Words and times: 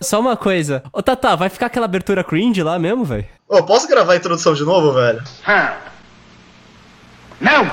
Só 0.00 0.18
uma 0.20 0.36
coisa. 0.36 0.82
Ô, 0.92 1.02
Tata, 1.02 1.36
vai 1.36 1.48
ficar 1.48 1.66
aquela 1.66 1.84
abertura 1.84 2.24
cringe 2.24 2.62
lá 2.62 2.78
mesmo, 2.78 3.04
velho? 3.04 3.26
Ô, 3.48 3.62
posso 3.62 3.86
gravar 3.86 4.14
a 4.14 4.16
introdução 4.16 4.54
de 4.54 4.64
novo, 4.64 4.92
velho? 4.94 5.22
Não! 7.40 7.70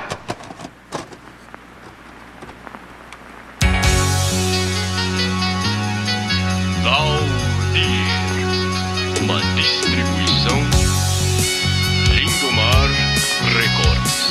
Valdir. 6.83 8.07
Uma 9.23 9.39
distribuição 9.55 10.57
Lindomar 12.13 12.89
Records. 13.53 14.27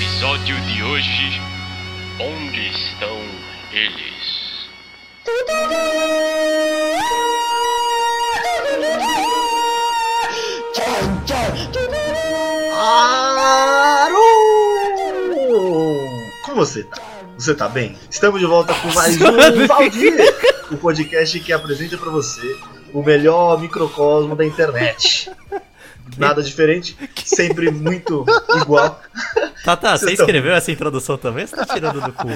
Episódio 0.00 0.60
de 0.62 0.82
hoje: 0.82 1.40
você 16.64 16.84
tá? 16.84 16.96
Você 17.36 17.54
tá 17.54 17.68
bem? 17.68 17.96
Estamos 18.10 18.40
de 18.40 18.46
volta 18.46 18.72
com 18.74 18.88
mais 18.94 19.16
um 19.20 19.66
Valdir, 19.66 20.14
o 20.70 20.76
podcast 20.76 21.38
que 21.40 21.52
apresenta 21.52 21.96
pra 21.98 22.10
você 22.10 22.56
o 22.92 23.02
melhor 23.02 23.60
microcosmo 23.60 24.36
da 24.36 24.44
internet. 24.44 25.30
Nada 26.16 26.42
diferente, 26.42 26.96
sempre 27.24 27.70
muito 27.70 28.24
igual. 28.60 29.00
Tata, 29.64 29.96
você 29.96 30.04
Vocês 30.06 30.16
tão- 30.18 30.26
escreveu 30.26 30.54
essa 30.54 30.70
introdução 30.70 31.16
também 31.16 31.42
ou 31.44 31.48
você 31.48 31.56
tá 31.56 31.64
tirando 31.66 32.00
do 32.00 32.12
cu? 32.12 32.28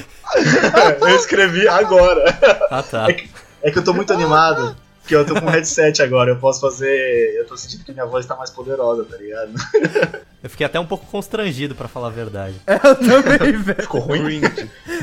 Eu 1.02 1.16
escrevi 1.16 1.68
agora. 1.68 2.36
Ah, 2.70 2.82
tá. 2.82 3.06
É 3.08 3.12
que, 3.12 3.28
é 3.62 3.70
que 3.70 3.78
eu 3.78 3.84
tô 3.84 3.92
muito 3.92 4.12
animado, 4.12 4.74
porque 5.08 5.16
eu 5.16 5.24
tô 5.24 5.40
com 5.40 5.46
um 5.46 5.50
headset 5.50 6.02
agora, 6.02 6.32
eu 6.32 6.36
posso 6.36 6.60
fazer. 6.60 7.34
Eu 7.34 7.46
tô 7.46 7.56
sentindo 7.56 7.82
que 7.82 7.92
minha 7.92 8.04
voz 8.04 8.26
tá 8.26 8.36
mais 8.36 8.50
poderosa, 8.50 9.06
tá 9.06 9.16
ligado? 9.16 9.52
Eu 10.42 10.50
fiquei 10.50 10.66
até 10.66 10.78
um 10.78 10.86
pouco 10.86 11.06
constrangido, 11.06 11.74
pra 11.74 11.88
falar 11.88 12.08
a 12.08 12.10
verdade. 12.10 12.54
Eu 12.66 13.22
também, 13.22 13.56
velho. 13.56 13.82
Ficou 13.82 14.00
ruim? 14.00 14.40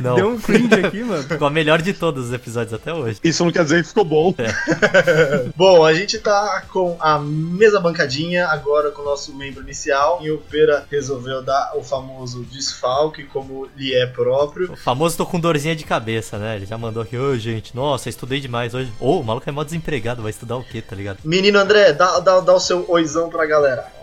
Não, 0.02 0.16
Deu 0.16 0.30
um 0.30 0.40
cringe 0.40 0.74
aqui, 0.76 1.04
mano. 1.04 1.24
ficou 1.24 1.48
a 1.48 1.50
melhor 1.50 1.82
de 1.82 1.92
todos 1.92 2.28
os 2.28 2.34
episódios 2.34 2.74
até 2.74 2.94
hoje. 2.94 3.20
Isso 3.24 3.44
não 3.44 3.52
quer 3.52 3.64
dizer 3.64 3.82
que 3.82 3.90
ficou 3.90 4.06
bom. 4.06 4.34
Bom, 5.58 5.84
a 5.84 5.94
gente 5.94 6.20
tá 6.20 6.64
com 6.72 6.96
a 7.00 7.20
mesa 7.20 7.80
bancadinha, 7.80 8.48
agora 8.48 8.92
com 8.92 9.02
o 9.02 9.06
nosso 9.06 9.34
membro 9.36 9.62
inicial. 9.64 10.20
E 10.22 10.30
o 10.30 10.38
Pera 10.38 10.86
resolveu 10.90 11.42
dar 11.42 11.74
o 11.76 11.84
famoso 11.84 12.44
desfalque, 12.46 13.24
como 13.24 13.68
lhe 13.76 13.94
é 13.94 14.06
próprio. 14.06 14.72
O 14.72 14.78
famoso 14.78 15.18
tô 15.18 15.26
com 15.26 15.40
dorzinha 15.40 15.76
de 15.76 15.84
cabeça, 15.84 16.38
né? 16.38 16.56
Ele 16.58 16.66
já 16.66 16.78
mandou 16.78 17.02
aqui, 17.04 17.18
ô 17.18 17.36
gente, 17.38 17.76
nossa, 17.76 18.08
estudei 18.08 18.40
demais 18.40 18.74
hoje. 18.74 18.92
Ô, 19.00 19.20
o 19.20 19.24
maluco 19.24 19.50
é 19.50 19.52
mó 19.52 19.64
desempregado, 19.64 19.95
vai 20.02 20.32
estudar 20.32 20.58
o 20.58 20.64
quê, 20.64 20.82
tá 20.82 20.96
ligado? 20.96 21.20
Menino 21.24 21.60
André, 21.60 21.94
dá, 21.94 22.20
dá, 22.20 22.40
dá 22.40 22.54
o 22.54 22.60
seu 22.60 22.86
oizão 22.90 23.30
pra 23.30 23.46
galera. 23.46 23.96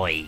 Oi. 0.00 0.26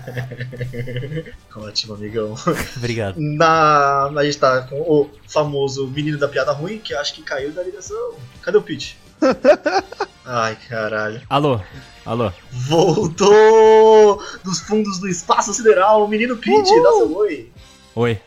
Ótimo, 1.54 1.94
amigão. 1.94 2.34
Obrigado. 2.76 3.16
Na, 3.18 4.06
a 4.06 4.24
gente 4.24 4.38
tá 4.38 4.62
com 4.62 4.80
o 4.80 5.10
famoso 5.28 5.86
menino 5.86 6.18
da 6.18 6.28
piada 6.28 6.52
ruim, 6.52 6.78
que 6.78 6.94
acho 6.94 7.14
que 7.14 7.22
caiu 7.22 7.52
da 7.52 7.62
ligação. 7.62 8.14
Cadê 8.42 8.58
o 8.58 8.62
Pete? 8.62 8.98
Ai, 10.24 10.56
caralho. 10.68 11.20
Alô, 11.28 11.60
alô. 12.04 12.32
Voltou 12.50 14.22
dos 14.44 14.60
fundos 14.60 14.98
do 14.98 15.08
espaço 15.08 15.52
sideral, 15.52 16.04
o 16.04 16.08
menino 16.08 16.36
Pete, 16.36 16.82
dá 16.82 16.92
seu 16.92 17.16
oi. 17.16 17.50
Oi. 17.94 18.20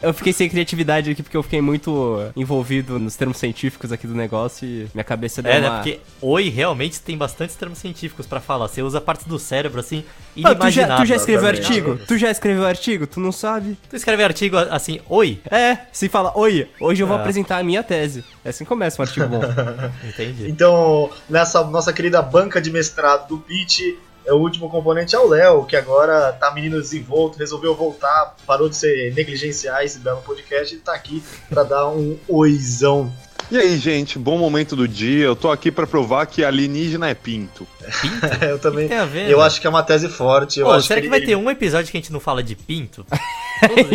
Eu 0.00 0.14
fiquei 0.14 0.32
sem 0.32 0.48
criatividade 0.48 1.10
aqui 1.10 1.22
porque 1.22 1.36
eu 1.36 1.42
fiquei 1.42 1.60
muito 1.60 2.20
envolvido 2.36 2.98
nos 3.00 3.16
termos 3.16 3.36
científicos 3.36 3.90
aqui 3.90 4.06
do 4.06 4.14
negócio 4.14 4.66
e 4.66 4.86
minha 4.94 5.02
cabeça 5.04 5.42
deu 5.42 5.52
É, 5.52 5.58
uma... 5.58 5.68
né? 5.70 5.76
Porque 5.76 6.00
oi 6.22 6.48
realmente 6.48 7.00
tem 7.00 7.16
bastantes 7.18 7.56
termos 7.56 7.78
científicos 7.78 8.24
pra 8.26 8.40
falar. 8.40 8.68
Você 8.68 8.80
usa 8.82 9.00
partes 9.00 9.26
do 9.26 9.38
cérebro 9.38 9.80
assim, 9.80 10.04
Ah, 10.06 10.14
tu, 10.30 10.42
já, 10.42 10.50
inimaginável. 10.52 10.96
tu 11.04 11.08
já 11.08 11.16
escreveu 11.16 11.48
Exatamente. 11.50 11.66
artigo? 11.80 12.06
Tu 12.06 12.18
já 12.18 12.30
escreveu 12.30 12.64
artigo? 12.66 13.06
Tu 13.08 13.18
não 13.20 13.32
sabe? 13.32 13.76
Tu 13.90 13.96
escreve 13.96 14.22
artigo 14.22 14.56
assim, 14.56 15.00
oi? 15.08 15.40
É, 15.50 15.78
se 15.92 16.08
fala, 16.08 16.32
oi, 16.36 16.68
hoje 16.80 17.02
eu 17.02 17.06
vou 17.06 17.16
Ah. 17.16 17.20
apresentar 17.20 17.58
a 17.58 17.62
minha 17.64 17.82
tese. 17.82 18.24
É 18.44 18.50
assim 18.50 18.64
que 18.64 18.68
começa 18.68 19.02
um 19.02 19.04
artigo 19.04 19.26
bom. 19.26 19.40
Entendi. 20.06 20.48
Então, 20.48 21.10
nessa 21.28 21.64
nossa 21.64 21.92
querida 21.92 22.22
banca 22.22 22.60
de 22.60 22.70
mestrado 22.70 23.28
do 23.28 23.44
é 23.50 23.94
o 24.32 24.36
último 24.36 24.68
componente 24.68 25.14
é 25.14 25.18
o 25.18 25.28
Léo, 25.28 25.64
que 25.64 25.76
agora 25.76 26.32
tá 26.32 26.52
menino 26.52 26.80
desenvolto, 26.80 27.38
resolveu 27.38 27.74
voltar, 27.74 28.36
parou 28.46 28.68
de 28.68 28.76
ser 28.76 29.14
negligenciar 29.14 29.84
esse 29.84 29.98
belo 29.98 30.22
podcast 30.22 30.74
e 30.74 30.78
tá 30.78 30.94
aqui 30.94 31.22
pra 31.48 31.62
dar 31.62 31.88
um 31.88 32.16
oizão. 32.28 33.12
E 33.50 33.56
aí, 33.56 33.78
gente, 33.78 34.18
bom 34.18 34.36
momento 34.36 34.76
do 34.76 34.86
dia. 34.86 35.24
Eu 35.24 35.34
tô 35.34 35.50
aqui 35.50 35.70
pra 35.70 35.86
provar 35.86 36.26
que 36.26 36.44
alienígena 36.44 37.08
é 37.08 37.14
pinto. 37.14 37.66
Pinto? 38.02 38.26
eu 38.44 38.58
também. 38.58 38.86
Tem 38.88 38.98
a 38.98 39.04
ver, 39.06 39.30
Eu 39.30 39.38
né? 39.38 39.44
acho 39.44 39.60
que 39.60 39.66
é 39.66 39.70
uma 39.70 39.82
tese 39.82 40.08
forte. 40.08 40.60
Eu 40.60 40.66
Pô, 40.66 40.72
acho 40.72 40.86
será 40.86 41.00
que, 41.00 41.06
ele- 41.06 41.10
vai 41.10 41.20
ter 41.26 41.34
um 41.34 41.48
episódio 41.50 41.90
que 41.90 41.96
a 41.96 42.00
gente 42.00 42.12
não 42.12 42.20
fala 42.20 42.42
de 42.42 42.54
pinto? 42.54 43.06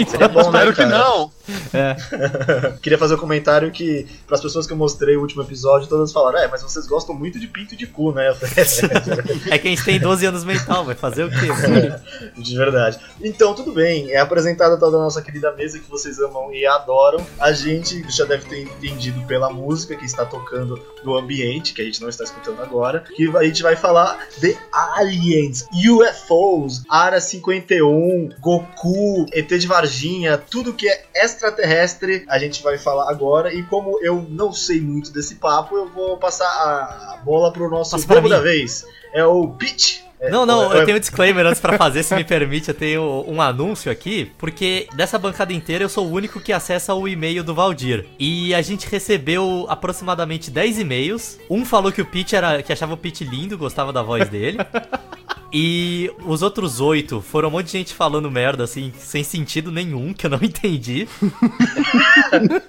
Seria 0.10 0.28
bom, 0.28 0.42
né, 0.52 0.66
Espero 0.66 0.72
que 0.74 0.84
cara? 0.84 0.98
não. 0.98 1.32
Queria 2.82 2.98
fazer 2.98 3.16
um 3.16 3.18
comentário 3.18 3.72
que, 3.72 4.06
pras 4.28 4.42
pessoas 4.42 4.68
que 4.68 4.74
eu 4.74 4.78
mostrei 4.78 5.16
o 5.16 5.22
último 5.22 5.42
episódio, 5.42 5.88
todas 5.88 6.12
falaram: 6.12 6.40
É, 6.40 6.48
mas 6.50 6.62
vocês 6.62 6.86
gostam 6.86 7.16
muito 7.16 7.40
de 7.40 7.48
pinto 7.48 7.74
e 7.74 7.78
de 7.78 7.88
cu, 7.88 8.12
né? 8.12 8.34
É 9.50 9.58
que 9.58 9.68
a 9.68 9.70
gente 9.70 9.84
tem 9.86 10.00
12 10.00 10.26
anos 10.26 10.44
mental, 10.44 10.84
vai 10.84 10.96
fazer 10.96 11.24
o 11.26 11.30
quê? 11.30 11.48
De 12.42 12.58
verdade. 12.58 13.00
Então, 13.22 13.54
tudo 13.54 13.72
bem. 13.72 14.12
É 14.12 14.20
apresentada 14.20 14.78
toda 14.78 14.98
a 14.98 15.00
nossa 15.00 15.22
querida 15.22 15.52
mesa 15.54 15.80
que 15.80 15.90
vocês 15.90 16.20
amam 16.20 16.54
e 16.54 16.66
adoram. 16.66 17.26
A 17.40 17.54
gente 17.54 18.04
já 18.10 18.26
deve 18.26 18.46
ter 18.46 18.64
entendido 18.64 19.22
pela 19.28 19.43
música 19.50 19.96
que 19.96 20.06
está 20.06 20.26
tocando 20.26 20.82
no 21.04 21.18
ambiente, 21.18 21.74
que 21.74 21.82
a 21.82 21.86
gente 21.86 22.02
não 22.02 22.10
está 22.10 22.24
escutando 22.24 22.62
agora, 22.62 23.04
que 23.16 23.36
a 23.36 23.44
gente 23.44 23.64
vai 23.64 23.76
falar 23.76 24.28
de 24.38 24.58
aliens, 24.72 25.68
UFOs, 25.74 26.84
Área 26.90 27.20
51, 27.20 28.30
Goku, 28.40 29.26
ET 29.32 29.48
de 29.48 29.68
Varginha, 29.68 30.38
tudo 30.38 30.74
que 30.74 30.88
é 30.88 31.06
extraterrestre, 31.16 32.26
a 32.28 32.38
gente 32.38 32.62
vai 32.64 32.78
falar 32.78 33.10
agora. 33.10 33.54
E 33.54 33.64
como 33.64 34.00
eu 34.02 34.26
não 34.30 34.52
sei 34.52 34.82
muito 34.82 35.12
desse 35.12 35.36
papo, 35.36 35.76
eu 35.76 35.90
vou 35.90 36.18
passar 36.18 36.46
a 36.46 37.18
bola 37.24 37.52
pro 37.52 37.70
nosso 37.70 37.92
Passa 37.92 38.22
da 38.22 38.40
vez. 38.40 38.86
É 39.14 39.26
o 39.26 39.48
Pete. 39.50 40.04
É, 40.24 40.30
Não, 40.30 40.46
não, 40.46 40.74
é- 40.74 40.80
eu 40.80 40.86
tenho 40.86 40.98
um 40.98 41.00
disclaimer 41.00 41.46
antes 41.46 41.60
pra 41.60 41.76
fazer, 41.78 42.02
se 42.04 42.16
me 42.16 42.24
permite, 42.24 42.70
eu 42.70 42.74
tenho 42.74 43.26
um 43.28 43.42
anúncio 43.42 43.92
aqui, 43.92 44.32
porque 44.38 44.88
dessa 44.96 45.20
bancada 45.20 45.52
inteira 45.52 45.84
eu 45.84 45.90
sou 45.90 46.08
o 46.08 46.12
único 46.12 46.40
que 46.40 46.54
acessa 46.54 46.94
o 46.94 47.08
e-mail 47.08 47.44
do 47.44 47.54
Valdir. 47.54 48.06
E 48.18 48.54
a 48.56 48.62
gente 48.62 48.88
recebeu 48.90 49.66
aproximadamente 49.70 50.50
10 50.50 50.80
e-mails. 50.80 51.38
Um 51.50 51.66
falou 51.66 51.92
que 51.92 52.02
o 52.02 52.06
Pete 52.06 52.36
era 52.36 52.64
que 52.64 52.72
achava 52.72 52.94
o 52.94 52.98
Pete 52.98 53.24
lindo, 53.26 53.58
gostava 53.58 53.92
da 53.92 54.02
voz 54.02 54.30
dele. 54.30 54.58
E 55.54 56.10
os 56.26 56.42
outros 56.42 56.80
oito 56.80 57.22
foram 57.22 57.50
um 57.50 57.52
monte 57.52 57.68
de 57.68 57.74
gente 57.74 57.94
falando 57.94 58.32
merda, 58.32 58.64
assim, 58.64 58.92
sem 58.98 59.24
sentido 59.24 59.72
nenhum, 59.72 60.12
que 60.12 60.26
eu 60.26 60.32
não 60.32 60.40
entendi. 60.42 61.08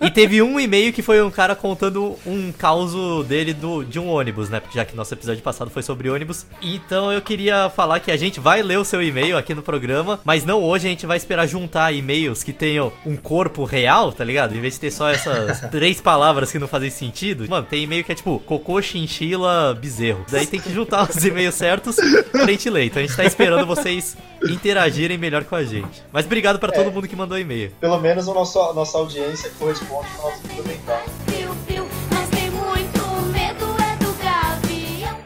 e 0.01 0.11
teve 0.11 0.43
um 0.43 0.61
e-mail 0.61 0.93
que 0.93 1.01
foi 1.01 1.23
um 1.23 1.31
cara 1.31 1.57
contando 1.57 2.17
um 2.27 2.53
caso 2.53 3.25
dele 3.25 3.55
do, 3.55 3.83
de 3.83 3.99
um 3.99 4.09
ônibus, 4.09 4.51
né? 4.51 4.61
Já 4.73 4.85
que 4.85 4.95
nosso 4.95 5.15
episódio 5.15 5.43
passado 5.43 5.71
foi 5.71 5.83
sobre 5.83 6.11
ônibus. 6.11 6.47
Então 6.61 7.11
eu 7.11 7.23
queria 7.23 7.71
falar 7.71 8.01
que 8.01 8.11
a 8.11 8.17
gente 8.19 8.39
vai 8.39 8.63
ler 8.63 8.79
o 8.79 8.85
seu 8.85 9.03
e-mail 9.03 9.39
aqui 9.39 9.55
no 9.55 9.63
programa, 9.63 10.21
mas 10.23 10.45
não 10.45 10.63
hoje, 10.63 10.87
a 10.87 10.91
gente 10.91 11.07
vai 11.07 11.17
esperar 11.17 11.47
juntar 11.47 11.93
e-mails 11.93 12.43
que 12.43 12.53
tenham 12.53 12.93
um 13.07 13.17
corpo 13.17 13.65
real, 13.65 14.13
tá 14.13 14.25
ligado? 14.25 14.55
Em 14.55 14.61
vez 14.61 14.75
de 14.75 14.81
ter 14.81 14.91
só 14.91 15.09
essas 15.09 15.61
três 15.71 16.03
palavras 16.03 16.53
que 16.53 16.59
não 16.59 16.69
fazem 16.69 16.91
sentido. 16.91 17.49
Mano, 17.49 17.67
tem 17.69 17.85
e-mail 17.85 18.05
que 18.05 18.13
é 18.13 18.15
tipo 18.15 18.39
cocô, 18.41 18.83
chinchila, 18.83 19.75
bezerro. 19.75 20.27
Daí 20.31 20.47
tem 20.47 20.61
que 20.61 20.73
juntar 20.73 21.09
os 21.09 21.25
e-mails 21.25 21.55
certos 21.55 21.97
pra 22.31 22.45
gente 22.47 22.69
ler. 22.75 22.87
Então 22.87 23.03
a 23.03 23.07
gente 23.07 23.17
tá 23.17 23.25
esperando 23.25 23.65
vocês 23.67 24.17
interagirem 24.43 25.17
melhor 25.17 25.45
com 25.45 25.55
a 25.55 25.65
gente. 25.65 26.03
Mas 26.13 26.27
obrigado 26.27 26.59
pra 26.59 26.73
todo 26.73 26.91
mundo 26.91 27.09
que 27.09 27.17
mandou 27.17 27.39
e-mail. 27.39 27.71
Pelo 27.81 27.99
menos 28.01 28.29
a 28.29 28.35
nossa, 28.35 28.73
nossa 28.73 28.99
audiência 28.99 29.51
corresponde 29.59 30.09
ao 30.19 30.31
nosso 30.31 30.43
fundamental. 30.49 31.03
Piu, 31.27 31.51
piu, 31.67 31.87
mas 32.11 32.29
tem 32.31 32.51
muito 32.51 33.33
medo 33.33 33.65
é 33.81 33.97
do 34.05 34.13
gavião. 34.23 35.19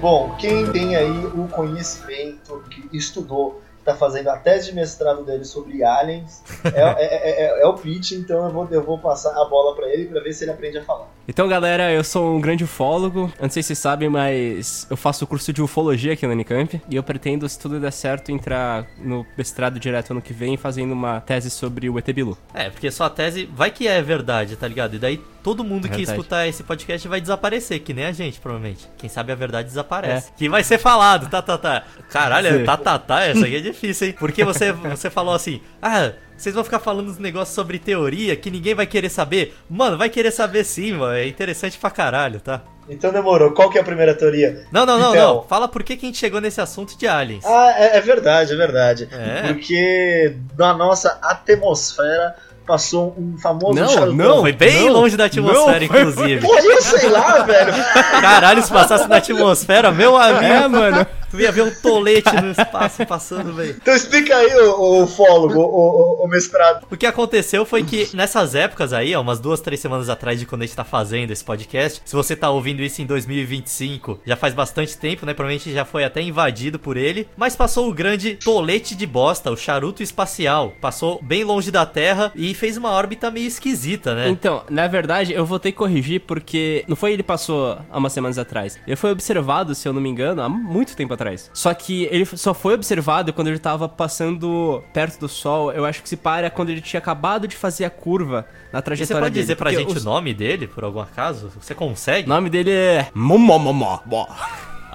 Bom, 0.00 0.36
quem 0.40 0.70
tem 0.72 0.96
aí 0.96 1.26
o 1.26 1.46
conhecimento, 1.48 2.64
que 2.70 2.96
estudou, 2.96 3.62
tá 3.84 3.94
fazendo 3.94 4.28
a 4.28 4.36
tese 4.36 4.66
de 4.70 4.74
mestrado 4.74 5.24
dele 5.24 5.44
sobre 5.44 5.84
aliens, 5.84 6.42
é, 6.64 6.80
é- 6.80 7.58
é- 7.58 7.62
é 7.62 7.66
o 7.66 7.74
Pete, 7.74 8.14
então 8.14 8.44
eu 8.46 8.50
vou, 8.50 8.68
eu 8.70 8.82
vou 8.82 8.98
passar 8.98 9.30
a 9.30 9.44
bola 9.44 9.74
pra 9.76 9.86
ele 9.88 10.06
pra 10.06 10.20
ver 10.20 10.32
se 10.32 10.44
ele 10.44 10.50
aprende 10.52 10.78
a 10.78 10.84
falar. 10.84 11.06
Então, 11.26 11.48
galera, 11.48 11.90
eu 11.92 12.04
sou 12.04 12.36
um 12.36 12.40
grande 12.40 12.64
ufólogo. 12.64 13.32
Eu 13.38 13.42
não 13.44 13.50
sei 13.50 13.62
se 13.62 13.68
vocês 13.68 13.78
sabem, 13.78 14.08
mas 14.10 14.86
eu 14.90 14.96
faço 14.96 15.24
o 15.24 15.26
curso 15.26 15.52
de 15.52 15.62
ufologia 15.62 16.12
aqui 16.12 16.26
na 16.26 16.32
Unicamp. 16.34 16.80
E 16.88 16.96
eu 16.96 17.02
pretendo, 17.02 17.48
se 17.48 17.58
tudo 17.58 17.80
der 17.80 17.92
certo, 17.92 18.30
entrar 18.30 18.86
no 18.98 19.24
mestrado 19.36 19.80
direto 19.80 20.10
ano 20.10 20.20
que 20.20 20.32
vem 20.34 20.56
fazendo 20.58 20.92
uma 20.92 21.20
tese 21.22 21.48
sobre 21.50 21.88
o 21.88 21.98
ET 21.98 22.06
Bilu. 22.12 22.36
É, 22.52 22.68
porque 22.68 22.90
sua 22.90 23.08
tese 23.08 23.46
vai 23.46 23.70
que 23.70 23.88
é 23.88 24.02
verdade, 24.02 24.56
tá 24.56 24.68
ligado? 24.68 24.96
E 24.96 24.98
daí 24.98 25.20
todo 25.44 25.62
mundo 25.62 25.82
que 25.82 25.96
Verdade. 25.98 26.10
escutar 26.10 26.48
esse 26.48 26.62
podcast 26.62 27.06
vai 27.06 27.20
desaparecer, 27.20 27.78
que 27.80 27.92
nem 27.92 28.06
a 28.06 28.12
gente, 28.12 28.40
provavelmente. 28.40 28.88
Quem 28.96 29.10
sabe 29.10 29.30
a 29.30 29.34
verdade 29.34 29.68
desaparece. 29.68 30.32
Que 30.36 30.48
vai 30.48 30.64
ser 30.64 30.78
falado, 30.78 31.28
tá, 31.28 31.42
tá, 31.42 31.58
tá. 31.58 31.84
Caralho, 32.10 32.60
Sim. 32.60 32.64
tá, 32.64 32.76
tá, 32.78 32.98
tá, 32.98 33.24
essa 33.24 33.44
aqui 33.44 33.56
é 33.56 33.60
difícil, 33.60 34.08
hein? 34.08 34.16
Porque 34.18 34.42
você, 34.42 34.72
você 34.72 35.10
falou 35.10 35.34
assim, 35.34 35.60
ah, 35.82 36.12
vocês 36.34 36.54
vão 36.54 36.64
ficar 36.64 36.78
falando 36.78 37.10
uns 37.10 37.18
negócios 37.18 37.54
sobre 37.54 37.78
teoria 37.78 38.34
que 38.34 38.50
ninguém 38.50 38.74
vai 38.74 38.86
querer 38.86 39.10
saber. 39.10 39.54
Mano, 39.68 39.98
vai 39.98 40.08
querer 40.08 40.30
saber 40.30 40.64
sim, 40.64 40.94
mano. 40.94 41.14
É 41.14 41.28
interessante 41.28 41.76
pra 41.78 41.90
caralho, 41.90 42.40
tá? 42.40 42.62
Então 42.88 43.12
demorou. 43.12 43.52
Qual 43.52 43.68
que 43.68 43.76
é 43.76 43.82
a 43.82 43.84
primeira 43.84 44.14
teoria? 44.14 44.64
Não, 44.72 44.86
não, 44.86 44.98
não, 44.98 45.14
Então. 45.14 45.34
não. 45.36 45.42
Fala 45.42 45.68
por 45.68 45.82
que, 45.82 45.94
que 45.96 46.06
a 46.06 46.08
gente 46.08 46.18
chegou 46.18 46.40
nesse 46.40 46.60
assunto 46.60 46.98
de 46.98 47.06
aliens. 47.06 47.44
Ah, 47.44 47.74
é, 47.76 47.98
é 47.98 48.00
verdade, 48.00 48.52
é 48.52 48.56
verdade. 48.56 49.08
É. 49.12 49.52
Porque 49.52 50.36
na 50.56 50.74
nossa 50.74 51.18
atmosfera 51.22 52.34
passou 52.66 53.14
um 53.18 53.36
famoso 53.38 53.74
Não, 53.74 53.88
charutão. 53.88 54.14
não. 54.14 54.40
Foi 54.40 54.52
bem 54.52 54.86
Não, 54.86 54.92
longe 54.94 55.16
da 55.16 55.24
atmosfera, 55.26 55.80
não, 55.80 55.86
foi- 55.88 56.00
inclusive. 56.00 56.46
Pô, 56.46 56.56
eu 56.58 56.82
sei 56.82 57.08
lá, 57.08 57.42
velho. 57.42 57.72
Caralho, 58.20 58.62
se 58.62 58.70
passasse 58.72 59.08
na 59.08 59.16
atmosfera, 59.16 59.92
meu 59.92 60.16
amigo. 60.16 60.44
É, 60.44 60.68
mano. 60.68 61.06
Tu 61.34 61.40
ia 61.40 61.50
ver 61.50 61.62
um 61.62 61.74
tolete 61.74 62.32
no 62.40 62.52
espaço 62.52 63.04
passando, 63.04 63.52
velho. 63.52 63.76
Então 63.76 63.92
explica 63.92 64.36
aí, 64.36 64.54
o, 64.54 65.02
o 65.02 65.06
fólogo, 65.08 65.58
o, 65.58 66.22
o, 66.22 66.24
o 66.24 66.28
mestrado. 66.28 66.86
O 66.88 66.96
que 66.96 67.06
aconteceu 67.06 67.66
foi 67.66 67.82
que 67.82 68.08
nessas 68.14 68.54
épocas 68.54 68.92
aí, 68.92 69.16
ó, 69.16 69.20
umas 69.20 69.40
duas, 69.40 69.60
três 69.60 69.80
semanas 69.80 70.08
atrás 70.08 70.38
de 70.38 70.46
quando 70.46 70.62
a 70.62 70.66
gente 70.66 70.76
tá 70.76 70.84
fazendo 70.84 71.32
esse 71.32 71.42
podcast, 71.42 72.00
se 72.04 72.14
você 72.14 72.36
tá 72.36 72.50
ouvindo 72.50 72.82
isso 72.82 73.02
em 73.02 73.06
2025, 73.06 74.20
já 74.24 74.36
faz 74.36 74.54
bastante 74.54 74.96
tempo, 74.96 75.26
né? 75.26 75.34
Provavelmente 75.34 75.72
já 75.72 75.84
foi 75.84 76.04
até 76.04 76.22
invadido 76.22 76.78
por 76.78 76.96
ele, 76.96 77.26
mas 77.36 77.56
passou 77.56 77.90
o 77.90 77.92
grande 77.92 78.36
tolete 78.36 78.94
de 78.94 79.04
bosta, 79.04 79.50
o 79.50 79.56
charuto 79.56 80.04
espacial. 80.04 80.72
Passou 80.80 81.20
bem 81.20 81.42
longe 81.42 81.72
da 81.72 81.84
Terra 81.84 82.30
e 82.36 82.54
fez 82.54 82.76
uma 82.76 82.92
órbita 82.92 83.28
meio 83.28 83.48
esquisita, 83.48 84.14
né? 84.14 84.28
Então, 84.28 84.62
na 84.70 84.86
verdade, 84.86 85.32
eu 85.32 85.44
vou 85.44 85.58
ter 85.58 85.72
que 85.72 85.78
corrigir 85.78 86.20
porque 86.20 86.84
não 86.86 86.94
foi 86.94 87.12
ele 87.12 87.24
passou 87.24 87.76
há 87.90 87.98
umas 87.98 88.12
semanas 88.12 88.38
atrás. 88.38 88.78
Ele 88.86 88.94
foi 88.94 89.10
observado, 89.10 89.74
se 89.74 89.88
eu 89.88 89.92
não 89.92 90.00
me 90.00 90.08
engano, 90.08 90.40
há 90.40 90.48
muito 90.48 90.94
tempo 90.94 91.12
atrás. 91.12 91.23
Só 91.52 91.72
que 91.74 92.04
ele 92.10 92.24
só 92.26 92.52
foi 92.54 92.74
observado 92.74 93.32
quando 93.32 93.48
ele 93.48 93.58
tava 93.58 93.88
passando 93.88 94.82
perto 94.92 95.18
do 95.20 95.28
Sol. 95.28 95.72
Eu 95.72 95.84
acho 95.84 96.02
que 96.02 96.08
se 96.08 96.16
para 96.16 96.50
quando 96.50 96.70
ele 96.70 96.80
tinha 96.80 96.98
acabado 96.98 97.46
de 97.48 97.56
fazer 97.56 97.84
a 97.84 97.90
curva 97.90 98.46
na 98.72 98.78
E 98.78 98.80
você 98.80 98.82
trajetória 98.82 99.22
pode 99.22 99.34
dele. 99.34 99.42
dizer 99.44 99.56
pra 99.56 99.70
Porque 99.70 99.84
gente 99.84 99.96
os- 99.96 100.02
o 100.02 100.06
nome 100.06 100.34
dele, 100.34 100.66
por 100.66 100.84
algum 100.84 101.00
acaso? 101.00 101.50
Você 101.60 101.74
consegue? 101.74 102.26
O 102.26 102.34
nome 102.34 102.50
dele 102.50 102.70
é. 102.70 103.08
Momomomó. 103.14 104.00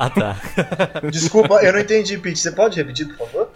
Ah, 0.02 0.10
tá. 0.10 0.38
Desculpa, 1.12 1.56
eu 1.56 1.74
não 1.74 1.80
entendi, 1.80 2.18
Pete. 2.18 2.40
Você 2.40 2.52
pode 2.52 2.78
repetir, 2.78 3.06
por 3.08 3.28
favor? 3.28 3.50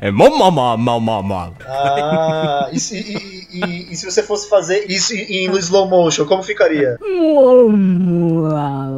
É 0.00 0.10
momomomomomó. 0.10 1.52
Ah, 1.66 2.59
e, 2.72 2.80
se- 2.80 2.98
e- 2.98 3.58
e- 3.58 3.86
e 3.92 3.96
se 3.96 4.04
você 4.10 4.22
fosse 4.22 4.48
fazer 4.48 4.84
isso 4.88 5.14
em 5.14 5.30
em 5.46 5.50
slow 5.58 5.88
motion, 5.88 6.24
como 6.26 6.42
ficaria? 6.42 6.98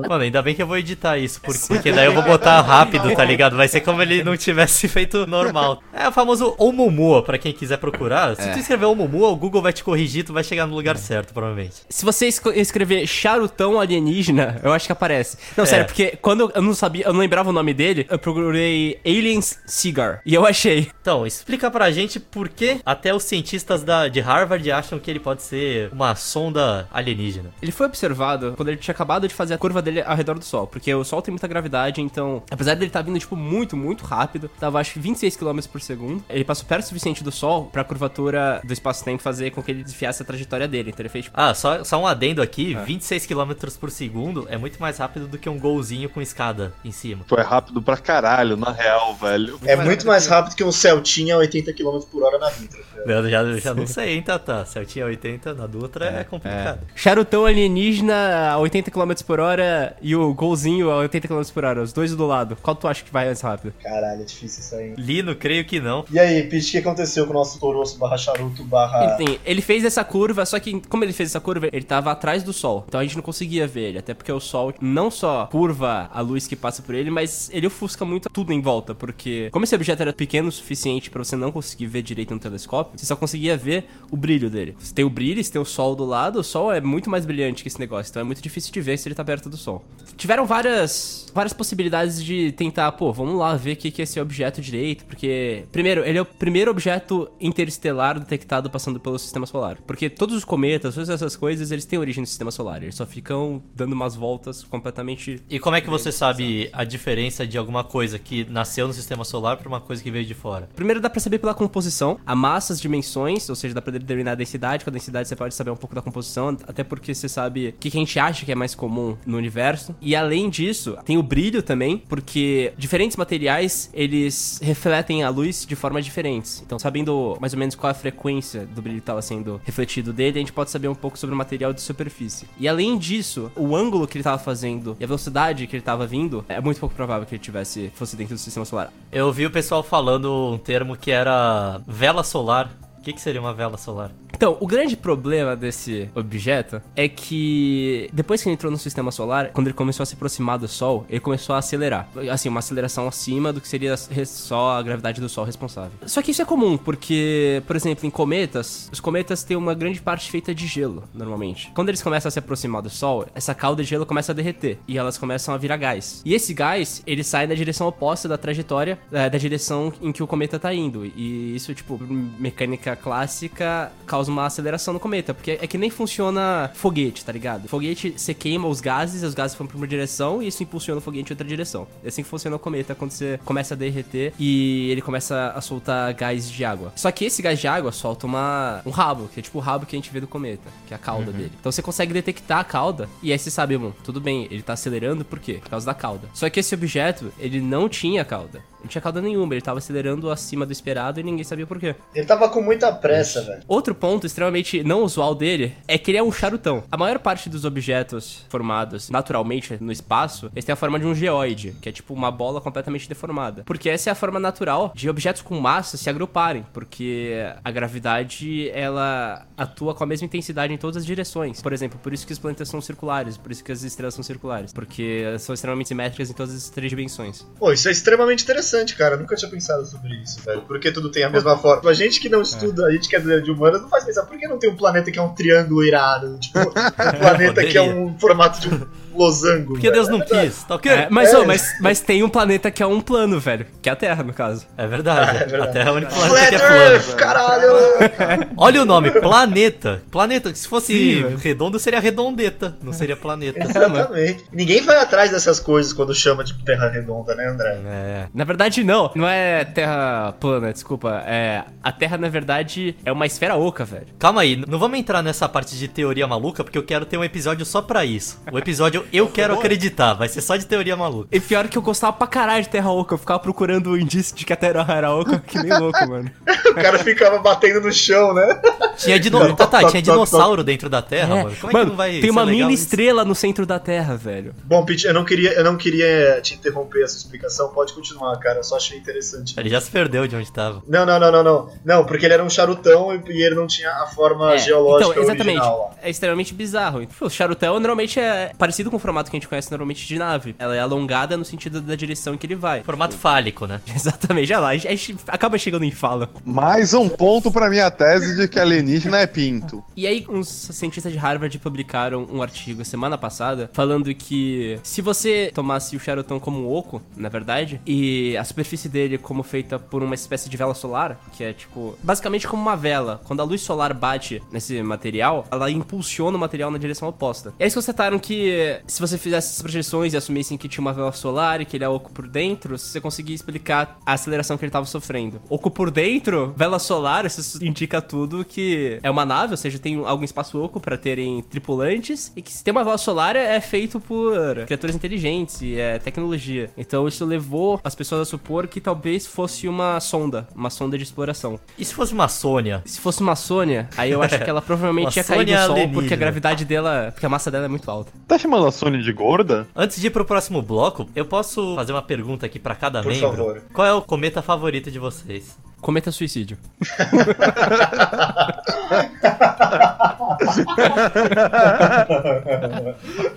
Mano, 0.09 0.23
ainda 0.25 0.43
bem 0.43 0.55
que 0.55 0.63
eu 0.63 0.67
vou 0.67 0.77
editar 0.79 1.19
isso, 1.19 1.41
por- 1.41 1.57
porque 1.69 1.93
daí 1.93 2.07
eu 2.07 2.13
vou 2.13 2.23
botar 2.23 2.61
rápido, 2.61 3.15
tá 3.15 3.25
ligado? 3.25 3.57
Vai 3.57 3.69
ser 3.69 3.81
como 3.81 4.03
ele 4.03 4.23
não 4.25 4.37
tivesse 4.37 4.89
feito 4.89 5.27
normal. 5.27 5.83
É 5.93 6.09
o 6.09 6.13
famoso 6.13 6.55
Omumua, 6.59 7.23
pra 7.23 7.39
quem 7.39 7.53
quiser 7.53 7.79
procurar. 7.79 8.37
Se 8.37 8.51
tu 8.53 8.59
escrever 8.59 8.87
Omumua, 8.87 9.29
o 9.29 9.37
Google 9.37 9.63
vai 9.63 9.73
te 9.73 9.83
corrigir, 9.85 10.25
tu 10.25 10.33
vai 10.33 10.45
chegar 10.45 10.67
no 10.67 10.75
lugar 10.75 10.97
certo, 10.97 11.33
provavelmente. 11.33 11.77
Se 11.89 12.05
você 12.05 12.27
escrever 12.27 13.07
charutão 13.07 13.81
alienígena, 13.81 14.61
eu 14.63 14.73
acho 14.73 14.87
que 14.87 14.93
aparece. 14.93 15.37
Não, 15.57 15.65
É. 15.65 15.67
sério, 15.67 15.87
porque 15.87 16.19
quando 16.21 16.51
eu 16.55 16.63
não 16.63 16.75
sabia, 16.75 17.05
eu 17.07 17.13
não 17.13 17.21
lembrava 17.21 17.51
o 17.51 17.53
nome 17.53 17.73
dele, 17.75 18.07
eu 18.11 18.19
procurei 18.19 18.99
Aliens 19.05 19.59
Cigar. 19.67 20.21
E 20.25 20.35
eu 20.35 20.47
achei. 20.47 20.89
Então, 21.01 21.27
explica 21.27 21.71
pra 21.71 21.91
gente 21.91 22.19
por 22.21 22.49
que 22.49 22.79
até 22.85 23.15
os 23.15 23.25
cientistas 23.25 23.62
da, 23.85 24.09
de 24.09 24.21
Harvard 24.21 24.71
acham 24.71 24.99
que 24.99 25.11
ele 25.11 25.21
pode 25.21 25.43
ser 25.43 25.91
uma 25.93 26.15
sonda 26.15 26.87
alienígena. 26.93 27.51
Ele 27.61 27.73
foi 27.73 27.87
observado 27.87 28.55
quando 28.57 28.69
ele 28.69 28.77
tinha 28.79 28.93
acabado 28.93 29.27
de 29.29 29.35
fazer 29.35 29.55
a 29.55 29.59
curva 29.59 29.81
dele 29.83 30.03
ao 30.03 30.17
redor 30.17 30.39
do 30.39 30.45
Sol, 30.45 30.67
porque 30.67 30.93
o 30.95 31.05
Sol 31.05 31.23
tem 31.23 31.33
muita 31.33 31.47
gravidade, 31.47 32.01
então, 32.01 32.43
apesar 32.51 32.75
dele 32.75 32.87
estar 32.87 33.03
vindo, 33.03 33.19
tipo, 33.19 33.37
muito, 33.37 33.77
muito 33.77 34.05
rápido, 34.05 34.51
tava 34.59 34.79
acho 34.81 34.95
que 34.95 34.99
26 35.01 35.37
km 35.37 35.61
por 35.71 35.81
segundo, 35.81 36.25
ele 36.29 36.45
passou 36.45 36.67
perto 36.67 36.85
o 36.85 36.89
suficiente 36.89 37.23
do 37.25 37.31
Sol 37.33 37.67
pra 37.73 37.85
curvatura 37.85 38.61
do 38.65 38.73
espaço-tempo 38.73 39.23
fazer 39.23 39.51
com 39.51 39.63
que 39.63 39.71
ele 39.71 39.83
desfiasse 39.85 40.23
a 40.23 40.27
trajetória 40.27 40.67
dele. 40.69 40.91
Então 40.91 41.03
ele 41.03 41.09
fez, 41.09 41.25
tipo, 41.27 41.37
Ah, 41.39 41.55
só, 41.55 41.85
só 41.85 42.01
um 42.01 42.07
adendo 42.07 42.43
aqui, 42.43 42.75
26 42.75 43.27
km 43.27 43.53
por 43.81 43.91
segundo 43.91 44.47
é 44.49 44.57
muito 44.57 44.81
mais 44.81 44.99
rápido 44.99 45.27
do 45.29 45.39
que 45.39 45.49
um 45.49 45.59
golzinho 45.59 46.09
com 46.09 46.21
escada 46.21 46.73
em 46.85 46.93
cima. 46.93 47.25
Tu 47.27 47.35
é 47.37 47.43
rápido 47.43 47.81
pra 47.83 47.97
caralho, 47.97 48.57
na 48.57 48.73
real, 48.73 49.15
velho. 49.15 49.59
É 49.65 49.77
muito 49.77 50.07
mais 50.07 50.27
rápido 50.27 50.57
que 50.57 50.65
um 50.65 50.73
Celtinha 50.73 51.35
a 51.35 51.39
80 51.39 51.73
km 51.73 51.99
por 52.11 52.23
hora 52.23 52.39
na 52.39 52.49
Vitra. 52.51 52.81
Eu 53.07 53.29
já, 53.29 53.52
eu 53.53 53.61
já 53.61 53.75
não 53.75 53.87
sei, 53.87 54.15
hein, 54.15 54.23
Tata? 54.23 54.65
Certinho 54.65 55.07
80 55.07 55.55
na 55.55 55.67
Dutra 55.67 56.07
é, 56.07 56.25
complicado. 56.25 56.81
charutão 56.95 57.45
alienígena 57.45 58.51
a 58.51 58.59
80 58.59 58.91
km 58.91 59.13
por 59.27 59.41
hora 59.41 59.97
e 60.01 60.15
o 60.15 60.33
golzinho 60.35 60.91
a 60.91 60.97
80 60.97 61.29
km 61.29 61.43
por 61.53 61.65
hora, 61.65 61.83
os 61.83 61.93
dois 61.93 62.15
do 62.15 62.27
lado. 62.27 62.57
Qual 62.63 62.75
tu 62.77 62.87
acha 62.89 63.03
que 63.03 63.13
vai 63.13 63.27
mais 63.27 63.41
rápido? 63.41 63.75
Caralho, 63.83 64.23
é 64.23 64.25
difícil 64.25 64.61
isso 64.61 64.75
aí. 64.75 64.95
Lino, 64.97 65.35
creio 65.35 65.65
que 65.65 65.81
não. 65.81 66.05
E 66.11 66.19
aí, 66.19 66.43
Pete, 66.45 66.69
o 66.69 66.73
que 66.73 66.79
aconteceu 66.79 67.25
com 67.27 67.31
o 67.31 67.35
nosso 67.35 67.59
Toroço 67.59 67.99
barra 67.99 68.17
charuto 68.17 68.65
barra. 68.65 69.17
Enfim, 69.21 69.39
ele 69.45 69.63
fez 69.63 69.85
essa 69.85 70.05
curva, 70.05 70.45
só 70.45 70.59
que 70.59 70.81
como 70.89 71.05
ele 71.05 71.13
fez 71.13 71.31
essa 71.31 71.41
curva, 71.41 71.69
ele 71.73 71.85
tava 71.85 72.11
atrás 72.11 72.43
do 72.43 72.53
sol. 72.53 72.85
Então 72.87 73.01
a 73.01 73.03
gente 73.03 73.17
não 73.17 73.23
conseguia 73.23 73.67
ver 73.67 73.89
ele, 73.89 73.99
até 73.99 74.15
porque 74.15 74.31
o 74.33 74.41
sol 74.41 74.73
não 74.81 75.11
só 75.11 75.47
curva 75.47 76.11
a 76.13 76.21
luz 76.21 76.47
que 76.47 76.57
passa 76.57 76.83
por 76.83 76.95
ele, 76.95 77.11
mas 77.11 77.51
ele 77.53 77.67
ofusca 77.67 78.05
muito 78.05 78.29
tudo 78.29 78.53
em 78.53 78.61
volta, 78.61 78.95
porque 78.95 79.49
como 79.51 79.65
esse 79.65 79.75
objeto 79.75 80.03
era 80.03 80.13
pequeno 80.13 80.49
o 80.49 80.53
suficiente 80.53 81.11
pra 81.11 81.23
você 81.25 81.37
não 81.37 81.51
conseguir 81.51 81.87
ver 81.87 82.03
direito 82.03 82.35
no 82.35 82.41
telescópio, 82.41 82.99
você 82.99 83.07
só 83.07 83.17
conseguia 83.17 83.42
ver 83.57 83.87
o 84.11 84.17
brilho 84.17 84.51
dele. 84.51 84.77
Você 84.79 84.95
tem 84.95 85.05
o 85.05 85.11
brilho, 85.11 85.43
você 85.43 85.51
tem 85.51 85.61
o 85.61 85.65
sol 85.65 85.97
do 85.97 86.05
lado, 86.05 86.41
o 86.41 86.45
sol 86.45 86.73
é 86.73 86.81
muito 86.81 87.09
mais 87.09 87.25
brilhante 87.25 87.63
que 87.63 87.69
esse 87.69 87.81
negócio, 87.81 88.11
então 88.11 88.21
é 88.21 88.25
muito 88.25 88.43
difícil 88.43 88.73
de 88.73 88.81
ver 88.81 88.99
se 88.99 89.09
ele 89.09 89.15
tá 89.15 89.25
perto 89.25 89.49
do 89.49 89.57
sol. 89.57 89.85
Tiveram 90.17 90.47
várias 90.47 91.31
várias 91.35 91.53
possibilidades 91.53 92.23
de 92.23 92.53
tentar, 92.53 92.93
pô, 92.93 93.13
vamos 93.13 93.37
lá 93.37 93.57
ver 93.57 93.73
o 93.73 93.77
que 93.77 93.91
que 93.91 94.03
é 94.03 94.05
esse 94.05 94.21
objeto 94.21 94.61
direito, 94.61 95.05
porque 95.07 95.65
primeiro, 95.73 96.05
ele 96.05 96.19
é 96.19 96.23
o 96.23 96.27
primeiro 96.27 96.71
objeto 96.71 97.31
interestelar 97.41 98.19
detectado 98.19 98.69
passando 98.69 99.01
pelo 99.01 99.19
sistema 99.19 99.47
solar, 99.47 99.79
porque 99.87 100.11
todos 100.11 100.37
os 100.37 100.45
cometas, 100.45 100.95
todas 100.95 101.09
essas 101.09 101.35
coisas, 101.35 101.71
eles 101.71 101.87
têm 101.87 101.99
origem 101.99 102.21
no 102.21 102.27
sistema 102.27 102.51
solar, 102.51 102.83
eles 102.83 102.95
só 102.95 103.07
ficam 103.07 103.63
dando 103.75 103.95
umas 103.95 104.15
voltas 104.15 104.63
completamente 104.65 105.43
E 105.49 105.59
como 105.59 105.77
é 105.77 105.81
que 105.81 105.89
você 105.89 106.13
sabe 106.13 106.69
a 106.73 106.85
diferença 106.85 107.47
de 107.47 107.57
alguma 107.57 107.83
coisa 107.83 108.19
que 108.19 108.45
nasceu 108.45 108.87
no 108.87 108.93
sistema 108.93 109.25
solar 109.25 109.57
pra 109.57 109.69
uma 109.69 109.81
coisa 109.81 110.03
que 110.03 110.11
veio 110.11 110.27
de 110.27 110.35
fora? 110.35 110.69
Primeiro 110.75 111.01
dá 111.01 111.09
pra 111.09 111.21
saber 111.21 111.39
pela 111.39 111.55
composição, 111.55 112.19
a 112.27 112.35
massa, 112.35 112.73
as 112.73 112.81
dimensões, 112.81 113.32
ou 113.49 113.57
seja, 113.57 113.75
dá 113.75 113.83
pra 113.83 113.93
determinar 113.93 114.33
a 114.33 114.35
densidade. 114.35 114.85
Com 114.85 114.91
a 114.91 114.93
densidade 114.93 115.29
você 115.29 115.37
pode 115.37 115.55
saber 115.55 115.71
um 115.71 115.77
pouco 115.77 115.95
da 115.95 116.03
composição, 116.03 116.57
até 116.67 116.83
porque 116.83 117.15
você 117.15 117.29
sabe 117.29 117.69
o 117.69 117.73
que 117.73 117.91
que 117.91 117.97
a 117.97 118.01
gente 118.01 118.19
acha 118.19 118.45
que 118.45 118.53
é 118.53 118.55
mais 118.55 118.75
comum 118.75 119.17
no 119.27 119.37
universo. 119.37 119.95
E 120.01 120.17
além 120.17 120.49
disso, 120.49 120.97
tem 121.05 121.19
o 121.19 121.23
brilho 121.23 121.63
também, 121.63 121.99
porque 121.99 122.73
diferentes 122.77 123.17
materiais, 123.17 123.91
eles 123.93 124.61
refletem 124.63 125.23
a 125.23 125.29
luz 125.29 125.67
de 125.67 125.77
formas 125.77 126.05
diferentes. 126.05 126.63
Então, 126.65 126.79
sabendo 126.79 127.37
mais 127.41 127.53
ou 127.53 127.59
menos 127.59 127.75
qual 127.75 127.91
a 127.91 127.95
frequência 127.95 128.67
do 128.67 128.81
brilho 128.81 128.97
que 128.97 129.03
estava 129.03 129.23
sendo 129.23 129.61
refletido 129.65 130.13
dele, 130.13 130.39
a 130.39 130.41
gente 130.41 130.53
pode 130.53 130.71
saber 130.71 130.89
um 130.89 130.95
pouco 130.95 131.19
sobre 131.19 131.35
o 131.35 131.39
material 131.39 131.73
de 131.73 131.81
superfície. 131.81 132.47
E 132.59 132.69
além 132.69 132.99
disso, 132.99 133.51
o 133.57 133.77
ângulo 133.77 134.07
que 134.07 134.17
ele 134.17 134.21
estava 134.21 134.39
fazendo 134.39 134.97
e 134.99 135.05
a 135.05 135.07
velocidade 135.07 135.67
que 135.67 135.77
ele 135.77 135.83
estava 135.83 136.07
vindo, 136.07 136.45
é 136.49 136.61
muito 136.61 136.81
pouco 136.81 136.95
provável 136.95 137.27
que 137.27 137.35
ele 137.35 137.43
tivesse 137.43 137.91
fosse 137.95 138.17
dentro 138.17 138.35
do 138.35 138.39
sistema 138.39 138.65
solar. 138.65 138.93
Eu 139.11 139.27
ouvi 139.27 139.47
o 139.47 139.51
pessoal 139.51 139.83
falando 139.83 140.53
um 140.53 140.59
termo 140.59 140.97
que 140.97 141.11
era 141.11 141.81
vela 141.87 142.25
solar. 142.25 142.71
O 143.03 143.05
que, 143.05 143.13
que 143.13 143.21
seria 143.21 143.41
uma 143.41 143.53
vela 143.53 143.77
solar? 143.77 144.13
Então, 144.33 144.57
o 144.61 144.67
grande 144.67 144.97
problema 144.97 145.57
desse 145.57 146.09
objeto 146.15 146.81
é 146.95 147.09
que 147.09 148.09
depois 148.13 148.41
que 148.41 148.49
ele 148.49 148.55
entrou 148.55 148.71
no 148.71 148.79
sistema 148.79 149.11
solar, 149.11 149.49
quando 149.49 149.67
ele 149.67 149.75
começou 149.75 150.05
a 150.05 150.07
se 150.07 150.15
aproximar 150.15 150.57
do 150.57 150.69
Sol, 150.69 151.05
ele 151.09 151.19
começou 151.19 151.57
a 151.57 151.59
acelerar. 151.59 152.09
Assim, 152.31 152.49
uma 152.49 152.61
aceleração 152.61 153.09
acima 153.09 153.53
do 153.53 153.61
que 153.61 153.67
seria 153.67 153.97
só 153.97 154.79
a 154.79 154.83
gravidade 154.83 155.21
do 155.21 155.29
Sol 155.29 155.45
responsável. 155.45 155.91
Só 156.07 156.23
que 156.23 156.31
isso 156.31 156.43
é 156.43 156.45
comum, 156.45 156.77
porque, 156.77 157.61
por 157.67 157.75
exemplo, 157.75 158.07
em 158.07 158.11
cometas, 158.11 158.89
os 158.93 159.01
cometas 159.01 159.43
têm 159.43 159.57
uma 159.57 159.75
grande 159.75 160.01
parte 160.01 160.31
feita 160.31 160.55
de 160.55 160.69
gelo, 160.69 161.03
normalmente. 161.13 161.73
Quando 161.75 161.89
eles 161.89 162.03
começam 162.03 162.29
a 162.29 162.31
se 162.31 162.39
aproximar 162.39 162.83
do 162.83 162.91
Sol, 162.91 163.27
essa 163.35 163.53
calda 163.53 163.83
de 163.83 163.89
gelo 163.89 164.07
começa 164.07 164.31
a 164.31 164.35
derreter 164.35 164.79
e 164.87 164.97
elas 164.97 165.19
começam 165.19 165.53
a 165.53 165.59
virar 165.59 165.77
gás. 165.77 166.23
E 166.25 166.35
esse 166.35 166.55
gás, 166.55 167.03
ele 167.05 167.25
sai 167.25 167.49
na 167.49 167.55
direção 167.55 167.89
oposta 167.89 168.29
da 168.29 168.39
trajetória, 168.39 168.97
eh, 169.11 169.29
da 169.29 169.39
direção 169.39 169.93
em 170.01 170.13
que 170.13 170.23
o 170.23 170.27
cometa 170.29 170.57
tá 170.57 170.73
indo. 170.73 171.05
E 171.05 171.57
isso, 171.57 171.75
tipo, 171.75 172.01
mecânica 172.39 172.92
clássica 172.97 173.93
causa 174.07 174.31
uma 174.31 174.47
aceleração 174.47 174.95
no 174.95 175.01
cometa, 175.01 175.33
porque 175.33 175.59
é 175.61 175.67
que 175.67 175.79
nem 175.79 175.91
funciona 175.91 176.71
foguete, 176.75 177.25
tá 177.25 177.33
ligado? 177.33 177.69
Foguete, 177.69 178.15
você 178.17 178.35
queima 178.35 178.69
os 178.69 178.81
gases, 178.81 179.23
os 179.23 179.35
gases 179.35 179.57
vão 179.57 179.67
pra 179.67 179.77
uma 179.77 179.87
direção 179.87 180.43
e 180.43 180.49
isso 180.49 180.63
impulsiona 180.63 180.99
o 180.99 181.03
foguete 181.03 181.31
em 181.31 181.35
outra 181.35 181.47
direção. 181.47 181.87
É 182.05 182.09
assim 182.09 182.23
que 182.23 182.29
funciona 182.29 182.57
o 182.57 182.59
cometa 182.59 182.95
quando 182.95 183.11
você 183.11 183.39
começa 183.45 183.75
a 183.75 183.77
derreter 183.77 184.33
e 184.39 184.89
ele 184.91 185.03
começa 185.03 185.53
a 185.55 185.61
soltar 185.61 186.13
gás 186.15 186.51
de 186.51 186.65
água. 186.65 186.93
Só 186.97 187.11
que 187.11 187.25
esse 187.25 187.43
gás 187.43 187.59
de 187.59 187.67
água 187.67 187.93
solta 187.93 188.27
uma, 188.27 188.83
um 188.85 188.91
rabo, 188.91 189.29
que 189.29 189.41
é 189.41 189.43
tipo 189.43 189.59
o 189.59 189.61
rabo 189.61 189.87
que 189.87 189.97
a 189.97 189.99
gente 189.99 190.13
vê 190.13 190.21
do 190.21 190.27
cometa, 190.27 190.69
que 190.87 190.95
é 190.95 190.97
a 190.97 190.99
cauda 190.99 191.33
dele. 191.33 191.53
Então 191.59 191.71
você 191.71 191.83
consegue 191.83 192.13
detectar 192.13 192.59
a 192.59 192.65
cauda 192.65 193.09
e 193.23 193.33
aí 193.33 193.39
você 193.39 193.51
sabe, 193.51 193.77
bom, 193.77 193.93
tudo 194.05 194.21
bem, 194.21 194.47
ele 194.51 194.63
tá 194.63 194.73
acelerando 194.73 195.25
por 195.25 195.39
quê? 195.39 195.55
Por 195.55 195.71
causa 195.71 195.87
da 195.87 195.95
cauda. 195.95 196.29
Só 196.35 196.49
que 196.49 196.61
esse 196.61 196.75
objeto, 196.75 197.33
ele 197.39 197.61
não 197.61 197.89
tinha 197.89 198.25
cauda. 198.25 198.63
Não 198.83 198.89
tinha 198.89 199.03
cauda 199.03 199.21
nenhuma, 199.21 199.55
ele 199.55 199.63
tava 199.63 199.79
acelerando 199.79 200.31
acima 200.31 200.67
do 200.67 200.73
esperado 200.73 201.21
e 201.21 201.23
ninguém 201.23 201.45
sabia 201.45 201.67
por 201.67 201.79
quê. 201.79 201.95
Ele 202.15 202.27
tava 202.27 202.49
com 202.49 202.61
muita 202.61 202.93
pressa, 202.93 203.43
velho. 203.43 203.63
Outro 203.67 203.95
ponto 203.95 204.27
extremamente 204.27 204.83
não 204.83 205.03
usual 205.03 205.35
dele 205.35 205.75
é 205.87 205.97
que 205.97 206.11
ele 206.11 206.19
é 206.19 206.23
um 206.23 206.33
charutão. 206.33 206.85
A 206.91 206.97
maior 206.97 207.19
parte 207.19 207.49
dos 207.49 207.65
objetos 207.65 208.45
formados 208.49 209.11
naturalmente 209.11 209.77
no 209.81 209.93
espaço, 209.93 210.51
eles 210.55 210.65
têm 210.65 210.73
a 210.73 210.77
forma 210.77 210.99
de 210.99 211.07
um 211.07 211.15
geoide, 211.15 211.77
que 211.81 211.89
é 211.89 211.93
tipo 211.93 212.13
uma 212.15 212.31
bola 212.31 212.61
completamente 212.61 213.09
deformada. 213.09 213.63
Porque 213.65 213.89
essa 213.89 214.11
é 214.11 214.13
a 214.13 214.15
forma 214.15 214.39
natural 214.39 214.93
de 214.95 215.09
objetos 215.09 215.43
com 215.43 215.59
massa 215.59 215.97
se 215.97 216.09
agruparem, 216.11 216.67
porque 216.73 217.35
a 217.63 217.71
gravidade 217.71 218.71
ela 218.71 219.47
atua 219.57 219.95
com 219.95 220.05
a 220.05 220.07
mesma 220.07 220.27
intensidade 220.27 220.73
em 220.73 220.79
todas 220.79 220.97
as 220.99 221.07
direções. 221.07 221.63
Por 221.63 221.73
exemplo, 221.73 221.99
por 222.03 222.13
isso 222.13 222.27
que 222.27 222.33
os 222.33 222.39
planetas 222.39 222.69
são 222.69 222.81
circulares, 222.81 223.37
por 223.37 223.53
isso 223.53 223.63
que 223.63 223.73
as 223.73 223.83
estrelas 223.83 224.15
são 224.15 224.23
circulares, 224.23 224.73
porque 224.73 225.25
são 225.39 225.55
extremamente 225.55 225.89
simétricas 225.89 226.31
em 226.31 226.33
todas 226.33 226.55
as 226.55 226.69
três 226.69 226.91
dimensões. 226.91 227.47
Pô, 227.59 227.73
isso 227.73 227.89
é 227.89 227.93
extremamente 227.93 228.43
interessante, 228.43 228.72
cara. 228.97 229.15
Eu 229.15 229.21
nunca 229.21 229.37
tinha 229.37 229.51
pensado 229.51 229.85
sobre 229.87 230.15
isso, 230.17 230.41
velho. 230.43 230.63
Porque 230.63 230.91
tudo 230.91 231.11
tem 231.11 231.25
a 231.25 231.31
mesma 231.31 231.57
forma. 231.57 231.91
A 231.91 231.95
gente 231.95 232.21
que 232.21 232.29
não 232.29 232.43
estuda, 232.43 232.87
a 232.87 232.91
gente 232.91 233.09
que 233.09 233.17
é 233.17 233.21
de 233.21 233.51
humanas, 233.51 233.83
não 233.83 233.89
faz 233.89 234.05
pensar. 234.05 234.25
Por 234.25 234.39
que 234.39 234.49
não 234.49 234.59
tem 234.59 234.71
um 234.71 234.77
planeta 234.77 235.11
que 235.11 235.19
é 235.19 235.23
um 235.23 235.35
triângulo 235.35 235.85
irado? 235.85 236.39
Tipo, 236.39 236.61
um 236.61 236.73
planeta 237.19 237.65
que 237.65 237.77
é 237.77 237.83
um 237.83 238.19
formato 238.19 238.61
de 238.61 238.69
um 238.69 238.81
losango. 239.15 239.73
Porque. 239.75 239.91
Deus 239.91 240.09
não 240.09 240.21
É 240.23 240.25
quis, 240.25 240.63
tá 240.65 240.75
ok? 240.77 240.91
É, 240.91 241.07
mas, 241.11 241.33
É. 241.33 241.39
ô, 241.39 241.45
mas, 241.47 241.75
mas 241.81 242.01
tem 242.01 242.23
um 242.23 242.29
planeta 242.29 242.71
que 242.71 242.83
é 242.83 242.87
um 242.87 243.01
plano, 243.01 243.39
velho, 243.39 243.67
que 243.83 243.89
é 243.89 243.93
a 243.93 243.97
Terra, 243.97 244.23
no 244.23 244.33
caso. 244.33 244.67
É 244.77 244.87
verdade. 244.87 245.37
É 245.43 245.47
verdade. 245.47 245.69
A 245.69 245.73
Terra 245.73 245.89
é 245.89 245.93
o 245.93 245.97
único 245.97 246.13
planeta 246.15 246.37
Flat 246.37 246.49
que 246.49 246.55
é 246.55 246.59
plano. 246.59 246.75
Earth, 246.95 247.15
caralho! 247.17 247.73
Olha 248.57 248.83
o 248.83 248.85
nome, 248.85 249.11
planeta. 249.11 250.03
Planeta, 250.11 250.55
se 250.55 250.67
fosse 250.69 250.93
Sim, 250.93 251.37
redondo, 251.37 251.79
seria 251.79 252.01
redondeta, 252.01 252.77
não 252.83 252.93
seria 252.93 253.17
planeta. 253.17 253.59
Exatamente. 253.63 254.45
Ninguém 254.53 254.81
vai 254.83 254.97
atrás 254.99 255.31
dessas 255.31 255.59
coisas 255.61 255.93
quando 255.93 256.15
chama 256.15 256.45
de 256.45 256.55
terra 256.65 256.89
redonda, 256.89 257.35
né, 257.35 257.49
André? 257.49 257.81
É. 257.87 258.27
Na 258.35 258.45
verdade, 258.45 258.83
não. 258.85 259.11
Não 259.15 259.29
é 259.29 259.65
Terra 259.65 260.33
plana, 260.41 260.73
desculpa. 260.73 261.23
É. 261.27 261.65
A 261.83 261.93
Terra, 261.93 262.17
na 262.17 262.29
verdade, 262.29 262.97
é 263.05 263.13
uma 263.13 263.27
esfera 263.27 263.57
oca, 263.57 263.85
velho. 263.85 264.07
Calma 264.19 264.43
aí, 264.43 264.57
não 264.69 264.79
vamos 264.79 264.99
entrar 264.99 265.23
nessa 265.23 265.49
parte 265.49 265.77
de 265.77 265.89
teoria 265.89 266.27
maluca, 266.27 266.63
porque 266.65 266.79
eu 266.79 266.83
quero 266.83 267.05
ter 267.05 267.17
um 267.17 267.25
episódio 267.25 267.65
só 267.67 267.83
pra 267.83 268.05
isso. 268.05 268.41
O 268.51 268.59
episódio 268.59 269.02
Eu 269.13 269.29
Quero 269.29 269.55
Acreditar, 269.55 270.15
vai 270.15 270.29
ser 270.29 270.41
só 270.41 270.57
de 270.57 270.67
teoria 270.67 270.97
maluca. 270.97 271.29
E 271.31 271.41
pior 271.41 271.69
que 271.69 271.79
eu 271.79 271.83
gostava 271.83 272.13
pra 272.13 272.27
caralho 272.27 272.63
de 272.63 272.69
Terra 272.69 272.91
oca. 272.91 273.15
Eu 273.15 273.19
ficava 273.19 273.39
procurando 273.39 273.91
o 273.91 273.99
indício 273.99 274.35
de 274.35 274.45
que 274.45 274.53
a 274.53 274.57
Terra 274.57 274.95
era 274.95 275.15
oca, 275.15 275.39
que 275.39 275.59
nem 275.59 275.79
louco, 275.79 275.99
mano. 276.09 276.31
O 276.73 276.75
cara 276.75 276.99
ficava 276.99 277.39
batendo 277.39 277.83
no 277.83 277.93
chão, 277.93 278.33
né? 278.33 278.61
Tinha, 278.97 279.19
dino... 279.19 279.55
Tá, 279.57 279.67
tá, 279.67 279.85
tinha 279.89 280.03
dinossauro 280.03 280.63
dentro 280.65 280.89
da 280.89 281.01
Terra, 281.03 281.35
É, 281.39 281.43
mano. 281.45 281.57
Como 281.61 281.71
é 281.71 281.73
mano, 281.75 281.85
que 281.85 281.91
não 281.91 281.97
vai 281.97 282.21
tem 282.21 282.31
uma 282.31 282.47
mini 282.47 282.75
isso? 282.75 282.85
estrela 282.85 283.25
no 283.25 283.35
centro 283.35 283.65
da 283.67 283.79
Terra, 283.79 284.17
velho. 284.17 284.55
Bom, 284.65 284.85
Pete, 284.85 285.07
eu 285.07 285.15
não 285.15 285.25
queria, 285.25 285.53
eu 285.53 285.65
não 285.65 285.77
queria 285.77 286.41
te 286.43 286.55
interromper 286.55 287.03
essa 287.03 287.17
explicação. 287.17 287.69
Pode 287.71 287.93
continuar, 287.93 288.37
cara. 288.39 288.59
Eu 288.59 288.65
só 288.65 288.77
achei 288.77 288.99
interessante. 288.99 289.55
Ele 289.59 289.69
já 289.69 289.81
se 289.81 289.91
perdeu 289.91 290.27
de 290.27 290.37
onde 290.37 290.51
tava. 290.53 290.83
Não, 290.87 291.05
não, 291.07 291.19
não, 291.19 291.33
não, 291.33 291.43
não. 291.43 291.71
Não, 291.85 292.05
porque 292.05 292.25
ele 292.27 292.35
era 292.35 292.43
um 292.45 292.51
charutão 292.51 293.15
e 293.29 293.43
ele 293.43 293.55
não 293.55 293.67
tinha 293.67 293.91
a 293.91 294.07
forma 294.07 294.55
É, 294.55 294.59
geológica 294.59 295.11
então, 295.11 295.23
exatamente. 295.23 295.59
original. 295.59 295.95
É 296.03 296.11
extremamente 296.11 296.55
bizarro. 296.55 297.07
O 297.21 297.31
charutão 297.31 297.75
normalmente 297.81 298.19
é 298.21 298.53
parecido 298.59 298.91
com 298.91 298.97
o 298.97 299.01
formato 299.01 299.31
que 299.31 299.37
a 299.37 299.39
gente 299.39 299.49
conhece 299.49 299.71
normalmente 299.71 300.07
de 300.07 300.19
nave. 300.19 300.55
Ela 300.59 300.77
é 300.77 300.81
alongada 300.81 301.37
no 301.37 301.45
sentido 301.45 301.81
da 301.81 301.95
direção 301.95 302.37
que 302.37 302.47
ele 302.47 302.55
vai. 302.57 302.83
Formato 302.83 303.17
fálico, 303.17 303.67
né? 303.67 303.81
Exatamente, 303.95 304.47
já 304.49 304.61
lá. 304.61 304.69
A 304.71 304.77
gente 304.77 305.17
acaba 305.29 305.57
chegando 305.59 305.85
em 305.85 305.91
fala. 305.91 306.29
Mais 306.45 306.93
um 306.95 307.09
ponto 307.09 307.51
pra 307.51 307.69
minha 307.71 307.91
tese 307.91 308.37
de 308.37 308.49
que 308.49 308.59
alienígena 308.59 308.92
é 309.17 309.27
pinto. 309.27 309.83
E 309.97 310.07
aí, 310.07 310.25
uns 310.29 310.49
cientistas 310.49 311.13
de 311.13 311.19
Harvard 311.19 311.59
publicaram 311.59 312.27
um 312.31 312.43
artigo 312.43 312.85
semana 312.85 313.17
passada 313.17 313.71
falando 313.73 314.13
que 314.15 314.79
se 314.83 315.01
você 315.01 315.51
tomasse 315.55 315.97
o 315.97 316.01
charutão 316.01 316.39
como 316.39 316.61
um 316.61 316.73
oco, 316.73 317.03
na 317.17 317.29
verdade, 317.29 317.81
e 317.87 318.37
a 318.37 318.45
superfície 318.45 318.89
dele 318.89 319.19
como 319.19 319.43
feita 319.43 319.79
por 319.79 320.03
uma 320.03 320.15
espécie 320.15 320.49
de 320.49 320.57
vela 320.57 320.75
solar, 320.75 321.19
que 321.33 321.45
é 321.45 321.53
tipo, 321.53 321.97
basicamente 322.03 322.47
como 322.47 322.63
uma 322.63 322.77
vela, 322.77 323.21
quando 323.25 323.41
a 323.41 323.45
luz 323.45 323.61
solar 323.61 323.95
bate 323.95 324.43
nesse 324.51 324.83
material, 324.83 325.47
ela 325.51 325.71
impulsiona 325.71 326.37
o 326.37 326.41
material 326.41 326.71
na 326.71 326.79
direção 326.79 327.09
oposta. 327.09 327.53
E 327.59 327.63
eles 327.63 327.75
constataram 327.75 328.19
que 328.19 328.81
se 328.87 329.01
você 329.01 329.19
fizesse 329.19 329.49
essas 329.49 329.63
projeções 329.63 330.13
e 330.13 330.17
assumissem 330.17 330.59
que 330.59 330.69
tinha 330.69 330.83
uma 330.83 330.93
vela 330.93 331.13
solar 331.13 331.61
e 331.61 331.65
que 331.65 331.77
ele 331.77 331.85
é 331.85 331.89
oco 331.89 332.13
por 332.13 332.27
dentro, 332.27 332.79
você 332.79 333.01
conseguia 333.01 333.35
explicar 333.35 333.99
a 334.05 334.13
aceleração 334.13 334.57
que 334.57 334.65
ele 334.65 334.71
estava 334.71 334.87
sofrendo. 334.87 335.41
Oco 335.49 335.71
por 335.71 335.91
dentro, 335.91 336.53
vela 336.57 336.79
solar, 336.79 337.27
isso 337.27 337.63
indica 337.65 338.01
tudo 338.01 338.45
que 338.45 338.72
é 339.03 339.11
uma 339.11 339.25
nave, 339.25 339.53
ou 339.53 339.57
seja, 339.57 339.79
tem 339.79 340.03
algum 340.05 340.25
espaço 340.25 340.61
oco 340.63 340.81
para 340.81 340.97
terem 340.97 341.43
tripulantes 341.43 342.33
e 342.37 342.43
que 342.43 342.53
se 342.53 342.63
tem 342.63 342.73
uma 342.73 342.85
vela 342.85 342.99
solar 342.99 343.37
é 343.37 343.61
feito 343.61 343.99
por 344.01 344.35
criaturas 344.67 344.95
inteligentes 344.97 345.61
e 345.63 345.79
é 345.79 345.99
tecnologia. 345.99 346.71
Então 346.77 347.07
isso 347.09 347.25
levou 347.25 347.81
as 347.83 347.95
pessoas 347.95 348.23
a 348.23 348.25
supor 348.25 348.67
que 348.67 348.81
talvez 348.81 349.27
fosse 349.27 349.69
uma 349.69 349.99
sonda, 350.01 350.47
uma 350.55 350.71
sonda 350.71 350.97
de 350.97 351.05
exploração. 351.05 351.59
E 351.79 351.85
se 351.85 351.95
fosse 351.95 352.13
uma 352.13 352.29
Sônia? 352.29 352.83
Se 352.85 353.01
fosse 353.01 353.21
uma 353.21 353.37
Sônia, 353.37 353.89
aí 353.97 354.11
eu 354.11 354.23
acho 354.23 354.39
que 354.43 354.49
ela 354.51 354.63
provavelmente 354.63 355.17
ia 355.17 355.25
cair 355.25 355.39
Sônia 355.39 355.67
sol 355.67 355.75
porque 355.75 355.81
alienígena. 355.87 356.15
a 356.15 356.19
gravidade 356.19 356.65
dela, 356.65 357.11
porque 357.13 357.27
a 357.27 357.29
massa 357.29 357.51
dela 357.51 357.65
é 357.67 357.69
muito 357.69 357.91
alta. 357.91 358.13
Tá 358.27 358.39
chamando 358.39 358.67
a 358.67 358.73
Sony 358.73 359.03
de 359.03 359.13
gorda? 359.13 359.67
Antes 359.75 360.01
de 360.01 360.07
ir 360.07 360.11
pro 360.11 360.25
próximo 360.25 360.63
bloco, 360.63 361.09
eu 361.15 361.25
posso 361.25 361.75
fazer 361.75 361.93
uma 361.93 362.03
pergunta 362.03 362.47
aqui 362.47 362.59
pra 362.59 362.75
cada 362.75 363.03
Por 363.03 363.13
membro? 363.13 363.31
favor. 363.31 363.63
Qual 363.73 363.87
é 363.87 363.93
o 363.93 364.03
cometa 364.03 364.43
favorito 364.43 364.91
de 364.91 364.99
vocês? 364.99 365.57
Cometa 365.83 366.13
suicídio. 366.13 366.57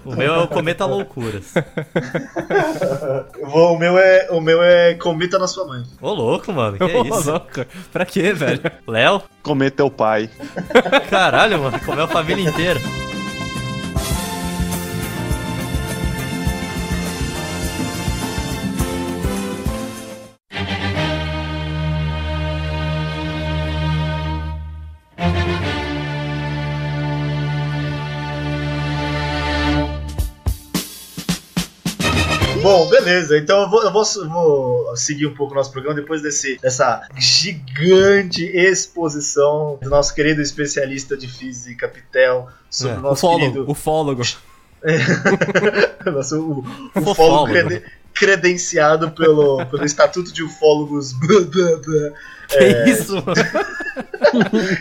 O 0.06 0.16
meu 0.16 0.34
é 0.36 0.40
o 0.40 0.48
cometa 0.48 0.86
loucuras. 0.86 1.54
O, 3.42 3.78
meu 3.78 3.98
é, 3.98 4.28
o 4.32 4.40
meu 4.40 4.62
é 4.62 4.94
cometa 4.96 5.40
na 5.40 5.48
sua 5.48 5.66
mãe. 5.66 5.84
Ô 6.02 6.14
louco, 6.14 6.54
mano, 6.54 6.78
que 6.78 6.84
Ô, 6.84 7.04
isso? 7.04 7.32
louco. 7.32 7.66
Pra 7.92 8.06
quê, 8.06 8.34
velho? 8.34 8.62
Léo? 8.88 9.24
Comer 9.42 9.72
teu 9.72 9.90
pai. 9.90 10.30
Caralho, 11.10 11.60
mano, 11.60 11.80
comeu 11.80 12.06
a 12.06 12.08
família 12.08 12.48
inteira. 12.48 12.80
Beleza. 33.00 33.38
Então 33.38 33.62
eu 33.62 33.70
vou, 33.70 33.84
eu 33.84 33.92
vou, 33.92 34.04
vou 34.30 34.96
seguir 34.98 35.28
um 35.28 35.34
pouco 35.34 35.54
o 35.54 35.56
nosso 35.56 35.72
programa 35.72 35.96
depois 36.00 36.22
desse, 36.22 36.58
dessa 36.62 37.08
gigante 37.18 38.44
exposição 38.46 39.78
do 39.82 39.90
nosso 39.90 40.14
querido 40.14 40.42
especialista 40.42 41.16
de 41.18 41.28
física, 41.28 41.88
Pitel, 41.88 42.48
sobre 42.70 42.96
É, 42.96 43.00
o 43.00 43.02
nosso 43.02 43.26
ufólogo, 43.28 43.52
querido. 43.54 43.72
ufólogo. 43.72 44.22
nosso, 46.14 46.40
o, 46.40 46.66
o 46.96 47.00
ufólogo 47.12 47.52
crede- 47.52 47.84
credenciado 48.14 49.12
pelo, 49.12 49.66
pelo 49.66 49.84
Estatuto 49.86 50.32
de 50.32 50.44
Ufólogos. 50.44 51.14
Que 52.48 52.90
isso, 52.92 53.16
mano? 53.16 53.34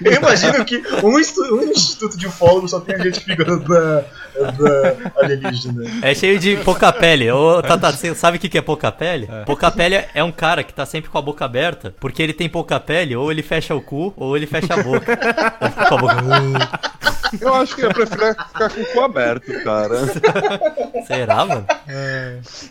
Eu 0.05 0.13
imagino 0.13 0.63
que 0.67 0.83
um, 1.03 1.15
um 1.57 1.63
instituto 1.63 2.15
de 2.19 2.27
ufólogos 2.27 2.73
só 2.73 2.81
tem 2.81 3.01
gente 3.03 3.21
que 3.25 3.35
alienígena. 5.17 5.85
É 6.03 6.15
cheio 6.15 6.39
de 6.39 6.57
pouca 6.59 6.93
pele. 6.93 7.31
Ô, 7.31 7.61
Tata, 7.63 7.93
você 7.93 8.15
sabe 8.15 8.37
o 8.37 8.41
que 8.41 8.59
é 8.59 8.63
pouca 8.63 8.91
pele? 8.91 9.29
Pouca 9.47 9.71
pele 9.71 10.05
é 10.15 10.23
um 10.23 10.33
cara 10.33 10.63
que 10.63 10.73
tá 10.73 10.85
sempre 10.87 11.11
com 11.11 11.19
a 11.19 11.23
boca 11.23 11.45
aberta, 11.45 11.95
porque 12.01 12.23
ele 12.23 12.33
tem 12.33 12.49
pouca 12.49 12.79
pele, 12.81 13.17
ou 13.17 13.31
ele 13.31 13.43
fecha 13.43 13.75
o 13.75 13.81
cu, 13.81 14.13
ou 14.17 14.37
ele 14.37 14.47
fecha 14.47 14.75
a 14.75 14.83
boca. 14.83 15.13
Ele 15.61 15.71
fica 15.71 15.87
com 15.87 15.95
a 15.95 15.99
boca. 15.99 16.15
Eu 17.41 17.55
acho 17.55 17.75
que 17.75 17.83
eu 17.83 17.93
prefiro 17.93 18.27
ficar 18.27 18.71
com 18.71 18.81
o 18.81 18.85
cu 18.85 19.01
aberto, 19.01 19.53
cara. 19.65 20.01
Será, 21.07 21.45
mano? 21.45 21.67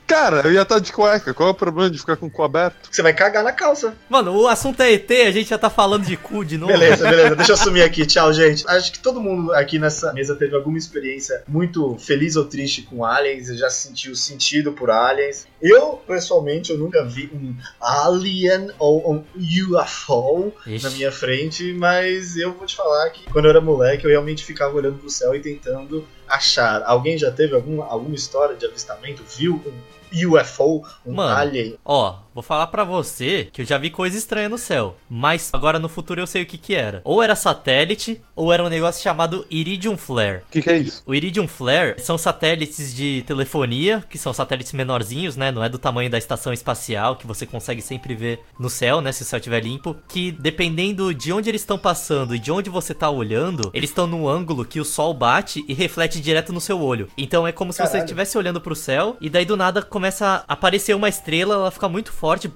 Cara, 0.07 0.41
eu 0.45 0.53
ia 0.53 0.61
estar 0.61 0.79
de 0.79 0.91
cueca. 0.91 1.33
Qual 1.33 1.49
é 1.49 1.51
o 1.51 1.55
problema 1.55 1.89
de 1.89 1.97
ficar 1.97 2.15
com 2.15 2.27
o 2.27 2.31
cu 2.31 2.43
aberto? 2.43 2.89
Você 2.91 3.01
vai 3.01 3.13
cagar 3.13 3.43
na 3.43 3.51
calça. 3.51 3.93
Mano, 4.09 4.35
o 4.35 4.47
assunto 4.47 4.81
é 4.81 4.93
ET, 4.93 5.09
a 5.11 5.31
gente 5.31 5.49
já 5.49 5.57
tá 5.57 5.69
falando 5.69 6.05
de 6.05 6.15
cu 6.15 6.45
de 6.45 6.57
novo. 6.57 6.71
Beleza, 6.71 7.09
beleza. 7.09 7.35
Deixa 7.35 7.51
eu 7.51 7.55
assumir 7.55 7.83
aqui. 7.83 8.05
Tchau, 8.05 8.31
gente. 8.33 8.63
Acho 8.67 8.91
que 8.91 8.99
todo 8.99 9.21
mundo 9.21 9.53
aqui 9.53 9.77
nessa 9.79 10.13
mesa 10.13 10.35
teve 10.35 10.55
alguma 10.55 10.77
experiência 10.77 11.43
muito 11.53 11.95
feliz 11.99 12.35
ou 12.35 12.45
triste 12.45 12.81
com 12.81 13.05
aliens. 13.05 13.47
Já 13.57 13.69
sentiu 13.69 14.15
sentido 14.15 14.73
por 14.73 14.89
aliens. 14.89 15.45
Eu, 15.61 16.01
pessoalmente, 16.07 16.71
eu 16.71 16.77
nunca 16.79 17.05
vi 17.05 17.29
um 17.31 17.55
alien 17.79 18.71
ou 18.79 19.13
um 19.13 19.23
UFO 19.37 20.51
Ixi. 20.65 20.83
na 20.83 20.89
minha 20.89 21.11
frente, 21.11 21.71
mas 21.73 22.35
eu 22.35 22.53
vou 22.53 22.65
te 22.65 22.75
falar 22.75 23.11
que 23.11 23.29
quando 23.31 23.45
eu 23.45 23.51
era 23.51 23.61
moleque, 23.61 24.03
eu 24.05 24.09
realmente 24.09 24.43
ficava 24.43 24.75
olhando 24.75 24.97
pro 24.97 25.09
céu 25.09 25.35
e 25.35 25.39
tentando 25.39 26.05
achar. 26.27 26.81
Alguém 26.83 27.17
já 27.17 27.31
teve 27.31 27.53
alguma, 27.53 27.85
alguma 27.85 28.15
história 28.15 28.55
de 28.55 28.65
avistamento? 28.65 29.23
Viu 29.37 29.61
um 29.65 29.73
UFO, 30.13 30.83
um 31.05 31.13
Mano. 31.13 31.35
alien? 31.35 31.75
Ó, 31.83 32.15
vou 32.33 32.43
falar 32.43 32.67
pra 32.67 32.83
você 32.83 33.49
que 33.51 33.61
eu 33.61 33.65
já 33.65 33.77
vi 33.77 33.89
coisa 33.89 34.17
estranha 34.17 34.49
no 34.49 34.57
céu, 34.57 34.95
mas 35.09 35.49
agora 35.53 35.79
no 35.79 35.89
futuro 35.89 36.21
eu 36.21 36.27
sei 36.27 36.43
o 36.43 36.45
que 36.45 36.57
que 36.57 36.75
era. 36.75 37.01
Ou 37.03 37.21
era 37.21 37.35
satélite, 37.35 38.21
ou 38.35 38.51
era 38.53 38.63
um 38.63 38.69
negócio 38.69 39.01
chamado 39.01 39.45
Iridium 39.49 39.97
Flare. 39.97 40.39
O 40.47 40.51
que, 40.51 40.61
que 40.61 40.69
é 40.69 40.77
isso? 40.77 41.01
O 41.05 41.15
Iridium 41.15 41.47
Flare 41.47 41.95
são 41.99 42.17
satélites 42.17 42.93
de 42.93 43.23
telefonia, 43.25 44.03
que 44.09 44.17
são 44.17 44.33
satélites 44.33 44.73
menorzinhos, 44.73 45.35
né? 45.35 45.51
Não 45.51 45.63
é 45.63 45.69
do 45.69 45.77
tamanho 45.79 46.09
da 46.09 46.17
estação 46.17 46.53
espacial, 46.53 47.15
que 47.15 47.27
você 47.27 47.45
consegue 47.45 47.81
sempre 47.81 48.15
ver 48.15 48.39
no 48.59 48.69
céu, 48.69 49.01
né? 49.01 49.11
Se 49.11 49.23
o 49.23 49.25
céu 49.25 49.37
estiver 49.37 49.61
limpo. 49.63 49.95
Que 50.07 50.31
dependendo 50.31 51.13
de 51.13 51.31
onde 51.33 51.49
eles 51.49 51.61
estão 51.61 51.77
passando 51.77 52.35
e 52.35 52.39
de 52.39 52.51
onde 52.51 52.69
você 52.69 52.93
tá 52.93 53.09
olhando, 53.09 53.71
eles 53.73 53.89
estão 53.89 54.07
num 54.07 54.27
ângulo 54.27 54.65
que 54.65 54.79
o 54.79 54.85
sol 54.85 55.13
bate 55.13 55.63
e 55.67 55.73
reflete 55.73 56.19
direto 56.19 56.53
no 56.53 56.61
seu 56.61 56.79
olho. 56.81 57.07
Então 57.17 57.47
é 57.47 57.51
como 57.51 57.71
se 57.71 57.77
você 57.79 57.83
Caralho. 57.83 58.03
estivesse 58.05 58.37
olhando 58.37 58.61
pro 58.61 58.75
céu 58.75 59.17
e 59.19 59.29
daí 59.29 59.45
do 59.45 59.57
nada 59.57 59.81
começa 59.81 60.02
a 60.07 60.43
aparecer 60.47 60.95
uma 60.95 61.09
estrela, 61.09 61.55
ela 61.55 61.71
fica 61.71 61.87
muito 61.87 62.11
forte 62.11 62.51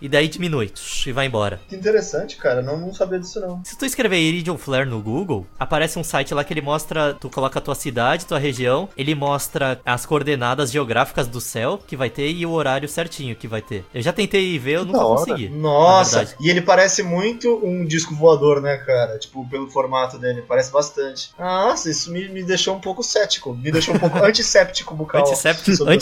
e 0.00 0.08
daí 0.08 0.28
diminui 0.28 0.72
e 1.06 1.12
vai 1.12 1.26
embora. 1.26 1.60
Que 1.68 1.76
interessante, 1.76 2.36
cara. 2.36 2.62
Não, 2.62 2.78
não 2.78 2.92
sabia 2.92 3.18
disso, 3.18 3.40
não. 3.40 3.62
Se 3.64 3.76
tu 3.78 3.84
escrever 3.84 4.18
Iridium 4.18 4.58
Flare 4.58 4.88
no 4.88 5.00
Google, 5.00 5.46
aparece 5.58 5.98
um 5.98 6.04
site 6.04 6.34
lá 6.34 6.44
que 6.44 6.52
ele 6.52 6.60
mostra, 6.60 7.14
tu 7.14 7.30
coloca 7.30 7.58
a 7.58 7.62
tua 7.62 7.74
cidade, 7.74 8.26
tua 8.26 8.38
região, 8.38 8.88
ele 8.96 9.14
mostra 9.14 9.80
as 9.84 10.06
coordenadas 10.06 10.70
geográficas 10.70 11.26
do 11.26 11.40
céu 11.40 11.78
que 11.86 11.96
vai 11.96 12.10
ter 12.10 12.30
e 12.30 12.44
o 12.46 12.50
horário 12.52 12.88
certinho 12.88 13.36
que 13.36 13.48
vai 13.48 13.62
ter. 13.62 13.84
Eu 13.92 14.02
já 14.02 14.12
tentei 14.12 14.58
ver, 14.58 14.76
eu 14.76 14.84
nunca 14.84 14.98
consegui. 14.98 15.48
Nossa, 15.48 16.34
e 16.40 16.50
ele 16.50 16.60
parece 16.60 17.02
muito 17.02 17.60
um 17.64 17.84
disco 17.84 18.14
voador, 18.14 18.60
né, 18.60 18.76
cara? 18.78 19.18
Tipo, 19.18 19.48
pelo 19.48 19.70
formato 19.70 20.18
dele, 20.18 20.42
parece 20.46 20.70
bastante. 20.70 21.30
Nossa, 21.38 21.90
isso 21.90 22.10
me, 22.10 22.28
me 22.28 22.42
deixou 22.42 22.76
um 22.76 22.80
pouco 22.80 23.02
cético. 23.02 23.54
Me 23.54 23.70
deixou 23.70 23.94
um 23.94 23.98
pouco 23.98 24.18
antisséptico 24.24 24.94
bucal. 24.94 25.22
Antisséptico, 25.22 25.76
sobre 25.76 25.94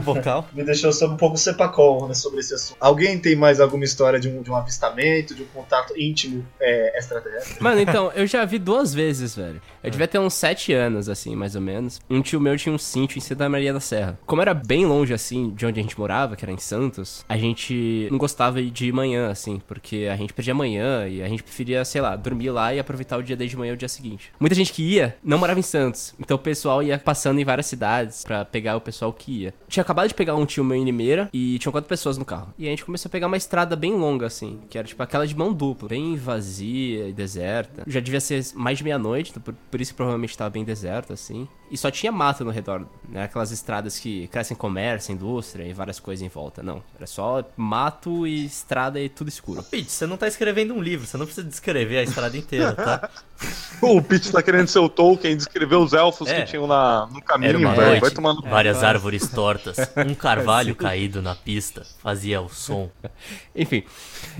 vocal. 0.00 0.48
Me 0.52 0.64
deixou 0.64 0.90
um 1.08 1.16
pouco 1.16 1.36
sepacol 1.36 2.08
né, 2.08 2.14
sobre 2.14 2.40
esse 2.40 2.54
assunto. 2.54 2.76
Alguém 2.80 3.18
tem 3.18 3.36
mais 3.36 3.60
alguma 3.60 3.84
história 3.84 4.18
de 4.18 4.28
um, 4.28 4.42
de 4.42 4.50
um 4.50 4.56
avistamento, 4.56 5.34
de 5.34 5.42
um 5.42 5.46
contato 5.46 5.94
íntimo 5.98 6.46
é, 6.60 6.98
extraterrestre? 6.98 7.62
Mano, 7.62 7.80
então, 7.80 8.12
eu 8.16 8.26
já 8.26 8.44
vi 8.44 8.58
duas 8.58 8.94
vezes, 8.94 9.34
velho. 9.34 9.60
Eu 9.82 9.90
devia 9.90 10.08
ter 10.08 10.18
uns 10.18 10.34
sete 10.34 10.72
anos, 10.72 11.08
assim, 11.08 11.34
mais 11.34 11.54
ou 11.54 11.60
menos. 11.60 12.00
Um 12.10 12.20
tio 12.20 12.40
meu 12.40 12.56
tinha 12.56 12.74
um 12.74 12.78
sítio 12.78 13.18
em 13.18 13.20
Santa 13.20 13.48
Maria 13.48 13.72
da 13.72 13.80
Serra. 13.80 14.18
Como 14.26 14.42
era 14.42 14.52
bem 14.52 14.86
longe, 14.86 15.14
assim, 15.14 15.50
de 15.50 15.64
onde 15.64 15.78
a 15.80 15.82
gente 15.82 15.98
morava, 15.98 16.36
que 16.36 16.44
era 16.44 16.52
em 16.52 16.58
Santos, 16.58 17.24
a 17.28 17.36
gente 17.36 18.08
não 18.10 18.18
gostava 18.18 18.62
de 18.62 18.86
ir 18.86 18.92
manhã, 18.92 19.30
assim, 19.30 19.60
porque 19.66 20.08
a 20.10 20.16
gente 20.16 20.32
perdia 20.32 20.54
manhã 20.54 21.06
e 21.06 21.22
a 21.22 21.28
gente 21.28 21.42
preferia, 21.42 21.84
sei 21.84 22.00
lá, 22.00 22.16
dormir 22.16 22.50
lá 22.50 22.74
e 22.74 22.78
aproveitar 22.78 23.16
o 23.16 23.22
dia 23.22 23.36
desde 23.36 23.56
manhã 23.56 23.74
o 23.74 23.76
dia 23.76 23.88
seguinte. 23.88 24.32
Muita 24.38 24.54
gente 24.54 24.72
que 24.72 24.82
ia 24.82 25.16
não 25.22 25.38
morava 25.38 25.58
em 25.58 25.62
Santos, 25.62 26.14
então 26.18 26.36
o 26.36 26.40
pessoal 26.40 26.82
ia 26.82 26.98
passando 26.98 27.40
em 27.40 27.44
várias 27.44 27.66
cidades 27.66 28.24
pra 28.24 28.44
pegar 28.44 28.76
o 28.76 28.80
pessoal 28.80 29.12
que 29.12 29.42
ia. 29.42 29.54
Tinha 29.68 29.82
acabado 29.82 30.08
de 30.08 30.14
pegar 30.14 30.34
um 30.34 30.46
tio 30.46 30.64
meu 30.64 30.76
em 30.76 30.84
Limeira 30.84 31.28
e 31.32 31.58
tinham 31.58 31.72
quatro 31.72 31.88
pessoas 31.88 32.16
no 32.16 32.24
carro. 32.24 32.52
E 32.58 32.66
a 32.66 32.70
gente 32.70 32.84
começou 32.84 33.08
a 33.08 33.12
pegar 33.12 33.26
uma 33.26 33.36
estrada 33.36 33.76
bem 33.76 33.94
longa, 33.94 34.26
assim, 34.26 34.60
que 34.68 34.78
era 34.78 34.86
tipo 34.86 35.02
aquela 35.02 35.26
de 35.26 35.36
mão 35.36 35.52
dupla, 35.52 35.88
bem 35.88 36.16
vazia 36.16 37.08
e 37.08 37.12
deserta. 37.12 37.84
Já 37.86 38.00
devia 38.00 38.20
ser 38.20 38.44
mais 38.54 38.78
de 38.78 38.84
meia-noite, 38.84 39.30
então 39.30 39.42
por, 39.42 39.54
por 39.70 39.80
isso 39.80 39.92
que 39.92 39.96
provavelmente 39.96 40.36
tava 40.36 40.50
bem 40.50 40.64
deserto, 40.64 41.12
assim. 41.12 41.46
E 41.70 41.76
só 41.76 41.90
tinha 41.90 42.10
mato 42.10 42.44
no 42.44 42.50
redor, 42.50 42.86
né? 43.08 43.24
Aquelas 43.24 43.50
estradas 43.50 43.98
que 43.98 44.26
crescem 44.28 44.56
comércio, 44.56 45.12
indústria 45.12 45.64
e 45.64 45.72
várias 45.72 46.00
coisas 46.00 46.24
em 46.24 46.28
volta. 46.28 46.62
Não, 46.62 46.82
era 46.96 47.06
só 47.06 47.44
mato 47.56 48.26
e 48.26 48.46
estrada 48.46 48.98
e 48.98 49.08
tudo 49.08 49.28
escuro. 49.28 49.62
Pete, 49.62 49.90
você 49.90 50.06
não 50.06 50.16
tá 50.16 50.26
escrevendo 50.26 50.72
um 50.72 50.80
livro, 50.80 51.06
você 51.06 51.16
não 51.16 51.26
precisa 51.26 51.46
descrever 51.46 51.98
a 51.98 52.02
estrada 52.02 52.36
inteira, 52.36 52.72
tá? 52.72 53.10
O 53.80 54.02
Pete 54.02 54.32
tá 54.32 54.42
querendo 54.42 54.66
ser 54.66 54.80
o 54.80 54.88
Tolkien, 54.88 55.36
descrever 55.36 55.76
os 55.76 55.92
elfos 55.92 56.28
É. 56.28 56.40
que 56.40 56.50
tinham 56.50 56.66
na, 56.66 57.06
no 57.12 57.22
caminho, 57.22 57.58
uma 57.58 57.74
velho. 57.74 58.00
Vai 58.00 58.10
tomando. 58.10 58.42
várias 58.42 58.82
árvores 58.82 59.28
tortas, 59.28 59.76
um 60.04 60.14
carvalho 60.16 60.74
caído 60.74 61.22
na 61.22 61.36
pista 61.36 61.86
fazia 62.02 62.40
o 62.40 62.48
som. 62.48 62.90
Enfim, 63.54 63.84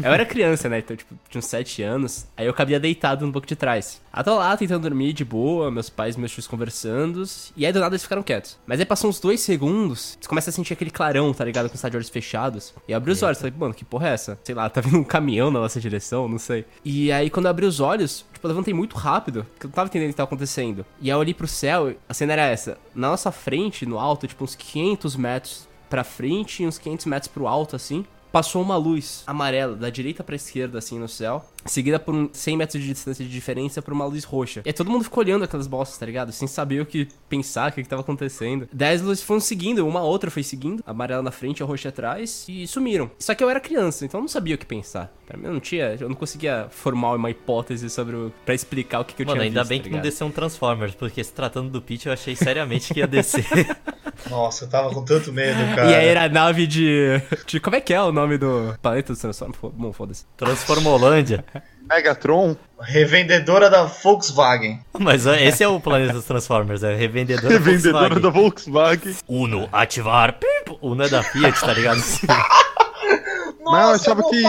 eu 0.02 0.12
era 0.12 0.26
criança, 0.26 0.68
né? 0.68 0.78
Então, 0.80 0.96
tipo, 0.96 1.14
tinha 1.28 1.38
uns 1.38 1.46
7 1.46 1.82
anos. 1.82 2.26
Aí 2.36 2.46
eu 2.46 2.54
cabia 2.54 2.80
deitado 2.80 3.24
no 3.24 3.30
banco 3.30 3.46
de 3.46 3.54
trás. 3.54 4.00
Tô 4.24 4.34
lá 4.36 4.56
tentando 4.56 4.82
dormir 4.82 5.12
de 5.12 5.24
boa, 5.24 5.70
meus 5.70 5.88
pais 5.88 6.16
e 6.16 6.18
meus 6.18 6.32
tios 6.32 6.48
conversando. 6.48 7.22
E 7.56 7.64
aí 7.64 7.72
do 7.72 7.78
nada 7.78 7.94
eles 7.94 8.02
ficaram 8.02 8.22
quietos. 8.22 8.58
Mas 8.66 8.80
aí 8.80 8.86
passou 8.86 9.08
uns 9.08 9.20
dois 9.20 9.40
segundos, 9.40 10.18
você 10.20 10.28
começa 10.28 10.50
a 10.50 10.52
sentir 10.52 10.72
aquele 10.72 10.90
clarão, 10.90 11.32
tá 11.32 11.44
ligado? 11.44 11.68
Com 11.68 11.76
os 11.76 11.80
de 11.80 11.96
olhos 11.96 12.08
fechados. 12.08 12.74
E 12.88 12.92
eu 12.92 12.96
abri 12.96 13.12
os 13.12 13.22
olhos, 13.22 13.38
falei, 13.38 13.54
mano, 13.56 13.72
que 13.72 13.84
porra 13.84 14.08
é 14.08 14.12
essa? 14.14 14.36
Sei 14.42 14.54
lá, 14.54 14.68
tá 14.68 14.80
vindo 14.80 14.98
um 14.98 15.04
caminhão 15.04 15.50
na 15.52 15.60
nossa 15.60 15.80
direção, 15.80 16.28
não 16.28 16.38
sei. 16.38 16.64
E 16.84 17.12
aí 17.12 17.30
quando 17.30 17.46
eu 17.46 17.50
abri 17.50 17.64
os 17.64 17.78
olhos, 17.78 18.24
tipo, 18.38 18.46
eu 18.46 18.50
levantei 18.50 18.72
muito 18.72 18.96
rápido, 18.96 19.44
porque 19.52 19.66
eu 19.66 19.68
não 19.68 19.74
tava 19.74 19.88
entendendo 19.88 20.08
o 20.08 20.12
que 20.12 20.16
tava 20.16 20.28
acontecendo. 20.28 20.86
E 21.00 21.10
aí 21.10 21.14
eu 21.14 21.18
olhei 21.18 21.34
pro 21.34 21.46
céu, 21.46 21.94
a 22.08 22.14
cena 22.14 22.32
era 22.32 22.46
essa. 22.46 22.78
Na 22.94 23.08
nossa 23.08 23.30
frente, 23.30 23.84
no 23.84 23.98
alto, 23.98 24.26
tipo, 24.26 24.44
uns 24.44 24.54
500 24.54 25.16
metros 25.16 25.68
pra 25.90 26.04
frente 26.04 26.62
e 26.62 26.66
uns 26.66 26.78
500 26.78 27.06
metros 27.06 27.28
pro 27.28 27.46
alto, 27.46 27.74
assim, 27.74 28.04
passou 28.32 28.62
uma 28.62 28.76
luz 28.76 29.22
amarela 29.26 29.74
da 29.74 29.90
direita 29.90 30.22
pra 30.22 30.36
esquerda, 30.36 30.78
assim, 30.78 30.98
no 30.98 31.08
céu, 31.08 31.44
seguida 31.64 31.98
por 31.98 32.14
um 32.14 32.28
100 32.32 32.56
metros 32.56 32.82
de 32.82 32.88
distância 32.88 33.24
de 33.24 33.30
diferença 33.30 33.82
por 33.82 33.92
uma 33.92 34.04
luz 34.04 34.24
roxa. 34.24 34.62
E 34.64 34.68
aí 34.68 34.72
todo 34.72 34.90
mundo 34.90 35.04
ficou 35.04 35.22
olhando 35.22 35.44
aquelas 35.44 35.66
bostas, 35.66 35.98
tá 35.98 36.06
ligado? 36.06 36.32
Sem 36.32 36.48
saber 36.48 36.80
o 36.80 36.86
que 36.86 37.08
pensar, 37.28 37.70
o 37.70 37.74
que, 37.74 37.82
que 37.82 37.88
tava 37.88 38.02
acontecendo. 38.02 38.68
As 38.80 39.02
luzes 39.02 39.22
foram 39.22 39.40
seguindo, 39.40 39.86
uma 39.86 40.02
outra 40.02 40.30
foi 40.30 40.42
seguindo, 40.42 40.82
a 40.86 40.90
amarela 40.90 41.22
na 41.22 41.30
frente 41.30 41.62
a 41.62 41.66
roxa 41.66 41.88
atrás, 41.90 42.44
e 42.48 42.66
sumiram. 42.66 43.10
Só 43.18 43.34
que 43.34 43.42
eu 43.42 43.50
era 43.50 43.60
criança, 43.60 44.04
então 44.04 44.18
eu 44.18 44.22
não 44.22 44.28
sabia 44.28 44.54
o 44.54 44.58
que 44.58 44.66
pensar. 44.66 45.12
Pra 45.26 45.36
mim, 45.36 45.46
eu 45.46 45.52
não 45.52 45.60
tinha, 45.60 45.96
eu 46.00 46.08
não 46.08 46.16
conseguia 46.16 46.68
formar 46.70 47.12
uma 47.12 47.30
hipótese 47.30 47.90
sobre 47.90 48.16
o, 48.16 48.32
pra 48.44 48.54
explicar 48.54 49.00
o 49.00 49.04
que, 49.04 49.14
que 49.14 49.22
eu 49.22 49.26
Mano, 49.26 49.40
tinha 49.40 49.50
ainda 49.50 49.60
visto, 49.60 49.68
bem 49.68 49.78
tá 49.78 49.84
que 49.84 49.90
não 49.90 50.00
desceu 50.00 50.26
um 50.26 50.30
Transformers, 50.30 50.94
porque 50.94 51.22
se 51.22 51.32
tratando 51.32 51.68
do 51.70 51.82
Pete 51.82 52.06
eu 52.06 52.12
achei 52.12 52.34
seriamente 52.34 52.94
que 52.94 53.00
ia 53.00 53.06
descer. 53.06 53.44
Nossa, 54.30 54.64
eu 54.64 54.68
tava 54.68 54.90
com 54.92 55.04
tanto 55.04 55.32
medo, 55.32 55.58
cara. 55.74 55.90
E 55.90 55.94
aí 55.94 56.06
era 56.08 56.24
a 56.24 56.28
nave 56.28 56.66
de, 56.66 57.20
de... 57.46 57.60
Como 57.60 57.76
é 57.76 57.80
que 57.80 57.92
é 57.94 58.00
o 58.02 58.12
nome 58.12 58.36
do 58.38 58.76
planeta 58.82 59.12
dos 59.12 59.20
Transformers? 59.20 59.58
Fo- 59.60 59.70
Bom, 59.70 59.92
foda-se. 59.92 60.24
Transformolândia. 60.36 61.44
Megatron? 61.88 62.54
Revendedora 62.80 63.70
da 63.70 63.84
Volkswagen. 63.84 64.80
Mas 64.98 65.26
ó, 65.26 65.34
esse 65.34 65.62
é 65.64 65.68
o 65.68 65.80
planeta 65.80 66.12
dos 66.12 66.24
Transformers, 66.26 66.82
é 66.82 66.94
revendedora, 66.94 67.48
Revendedora 67.48 68.08
Volkswagen. 68.14 68.22
da 68.22 68.30
Volkswagen. 68.30 69.16
Uno, 69.26 69.68
ativar. 69.72 70.34
Pip. 70.38 70.76
Uno 70.82 71.02
é 71.02 71.08
da 71.08 71.22
Fiat, 71.22 71.58
tá 71.60 71.72
ligado? 71.72 72.00
Mas 73.64 73.88
eu 73.88 73.94
achava 73.94 74.22
que 74.28 74.42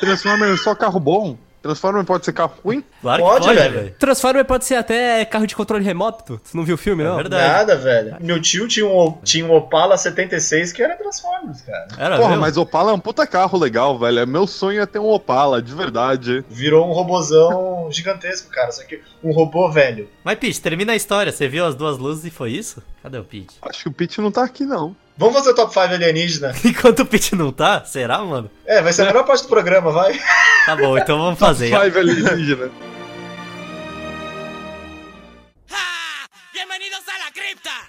Transformer 0.00 0.52
é 0.54 0.56
só 0.56 0.74
carro 0.74 0.98
bom. 1.00 1.36
Transformer 1.68 2.04
pode 2.04 2.24
ser 2.24 2.32
carro 2.32 2.54
ruim? 2.64 2.82
Claro 3.02 3.22
Pode, 3.22 3.40
que 3.40 3.46
pode, 3.46 3.58
velho. 3.60 3.74
velho. 3.74 3.94
Transformer 3.98 4.44
pode 4.44 4.64
ser 4.64 4.76
até 4.76 5.24
carro 5.24 5.46
de 5.46 5.54
controle 5.54 5.84
remoto. 5.84 6.40
Você 6.42 6.56
não 6.56 6.64
viu 6.64 6.74
o 6.74 6.78
filme, 6.78 7.04
não? 7.04 7.14
É 7.14 7.16
verdade. 7.22 7.48
Nada, 7.52 7.76
velho. 7.76 8.16
Meu 8.20 8.40
tio 8.40 8.66
tinha 8.66 8.86
um, 8.86 9.12
tinha 9.22 9.44
um 9.44 9.52
Opala 9.54 9.96
76 9.96 10.72
que 10.72 10.82
era 10.82 10.96
Transformers, 10.96 11.60
cara. 11.62 11.88
Era 11.98 12.16
Porra, 12.16 12.28
mesmo? 12.30 12.40
mas 12.40 12.56
Opala 12.56 12.90
é 12.90 12.94
um 12.94 12.98
puta 13.00 13.26
carro 13.26 13.58
legal, 13.58 13.98
velho. 13.98 14.26
Meu 14.26 14.46
sonho 14.46 14.80
é 14.80 14.86
ter 14.86 14.98
um 14.98 15.08
Opala, 15.08 15.60
de 15.60 15.74
verdade. 15.74 16.44
Virou 16.48 16.88
um 16.88 16.92
robozão 16.92 17.88
gigantesco, 17.90 18.50
cara. 18.50 18.72
Só 18.72 18.82
que 18.84 19.00
um 19.22 19.32
robô 19.32 19.70
velho. 19.70 20.08
Mas, 20.24 20.38
Pete, 20.38 20.60
termina 20.60 20.92
a 20.92 20.96
história. 20.96 21.30
Você 21.32 21.48
viu 21.48 21.64
as 21.66 21.74
duas 21.74 21.98
luzes 21.98 22.24
e 22.24 22.30
foi 22.30 22.52
isso? 22.52 22.82
Cadê 23.02 23.18
o 23.18 23.24
Pete? 23.24 23.56
Acho 23.62 23.82
que 23.84 23.88
o 23.88 23.92
Pete 23.92 24.20
não 24.20 24.30
tá 24.30 24.42
aqui, 24.44 24.64
não. 24.64 24.96
Vamos 25.18 25.34
fazer 25.36 25.50
o 25.50 25.54
top 25.54 25.72
5 25.74 25.80
alienígena? 25.94 26.54
Enquanto 26.64 27.00
o 27.00 27.06
Pete 27.06 27.34
não 27.34 27.50
tá, 27.52 27.84
será, 27.84 28.18
mano? 28.24 28.48
É, 28.64 28.80
vai 28.80 28.92
ser 28.92 29.02
a 29.02 29.06
melhor 29.06 29.24
parte 29.26 29.42
do 29.42 29.48
programa, 29.48 29.90
vai. 29.90 30.18
Tá 30.64 30.76
bom, 30.76 30.98
então 30.98 31.18
vamos 31.18 31.38
fazer. 31.38 31.68
Five 31.68 31.98
alienígena. 31.98 32.70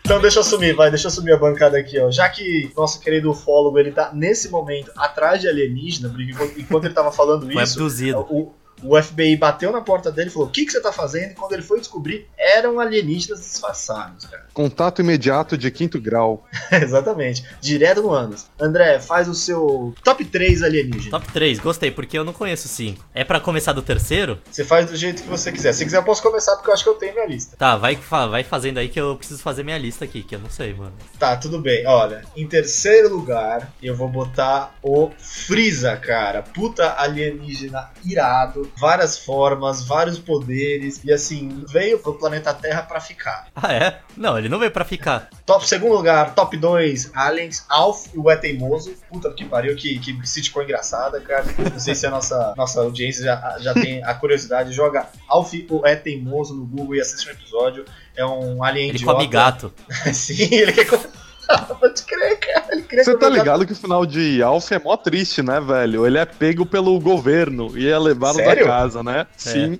Então 0.01 0.19
deixa 0.19 0.39
eu 0.39 0.41
assumir, 0.41 0.73
vai, 0.73 0.89
deixa 0.89 1.05
eu 1.05 1.09
assumir 1.09 1.31
a 1.33 1.37
bancada 1.37 1.77
aqui, 1.77 1.99
ó. 1.99 2.09
Já 2.09 2.27
que 2.29 2.71
nosso 2.75 2.99
querido 2.99 3.29
ufólogo, 3.29 3.77
ele 3.77 3.91
tá 3.91 4.09
nesse 4.13 4.49
momento 4.49 4.91
atrás 4.97 5.39
de 5.39 5.47
alienígena, 5.47 6.09
porque 6.09 6.23
enquanto- 6.61 6.85
ele 6.85 6.93
tava 6.93 7.11
falando 7.11 7.51
isso, 7.51 7.73
abduzido. 7.77 8.19
o, 8.21 8.51
o 8.83 9.01
FBI 9.01 9.35
bateu 9.35 9.71
na 9.71 9.81
porta 9.81 10.11
dele 10.11 10.29
e 10.29 10.33
falou: 10.33 10.47
O 10.47 10.51
que, 10.51 10.65
que 10.65 10.71
você 10.71 10.81
tá 10.81 10.91
fazendo? 10.91 11.31
E 11.31 11.35
quando 11.35 11.53
ele 11.53 11.61
foi 11.61 11.79
descobrir, 11.79 12.27
eram 12.37 12.79
alienígenas 12.79 13.41
disfarçados, 13.41 14.25
cara. 14.25 14.47
Contato 14.53 15.01
imediato 15.01 15.57
de 15.57 15.69
quinto 15.71 15.99
grau. 15.99 16.45
Exatamente. 16.71 17.43
Direto 17.61 18.01
no 18.01 18.11
ânus. 18.11 18.47
André, 18.59 18.99
faz 18.99 19.27
o 19.27 19.35
seu 19.35 19.93
top 20.03 20.25
3 20.25 20.63
alienígena. 20.63 21.11
Top 21.11 21.31
3, 21.31 21.59
gostei, 21.59 21.91
porque 21.91 22.17
eu 22.17 22.23
não 22.23 22.33
conheço 22.33 22.67
5. 22.67 23.03
É 23.13 23.23
pra 23.23 23.39
começar 23.39 23.73
do 23.73 23.81
terceiro? 23.81 24.39
Você 24.49 24.63
faz 24.63 24.89
do 24.89 24.95
jeito 24.95 25.23
que 25.23 25.29
você 25.29 25.51
quiser. 25.51 25.73
Se 25.73 25.83
quiser, 25.83 25.97
eu 25.97 26.03
posso 26.03 26.21
começar 26.21 26.55
porque 26.55 26.69
eu 26.69 26.73
acho 26.73 26.83
que 26.83 26.89
eu 26.89 26.95
tenho 26.95 27.13
minha 27.13 27.27
lista. 27.27 27.55
Tá, 27.57 27.77
vai, 27.77 27.95
vai 27.95 28.43
fazendo 28.43 28.77
aí 28.77 28.89
que 28.89 28.99
eu 28.99 29.15
preciso 29.15 29.41
fazer 29.41 29.63
minha 29.63 29.77
lista 29.77 30.05
aqui, 30.05 30.23
que 30.23 30.35
eu 30.35 30.39
não 30.39 30.49
sei, 30.49 30.73
mano. 30.73 30.93
Tá, 31.17 31.35
tudo 31.35 31.59
bem. 31.59 31.85
Olha, 31.87 32.23
em 32.35 32.47
terceiro 32.47 33.09
lugar, 33.09 33.71
eu 33.81 33.95
vou 33.95 34.07
botar 34.07 34.75
o 34.81 35.11
Freeza, 35.17 35.95
cara. 35.97 36.41
Puta 36.41 36.95
alienígena 36.97 37.89
irado, 38.03 38.68
várias 38.77 39.17
formas, 39.17 39.85
vários 39.85 40.19
poderes. 40.19 41.01
E 41.03 41.11
assim, 41.11 41.63
veio 41.67 41.99
pro 41.99 42.13
planeta 42.15 42.53
Terra 42.53 42.81
pra 42.83 42.99
ficar. 42.99 43.47
Ah, 43.55 43.73
é? 43.73 43.99
Não, 44.17 44.37
ele 44.37 44.49
não 44.49 44.59
veio 44.59 44.71
pra 44.71 44.83
ficar. 44.85 45.29
Top 45.45 45.67
segundo 45.67 45.93
lugar, 45.95 46.33
top 46.35 46.55
2, 46.57 47.11
Aliens, 47.13 47.65
Alf 47.69 48.07
e 48.13 48.17
o 48.17 48.29
É 48.29 48.35
Teimoso. 48.35 48.93
Puta 49.09 49.31
que 49.33 49.45
pariu, 49.45 49.75
que, 49.75 49.99
que 49.99 50.27
sitcom 50.27 50.61
engraçada, 50.61 51.19
cara. 51.21 51.45
Não 51.71 51.79
sei 51.79 51.95
se 51.95 52.05
a 52.05 52.09
nossa, 52.09 52.53
nossa 52.57 52.81
audiência 52.81 53.23
já, 53.23 53.57
já 53.59 53.73
tem 53.73 54.03
a 54.03 54.13
curiosidade. 54.13 54.73
Joga 54.73 55.07
Alf 55.27 55.53
o 55.69 55.85
É 55.85 55.95
Teimoso 55.95 56.53
no 56.55 56.65
Google 56.65 56.95
e 56.95 57.01
assiste 57.01 57.27
um 57.27 57.31
episódio. 57.31 57.85
É 58.15 58.25
um 58.25 58.63
alien 58.63 58.89
Ele 58.89 58.97
idiota. 58.97 59.13
come 59.17 59.27
gato. 59.27 59.73
Sim, 60.13 60.53
ele 60.53 60.73
quer 60.73 60.85
comer. 60.85 61.09
Cara. 62.53 63.03
Você 63.03 63.17
tá 63.17 63.29
ligado 63.29 63.65
que 63.65 63.73
o 63.73 63.75
final 63.75 64.05
de 64.05 64.41
Alf 64.41 64.71
é 64.71 64.79
mó 64.79 64.97
triste, 64.97 65.43
né, 65.43 65.59
velho? 65.59 66.05
Ele 66.05 66.17
é 66.17 66.25
pego 66.25 66.65
pelo 66.65 66.99
governo 66.99 67.77
e 67.77 67.87
é 67.87 67.97
levado 67.97 68.35
Sério? 68.35 68.65
da 68.65 68.71
casa, 68.71 69.03
né? 69.03 69.27
Sim. 69.37 69.79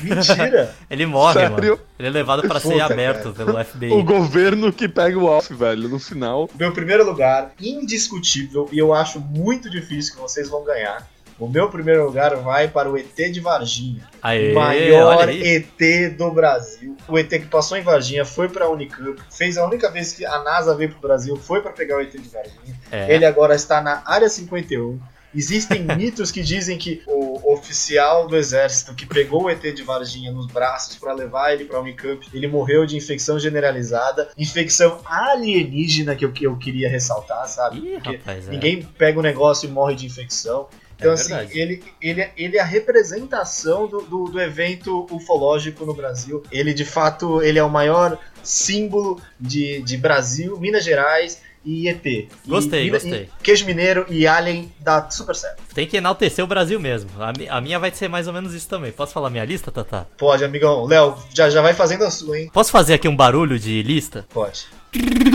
Mentira. 0.00 0.74
Ele 0.90 1.06
morre, 1.06 1.34
Sério? 1.34 1.54
mano. 1.54 1.80
Ele 1.98 2.08
é 2.08 2.10
levado 2.10 2.42
pra 2.46 2.60
ser 2.60 2.80
aberto 2.80 3.32
pelo 3.32 3.62
FBI. 3.62 3.92
O 3.92 4.02
governo 4.02 4.72
que 4.72 4.88
pega 4.88 5.18
o 5.18 5.28
Alf, 5.28 5.50
velho, 5.50 5.88
no 5.88 5.98
final. 5.98 6.48
Meu 6.58 6.72
primeiro 6.72 7.04
lugar, 7.04 7.52
indiscutível, 7.60 8.68
e 8.72 8.78
eu 8.78 8.92
acho 8.92 9.20
muito 9.20 9.70
difícil 9.70 10.14
que 10.14 10.20
vocês 10.20 10.48
vão 10.48 10.64
ganhar. 10.64 11.06
O 11.38 11.46
meu 11.46 11.68
primeiro 11.68 12.04
lugar 12.04 12.34
vai 12.36 12.68
para 12.68 12.90
o 12.90 12.96
ET 12.96 13.14
de 13.14 13.40
Varginha. 13.40 14.02
Aê, 14.22 14.52
o 14.52 14.54
maior. 14.54 15.28
ET 15.28 16.16
do 16.16 16.30
Brasil. 16.30 16.96
O 17.06 17.18
ET 17.18 17.28
que 17.28 17.46
passou 17.46 17.76
em 17.76 17.82
Varginha 17.82 18.24
foi 18.24 18.48
para 18.48 18.64
a 18.64 18.70
Unicamp. 18.70 19.20
Fez 19.30 19.58
a 19.58 19.66
única 19.66 19.90
vez 19.90 20.12
que 20.12 20.24
a 20.24 20.42
NASA 20.42 20.74
veio 20.74 20.90
para 20.90 20.98
o 20.98 21.02
Brasil, 21.02 21.36
foi 21.36 21.60
para 21.60 21.72
pegar 21.72 21.98
o 21.98 22.00
ET 22.00 22.12
de 22.12 22.28
Varginha. 22.28 22.80
É. 22.90 23.14
Ele 23.14 23.24
agora 23.24 23.54
está 23.54 23.80
na 23.82 24.02
Área 24.06 24.28
51. 24.28 24.98
Existem 25.34 25.82
mitos 25.94 26.30
que 26.30 26.42
dizem 26.42 26.78
que 26.78 27.02
o 27.06 27.52
oficial 27.52 28.26
do 28.26 28.36
exército 28.36 28.94
que 28.94 29.04
pegou 29.04 29.44
o 29.44 29.50
ET 29.50 29.60
de 29.60 29.82
Varginha 29.82 30.32
nos 30.32 30.46
braços 30.46 30.96
para 30.96 31.12
levar 31.12 31.52
ele 31.52 31.66
para 31.66 31.78
Unicamp, 31.78 32.26
ele 32.32 32.48
morreu 32.48 32.86
de 32.86 32.96
infecção 32.96 33.38
generalizada, 33.38 34.30
infecção 34.38 35.00
alienígena 35.04 36.16
que 36.16 36.24
eu, 36.24 36.32
que 36.32 36.44
eu 36.44 36.56
queria 36.56 36.88
ressaltar, 36.88 37.46
sabe? 37.46 37.78
Ih, 37.78 37.96
rapaz, 37.96 38.48
é. 38.48 38.50
ninguém 38.50 38.82
pega 38.82 39.18
o 39.18 39.22
negócio 39.22 39.68
e 39.68 39.70
morre 39.70 39.94
de 39.94 40.06
infecção. 40.06 40.68
Então, 40.96 41.10
É 41.10 41.14
assim, 41.14 41.34
ele, 41.50 41.84
ele, 42.00 42.28
ele 42.36 42.56
é 42.56 42.60
a 42.60 42.64
representação 42.64 43.86
do, 43.86 44.00
do, 44.00 44.24
do 44.24 44.40
evento 44.40 45.06
ufológico 45.10 45.84
no 45.84 45.92
Brasil. 45.92 46.42
Ele, 46.50 46.72
de 46.72 46.84
fato, 46.84 47.42
ele 47.42 47.58
é 47.58 47.62
o 47.62 47.70
maior 47.70 48.18
símbolo 48.42 49.20
de, 49.38 49.82
de 49.82 49.96
Brasil, 49.96 50.58
Minas 50.58 50.84
Gerais 50.84 51.42
e 51.66 51.88
ET. 51.88 52.28
Gostei, 52.46 52.86
e- 52.86 52.90
gostei. 52.90 53.22
e 53.24 53.42
queijo 53.42 53.66
mineiro 53.66 54.06
e 54.08 54.26
alien 54.26 54.72
dá 54.80 55.10
super 55.10 55.34
certo. 55.34 55.60
Tem 55.74 55.86
que 55.86 55.96
enaltecer 55.96 56.44
o 56.44 56.48
Brasil 56.48 56.78
mesmo. 56.78 57.10
A, 57.18 57.56
a 57.58 57.60
minha 57.60 57.78
vai 57.78 57.90
ser 57.90 58.08
mais 58.08 58.26
ou 58.28 58.32
menos 58.32 58.54
isso 58.54 58.68
também. 58.68 58.92
Posso 58.92 59.12
falar 59.12 59.28
minha 59.30 59.44
lista, 59.44 59.70
Tata? 59.72 60.06
Pode, 60.16 60.44
amigão. 60.44 60.84
Léo, 60.86 61.16
já, 61.34 61.50
já 61.50 61.60
vai 61.60 61.74
fazendo 61.74 62.04
a 62.04 62.10
sua, 62.10 62.38
hein? 62.38 62.48
Posso 62.52 62.70
fazer 62.70 62.94
aqui 62.94 63.08
um 63.08 63.16
barulho 63.16 63.58
de 63.58 63.82
lista? 63.82 64.24
Pode. 64.32 64.64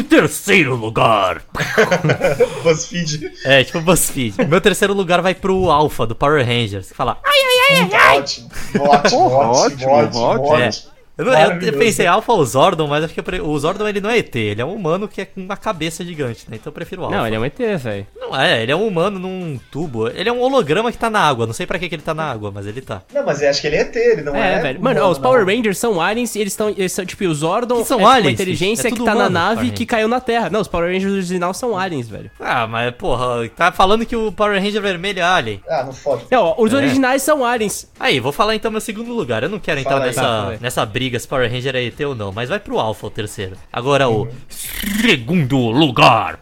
Terceiro 0.09 0.75
lugar. 0.75 1.43
BuzzFeed. 2.63 3.31
É, 3.45 3.63
tipo 3.63 3.81
BuzzFeed. 3.81 4.45
Meu 4.47 4.59
terceiro 4.61 4.93
lugar 4.93 5.21
vai 5.21 5.35
pro 5.35 5.69
Alpha, 5.69 6.05
do 6.07 6.15
Power 6.15 6.45
Rangers. 6.45 6.89
Que 6.89 6.95
fala. 6.95 7.19
"Ai, 7.23 8.17
Ótimo, 8.17 8.49
ótimo, 8.79 9.29
Porra, 9.29 9.47
ótimo, 9.47 9.91
ótimo, 9.91 9.91
ótimo, 9.91 10.21
ótimo. 10.23 10.47
ótimo. 10.47 10.51
Eu, 10.55 10.59
não- 10.59 11.00
eu- 11.27 11.77
pensei 11.77 12.07
Alpha 12.07 12.31
ou 12.33 12.45
Zordon, 12.45 12.87
mas 12.87 13.03
acho 13.03 13.13
que 13.13 13.21
o 13.41 13.59
Zordon 13.59 13.87
ele 13.87 14.01
não 14.01 14.09
é 14.09 14.17
ET, 14.19 14.35
ele 14.35 14.61
é 14.61 14.65
um 14.65 14.73
humano 14.73 15.07
que 15.07 15.21
é 15.21 15.25
com 15.25 15.41
uma 15.41 15.57
cabeça 15.57 16.03
gigante, 16.03 16.45
né? 16.49 16.57
Então 16.59 16.69
eu 16.71 16.73
prefiro 16.73 17.01
o 17.01 17.05
Alpha. 17.05 17.17
Não, 17.17 17.27
ele 17.27 17.35
é 17.35 17.39
um 17.39 17.45
ET, 17.45 17.57
velho. 17.77 18.07
Não 18.19 18.35
é, 18.39 18.61
ele 18.63 18.71
é 18.71 18.75
um 18.75 18.87
humano 18.87 19.19
num 19.19 19.59
tubo. 19.71 20.07
Ele 20.07 20.29
é 20.29 20.31
um 20.33 20.39
holograma 20.41 20.91
que 20.91 20.97
tá 20.97 21.09
na 21.09 21.19
água. 21.19 21.45
Não 21.45 21.53
sei 21.53 21.65
pra 21.65 21.77
que, 21.79 21.89
que 21.89 21.95
ele 21.95 22.01
tá 22.01 22.13
na 22.13 22.31
água, 22.31 22.51
mas 22.53 22.65
ele 22.65 22.81
tá. 22.81 23.01
Não, 23.13 23.25
mas 23.25 23.41
eu 23.41 23.49
acho 23.49 23.61
que 23.61 23.67
ele 23.67 23.75
é 23.77 23.81
ET, 23.81 23.95
ele 23.95 24.21
não 24.21 24.35
é. 24.35 24.53
É, 24.55 24.59
velho. 24.59 24.81
Mano, 24.81 25.01
ó, 25.01 25.09
os 25.11 25.17
Power 25.19 25.45
Rangers 25.45 25.77
são 25.77 25.99
aliens 26.01 26.33
e 26.35 26.39
eles 26.39 26.53
estão. 26.53 26.69
Eles 26.69 26.91
são, 26.91 27.05
tipo, 27.05 27.23
os 27.25 27.39
Zordon 27.39 27.81
Que 27.81 27.87
são 27.87 27.97
é, 27.99 28.01
tipo, 28.03 28.11
aliens, 28.11 28.25
uma 28.27 28.31
inteligência? 28.31 28.87
É 28.87 28.91
que 28.91 28.97
tá 28.99 29.05
na 29.05 29.11
humano, 29.13 29.29
nave 29.31 29.55
Power 29.61 29.73
que 29.73 29.85
caiu 29.85 30.07
na 30.07 30.19
Terra. 30.19 30.49
Não, 30.49 30.61
os 30.61 30.67
Power 30.67 30.91
Rangers 30.91 31.11
original 31.13 31.53
são 31.53 31.77
aliens, 31.77 32.07
velho. 32.07 32.31
Ah, 32.39 32.67
mas 32.67 32.93
porra, 32.95 33.47
tá 33.49 33.71
falando 33.71 34.05
que 34.05 34.15
o 34.15 34.31
Power 34.31 34.61
Ranger 34.61 34.81
vermelho 34.81 35.19
é 35.19 35.23
alien. 35.23 35.61
Ah, 35.67 35.83
não 35.83 35.93
fode. 35.93 36.25
Não, 36.31 36.43
ó, 36.43 36.55
os 36.57 36.73
É. 36.73 36.77
originais 36.77 37.21
são 37.21 37.45
aliens. 37.45 37.87
Aí, 37.99 38.19
vou 38.19 38.31
falar 38.31 38.55
então 38.55 38.71
meu 38.71 38.81
segundo 38.81 39.13
lugar. 39.13 39.43
Eu 39.43 39.49
não 39.49 39.59
quero 39.59 39.79
entrar 39.79 39.91
Fala 39.93 40.05
nessa, 40.05 40.21
Tá, 40.21 40.47
aí. 40.49 40.57
nessa 40.61 40.85
briga 40.85 41.10
se 41.19 41.27
Power 41.27 41.49
Ranger 41.51 41.75
é 41.75 41.83
ET 41.85 41.99
ou 42.01 42.15
não, 42.15 42.31
mas 42.31 42.49
vai 42.49 42.59
pro 42.59 42.79
Alpha 42.79 43.07
o 43.07 43.09
terceiro. 43.11 43.55
Agora 43.71 44.09
o 44.09 44.27
segundo 44.49 45.57
lugar. 45.57 46.39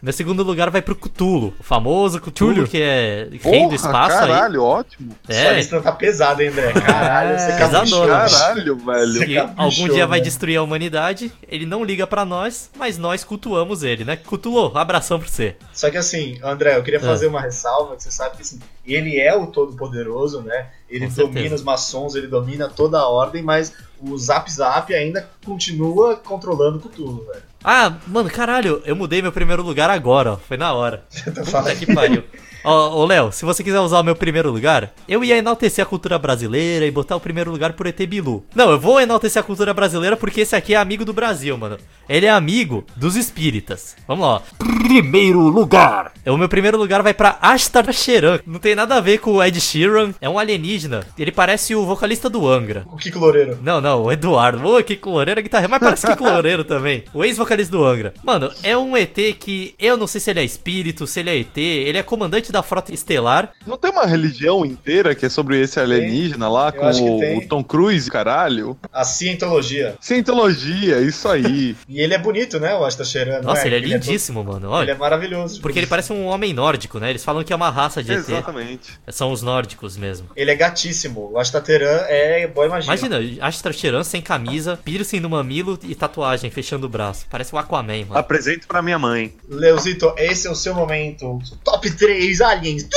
Meu 0.00 0.12
segundo 0.12 0.44
lugar 0.44 0.70
vai 0.70 0.80
pro 0.80 0.94
Cthulhu, 0.94 1.52
o 1.58 1.62
famoso 1.62 2.20
Cthulhu 2.20 2.52
Cthulhu. 2.52 2.68
que 2.68 2.80
é 2.80 3.28
rei 3.42 3.66
do 3.68 3.74
espaço 3.74 4.16
aí. 4.16 4.28
caralho, 4.28 4.62
ótimo. 4.62 5.12
Sua 5.24 5.34
É, 5.34 5.54
lista 5.54 5.80
tá 5.80 5.90
pesada, 5.90 6.40
hein, 6.42 6.50
André? 6.50 6.72
Caralho, 6.72 7.36
você 7.38 7.50
É, 7.50 7.58
caprichou. 7.58 8.00
pesadona. 8.02 8.30
Caralho, 8.30 8.76
velho. 8.76 9.12
Você 9.12 9.26
que 9.26 9.38
algum 9.38 9.88
dia 9.88 10.06
vai 10.06 10.20
destruir 10.20 10.56
a 10.56 10.62
humanidade. 10.62 11.32
Ele 11.48 11.66
não 11.66 11.82
liga 11.82 12.06
pra 12.06 12.24
nós, 12.24 12.70
mas 12.78 12.96
nós 12.96 13.24
cultuamos 13.24 13.82
ele, 13.82 14.04
né? 14.04 14.14
Cthulhu, 14.16 14.76
abração 14.78 15.18
pra 15.18 15.28
você. 15.28 15.56
Só 15.72 15.90
que 15.90 15.96
assim, 15.96 16.38
André, 16.44 16.76
eu 16.76 16.80
É. 16.80 16.82
queria 16.82 17.00
fazer 17.00 17.26
uma 17.26 17.40
ressalva, 17.40 17.96
que 17.96 18.02
você 18.04 18.10
sabe 18.12 18.36
que 18.36 18.42
assim, 18.42 18.60
ele 18.86 19.18
é 19.18 19.34
o 19.34 19.48
Todo-Poderoso, 19.48 20.42
né? 20.42 20.66
Ele 20.88 21.06
Com 21.06 21.14
domina 21.14 21.32
certeza. 21.34 21.54
os 21.56 21.62
maçons, 21.62 22.14
ele 22.14 22.26
domina 22.26 22.68
toda 22.68 22.98
a 22.98 23.08
ordem, 23.08 23.42
mas 23.42 23.72
o 24.00 24.16
Zap 24.16 24.50
Zap 24.50 24.92
ainda 24.94 25.28
continua 25.44 26.16
controlando 26.16 26.78
o 26.78 26.80
Cthulhu, 26.80 27.26
velho. 27.26 27.42
Ah, 27.62 27.94
mano, 28.06 28.30
caralho, 28.30 28.80
eu 28.84 28.94
mudei 28.96 29.20
meu 29.20 29.32
primeiro 29.32 29.62
lugar 29.62 29.90
agora, 29.90 30.32
ó. 30.32 30.36
Foi 30.36 30.56
na 30.56 30.72
hora. 30.72 31.04
Então 31.26 31.44
Puta 31.44 31.74
que 31.74 31.92
pariu. 31.92 32.22
Ó, 32.64 32.96
ô 33.02 33.06
Léo, 33.06 33.32
se 33.32 33.44
você 33.44 33.62
quiser 33.62 33.80
usar 33.80 34.00
o 34.00 34.04
meu 34.04 34.16
primeiro 34.16 34.50
lugar, 34.50 34.92
eu 35.08 35.22
ia 35.22 35.36
enaltecer 35.36 35.82
a 35.84 35.88
cultura 35.88 36.18
brasileira 36.18 36.86
e 36.86 36.90
botar 36.90 37.16
o 37.16 37.20
primeiro 37.20 37.50
lugar 37.50 37.72
por 37.72 37.86
ET 37.86 37.98
Bilu. 38.06 38.44
Não, 38.54 38.70
eu 38.70 38.78
vou 38.78 39.00
enaltecer 39.00 39.40
a 39.40 39.44
cultura 39.44 39.72
brasileira 39.72 40.16
porque 40.16 40.40
esse 40.42 40.56
aqui 40.56 40.74
é 40.74 40.76
amigo 40.76 41.04
do 41.04 41.12
Brasil, 41.12 41.56
mano. 41.56 41.78
Ele 42.08 42.26
é 42.26 42.30
amigo 42.30 42.84
dos 42.96 43.16
espíritas. 43.16 43.94
Vamos 44.06 44.26
lá. 44.26 44.42
Primeiro 44.58 45.40
lugar. 45.40 46.12
O 46.26 46.36
meu 46.36 46.48
primeiro 46.48 46.78
lugar 46.78 47.02
vai 47.02 47.12
pra 47.12 47.38
Ashtar 47.40 47.92
Sheran. 47.92 48.40
Não 48.46 48.58
tem 48.58 48.74
nada 48.74 48.96
a 48.96 49.00
ver 49.00 49.18
com 49.18 49.32
o 49.32 49.42
Ed 49.44 49.60
Sheeran. 49.60 50.14
É 50.20 50.28
um 50.28 50.38
alienígena. 50.38 51.06
Ele 51.18 51.30
parece 51.30 51.74
o 51.74 51.84
vocalista 51.84 52.30
do 52.30 52.48
Angra. 52.48 52.84
o 52.90 52.96
Kiko 52.96 53.18
Loureiro. 53.18 53.58
Não, 53.62 53.80
não, 53.80 54.04
o 54.04 54.12
Eduardo. 54.12 54.66
Ô, 54.66 54.82
Kiko 54.82 55.10
Loureiro 55.10 55.40
é 55.40 55.42
guitarra, 55.42 55.68
mas 55.68 55.80
parece 55.80 56.06
Kiko 56.06 56.24
Loureiro 56.24 56.64
também. 56.64 57.04
O 57.12 57.24
ex-vocalista 57.24 57.76
do 57.76 57.84
Angra. 57.84 58.14
Mano, 58.24 58.50
é 58.62 58.76
um 58.76 58.96
ET 58.96 59.14
que 59.38 59.74
eu 59.78 59.96
não 59.96 60.06
sei 60.06 60.20
se 60.20 60.30
ele 60.30 60.40
é 60.40 60.44
espírito, 60.44 61.06
se 61.06 61.20
ele 61.20 61.30
é 61.30 61.36
ET. 61.38 61.56
Ele 61.58 61.98
é 61.98 62.02
comandante 62.02 62.47
da 62.52 62.62
frota 62.62 62.92
estelar. 62.92 63.52
Não 63.66 63.76
tem 63.76 63.90
uma 63.90 64.06
religião 64.06 64.64
inteira 64.64 65.14
que 65.14 65.26
é 65.26 65.28
sobre 65.28 65.60
esse 65.60 65.78
alienígena 65.80 66.48
lá, 66.48 66.68
Eu 66.68 66.72
com 66.80 67.18
tem. 67.20 67.38
o 67.38 67.48
Tom 67.48 67.62
Cruise, 67.64 68.10
caralho? 68.10 68.76
A 68.92 69.04
Cientologia. 69.04 69.96
Cientologia, 70.00 71.00
isso 71.00 71.28
aí. 71.28 71.76
E 71.88 72.00
ele 72.00 72.14
é 72.14 72.18
bonito, 72.18 72.60
né, 72.60 72.74
o 72.74 72.84
Asta 72.84 73.02
Cheirando? 73.04 73.44
Nossa, 73.44 73.66
ele 73.66 73.76
é 73.76 73.80
todo- 73.80 73.88
lindíssimo, 73.90 74.44
mano. 74.44 74.66
Ele 74.66 74.66
é 74.66 74.68
Olha. 74.92 74.94
maravilhoso. 74.96 75.60
Porque 75.60 75.78
ele 75.78 75.86
parece 75.86 76.12
um 76.12 76.26
homem 76.26 76.52
nórdico, 76.52 76.98
né? 76.98 77.10
Eles 77.10 77.24
falam 77.24 77.42
que 77.42 77.52
é 77.52 77.56
uma 77.56 77.70
raça 77.70 78.02
de 78.02 78.12
ET. 78.12 78.18
Exatamente. 78.18 78.98
São 79.08 79.32
os 79.32 79.42
nórdicos 79.42 79.96
mesmo. 79.96 80.28
Ele 80.36 80.50
é 80.50 80.54
gatíssimo. 80.54 81.30
O 81.32 81.38
Astateran 81.38 82.02
é 82.08 82.46
boy 82.46 82.68
magia. 82.68 82.86
Imagina, 82.94 83.18
Astra 83.46 83.72
Cheran 83.72 84.04
sem 84.04 84.20
camisa, 84.20 84.78
piercing 84.84 85.20
no 85.20 85.30
mamilo 85.30 85.78
e 85.82 85.94
tatuagem 85.94 86.50
fechando 86.50 86.86
o 86.86 86.88
braço. 86.88 87.26
Parece 87.30 87.54
o 87.54 87.58
Aquaman, 87.58 88.04
mano. 88.06 88.18
Apresento 88.18 88.66
pra 88.68 88.82
minha 88.82 88.98
mãe. 88.98 89.32
Leozito, 89.48 90.12
esse 90.16 90.46
é 90.46 90.50
o 90.50 90.54
seu 90.54 90.74
momento. 90.74 91.38
Top 91.64 91.90
3 91.90 92.37
aliens. 92.40 92.88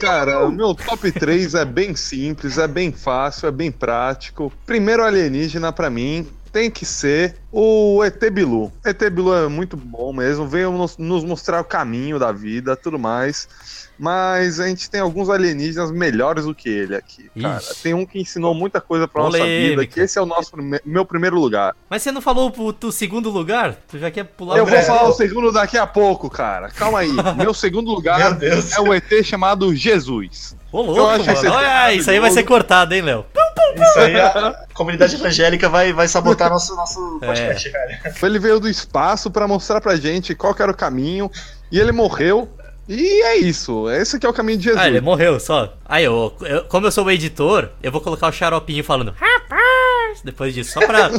Cara, 0.00 0.44
o 0.44 0.52
meu 0.52 0.74
top 0.74 1.10
3 1.10 1.54
é 1.54 1.64
bem 1.64 1.94
simples, 1.96 2.58
é 2.58 2.66
bem 2.66 2.92
fácil, 2.92 3.48
é 3.48 3.50
bem 3.50 3.70
prático. 3.70 4.52
Primeiro 4.66 5.02
alienígena 5.02 5.72
pra 5.72 5.88
mim 5.88 6.28
tem 6.52 6.70
que 6.70 6.84
ser 6.84 7.36
o 7.50 8.02
ET 8.04 8.20
Bilu. 8.30 8.72
ET 8.84 8.98
Bilu 9.10 9.34
é 9.34 9.48
muito 9.48 9.76
bom 9.76 10.12
mesmo, 10.12 10.46
veio 10.46 10.70
nos, 10.70 10.96
nos 10.96 11.24
mostrar 11.24 11.60
o 11.60 11.64
caminho 11.64 12.18
da 12.18 12.30
vida, 12.30 12.76
tudo 12.76 12.98
mais. 12.98 13.48
Mas 13.98 14.58
a 14.58 14.66
gente 14.66 14.90
tem 14.90 15.00
alguns 15.00 15.30
alienígenas 15.30 15.90
melhores 15.92 16.44
do 16.46 16.54
que 16.54 16.68
ele 16.68 16.96
aqui, 16.96 17.30
cara. 17.40 17.58
Ixi. 17.58 17.82
Tem 17.82 17.94
um 17.94 18.04
que 18.04 18.18
ensinou 18.20 18.52
muita 18.54 18.80
coisa 18.80 19.06
pra 19.06 19.22
nossa 19.22 19.38
vida, 19.38 19.44
Polêmica. 19.74 19.86
que 19.86 20.00
esse 20.00 20.18
é 20.18 20.22
o 20.22 20.26
nosso 20.26 20.50
prime- 20.50 20.80
meu 20.84 21.04
primeiro 21.04 21.38
lugar. 21.38 21.74
Mas 21.88 22.02
você 22.02 22.10
não 22.10 22.20
falou 22.20 22.50
pro 22.50 22.72
tu 22.72 22.90
segundo 22.90 23.30
lugar? 23.30 23.76
Tu 23.88 23.98
já 23.98 24.10
quer 24.10 24.24
pular 24.24 24.56
Eu 24.56 24.64
o 24.64 24.66
vou 24.66 24.82
falar 24.82 25.08
o 25.08 25.12
segundo 25.12 25.52
daqui 25.52 25.78
a 25.78 25.86
pouco, 25.86 26.28
cara. 26.28 26.68
Calma 26.70 27.00
aí. 27.00 27.12
Meu 27.38 27.54
segundo 27.54 27.90
lugar 27.92 28.36
Meu 28.38 28.52
é 28.52 28.80
o 28.80 28.92
ET 28.92 29.22
chamado 29.24 29.74
Jesus. 29.74 30.56
Ô, 30.72 30.82
louco, 30.82 30.98
Eu 31.00 31.08
acho 31.10 31.26
mano. 31.26 31.38
esse 31.38 31.46
Olha, 31.46 31.92
isso 31.94 32.10
aí 32.10 32.18
vai 32.18 32.30
ser 32.32 32.42
cortado, 32.42 32.94
hein, 32.94 33.02
Léo? 33.02 33.24
Isso 33.76 33.98
aí, 34.00 34.20
a 34.20 34.66
comunidade 34.74 35.14
evangélica 35.14 35.68
vai, 35.68 35.92
vai 35.92 36.08
sabotar 36.08 36.50
nosso, 36.50 36.74
nosso 36.74 37.18
É. 37.22 37.26
podcast, 37.26 37.70
velho. 37.70 37.98
Ele 38.22 38.38
veio 38.40 38.58
do 38.58 38.68
espaço 38.68 39.30
pra 39.30 39.46
mostrar 39.46 39.80
pra 39.80 39.94
gente 39.96 40.34
qual 40.34 40.52
que 40.54 40.62
era 40.62 40.72
o 40.72 40.76
caminho 40.76 41.30
e 41.70 41.78
ele 41.78 41.92
morreu. 41.92 42.48
E 42.88 43.22
é 43.22 43.36
isso, 43.38 43.88
esse 43.88 44.18
que 44.18 44.26
é 44.26 44.28
o 44.28 44.32
caminho 44.32 44.58
de 44.58 44.64
Jesus. 44.64 44.82
Ah, 44.82 44.86
ele 44.88 45.00
morreu 45.00 45.40
só. 45.40 45.72
Aí, 45.86 46.04
eu, 46.04 46.34
eu- 46.42 46.64
como 46.64 46.86
eu 46.86 46.90
sou 46.92 47.04
o 47.06 47.10
editor, 47.10 47.70
eu 47.82 47.90
vou 47.90 48.00
colocar 48.00 48.28
o 48.28 48.32
xaropinho 48.32 48.84
falando. 48.84 49.14
Rapaz, 49.18 49.62
depois 50.22 50.54
disso. 50.54 50.72
Só 50.72 50.86
pra 50.86 51.10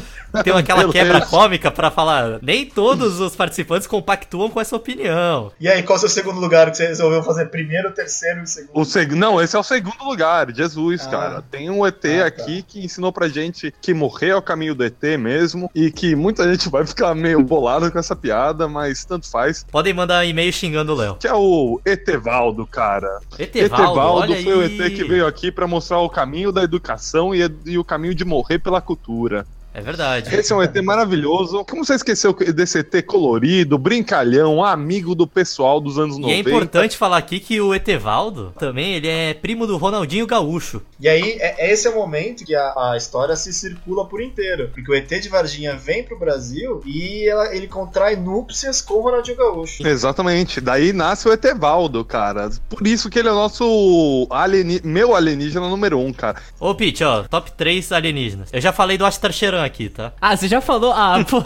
ter 0.43 0.53
aquela 0.55 0.79
Meu 0.83 0.91
quebra 0.91 1.19
Deus. 1.19 1.29
cômica 1.29 1.71
pra 1.71 1.89
falar. 1.91 2.39
Nem 2.41 2.65
todos 2.65 3.19
os 3.19 3.35
participantes 3.35 3.87
compactuam 3.87 4.49
com 4.49 4.59
essa 4.61 4.75
opinião. 4.75 5.51
E 5.59 5.67
aí, 5.67 5.83
qual 5.83 5.95
é 5.95 5.97
o 5.97 5.99
seu 6.01 6.09
segundo 6.09 6.39
lugar 6.39 6.69
que 6.71 6.77
você 6.77 6.87
resolveu 6.87 7.23
fazer 7.23 7.47
primeiro, 7.47 7.91
terceiro 7.91 8.43
e 8.43 8.47
segundo? 8.47 8.71
O 8.79 8.85
seg... 8.85 9.15
Não, 9.15 9.41
esse 9.41 9.55
é 9.55 9.59
o 9.59 9.63
segundo 9.63 10.03
lugar, 10.03 10.51
Jesus, 10.53 11.05
Ah. 11.07 11.09
cara. 11.09 11.41
Tem 11.49 11.69
um 11.69 11.85
ET 11.85 11.95
Ah, 12.05 12.19
tá. 12.21 12.25
aqui 12.27 12.61
que 12.63 12.83
ensinou 12.83 13.11
pra 13.11 13.27
gente 13.27 13.73
que 13.81 13.93
morrer 13.93 14.29
é 14.29 14.35
o 14.35 14.41
caminho 14.41 14.75
do 14.75 14.83
ET 14.83 15.01
mesmo. 15.17 15.69
E 15.73 15.91
que 15.91 16.15
muita 16.15 16.49
gente 16.51 16.69
vai 16.69 16.85
ficar 16.85 17.13
meio 17.15 17.41
bolado 17.43 17.91
com 17.91 17.97
essa 17.99 18.15
piada, 18.15 18.67
mas 18.67 19.05
tanto 19.05 19.29
faz. 19.29 19.65
Podem 19.71 19.93
mandar 19.93 20.25
e-mail 20.25 20.51
xingando 20.51 20.93
o 20.93 20.95
Léo. 20.95 21.15
Que 21.15 21.27
é 21.27 21.33
o 21.33 21.79
Etevaldo, 21.85 22.65
cara. 22.67 23.19
Etevaldo, 23.37 23.99
olha 23.99 24.43
foi 24.43 24.53
o 24.53 24.61
aí. 24.61 24.79
ET 24.81 24.93
que 24.95 25.03
veio 25.03 25.25
aqui 25.27 25.51
pra 25.51 25.67
mostrar 25.67 25.99
o 25.99 26.09
caminho 26.09 26.51
da 26.51 26.63
educação 26.63 27.33
e, 27.33 27.39
e 27.65 27.77
o 27.77 27.83
caminho 27.83 28.13
de 28.15 28.25
morrer 28.25 28.59
pela 28.59 28.81
cultura. 28.85 29.47
É 29.75 29.81
verdade. 29.81 30.33
Esse 30.33 30.53
é 30.53 30.55
um 30.55 30.61
ET 30.63 30.73
maravilhoso. 30.81 31.65
Como 31.65 31.83
você 31.83 31.95
esqueceu 31.95 32.33
desse 32.33 32.79
ET 32.79 33.05
colorido, 33.05 33.77
brincalhão, 33.77 34.63
amigo 34.63 35.13
do 35.13 35.27
pessoal 35.27 35.81
dos 35.81 35.99
anos 35.99 36.15
E 36.17 36.21
90? 36.21 36.35
é 36.35 36.39
importante 36.39 36.97
falar 36.97 37.17
aqui 37.17 37.39
que 37.39 37.59
o 37.59 37.73
Etevaldo 37.75 38.53
também 38.57 38.93
ele 38.93 39.07
é 39.07 39.33
primo 39.33 39.67
do 39.67 39.75
Ronaldinho 39.77 40.25
Gaúcho. 40.25 40.81
E 40.99 41.09
aí, 41.09 41.37
é, 41.41 41.71
esse 41.73 41.87
é 41.87 41.89
o 41.89 41.95
momento 41.95 42.45
que 42.45 42.55
a, 42.55 42.91
a 42.91 42.97
história 42.97 43.35
se 43.35 43.51
circula 43.51 44.05
por 44.07 44.21
inteiro. 44.21 44.69
Porque 44.73 44.89
o 44.89 44.95
ET 44.95 45.09
de 45.09 45.27
Varginha 45.27 45.75
vem 45.75 46.03
pro 46.03 46.17
Brasil 46.17 46.81
e 46.85 47.27
ela- 47.27 47.53
ele 47.53 47.67
contrai 47.67 48.15
núpcias 48.15 48.81
com 48.81 48.93
o 48.95 49.01
Ronaldinho 49.01 49.37
Gaúcho. 49.37 49.85
Exatamente. 49.85 50.61
Daí 50.61 50.93
nasce 50.93 51.27
o 51.27 51.33
Etevaldo, 51.33 52.05
cara. 52.05 52.49
Por 52.69 52.87
isso 52.87 53.09
que 53.09 53.19
ele 53.19 53.27
é 53.27 53.31
o 53.31 53.35
nosso 53.35 54.25
alieni... 54.29 54.79
meu 54.83 55.13
alienígena 55.15 55.67
número 55.67 55.99
um, 55.99 56.13
cara. 56.13 56.37
Ô, 56.59 56.73
Pete, 56.73 57.03
ó, 57.03 57.23
top 57.23 57.51
3 57.51 57.91
alienígenas. 57.91 58.49
Eu 58.53 58.61
já 58.61 58.71
falei 58.71 58.97
do 58.97 59.05
Ashtar 59.05 59.33
Sheran 59.33 59.64
aqui, 59.65 59.89
tá? 59.89 60.13
Ah, 60.21 60.35
você 60.37 60.47
já 60.47 60.61
falou? 60.61 60.91
Ah, 60.93 61.23
pô. 61.29 61.43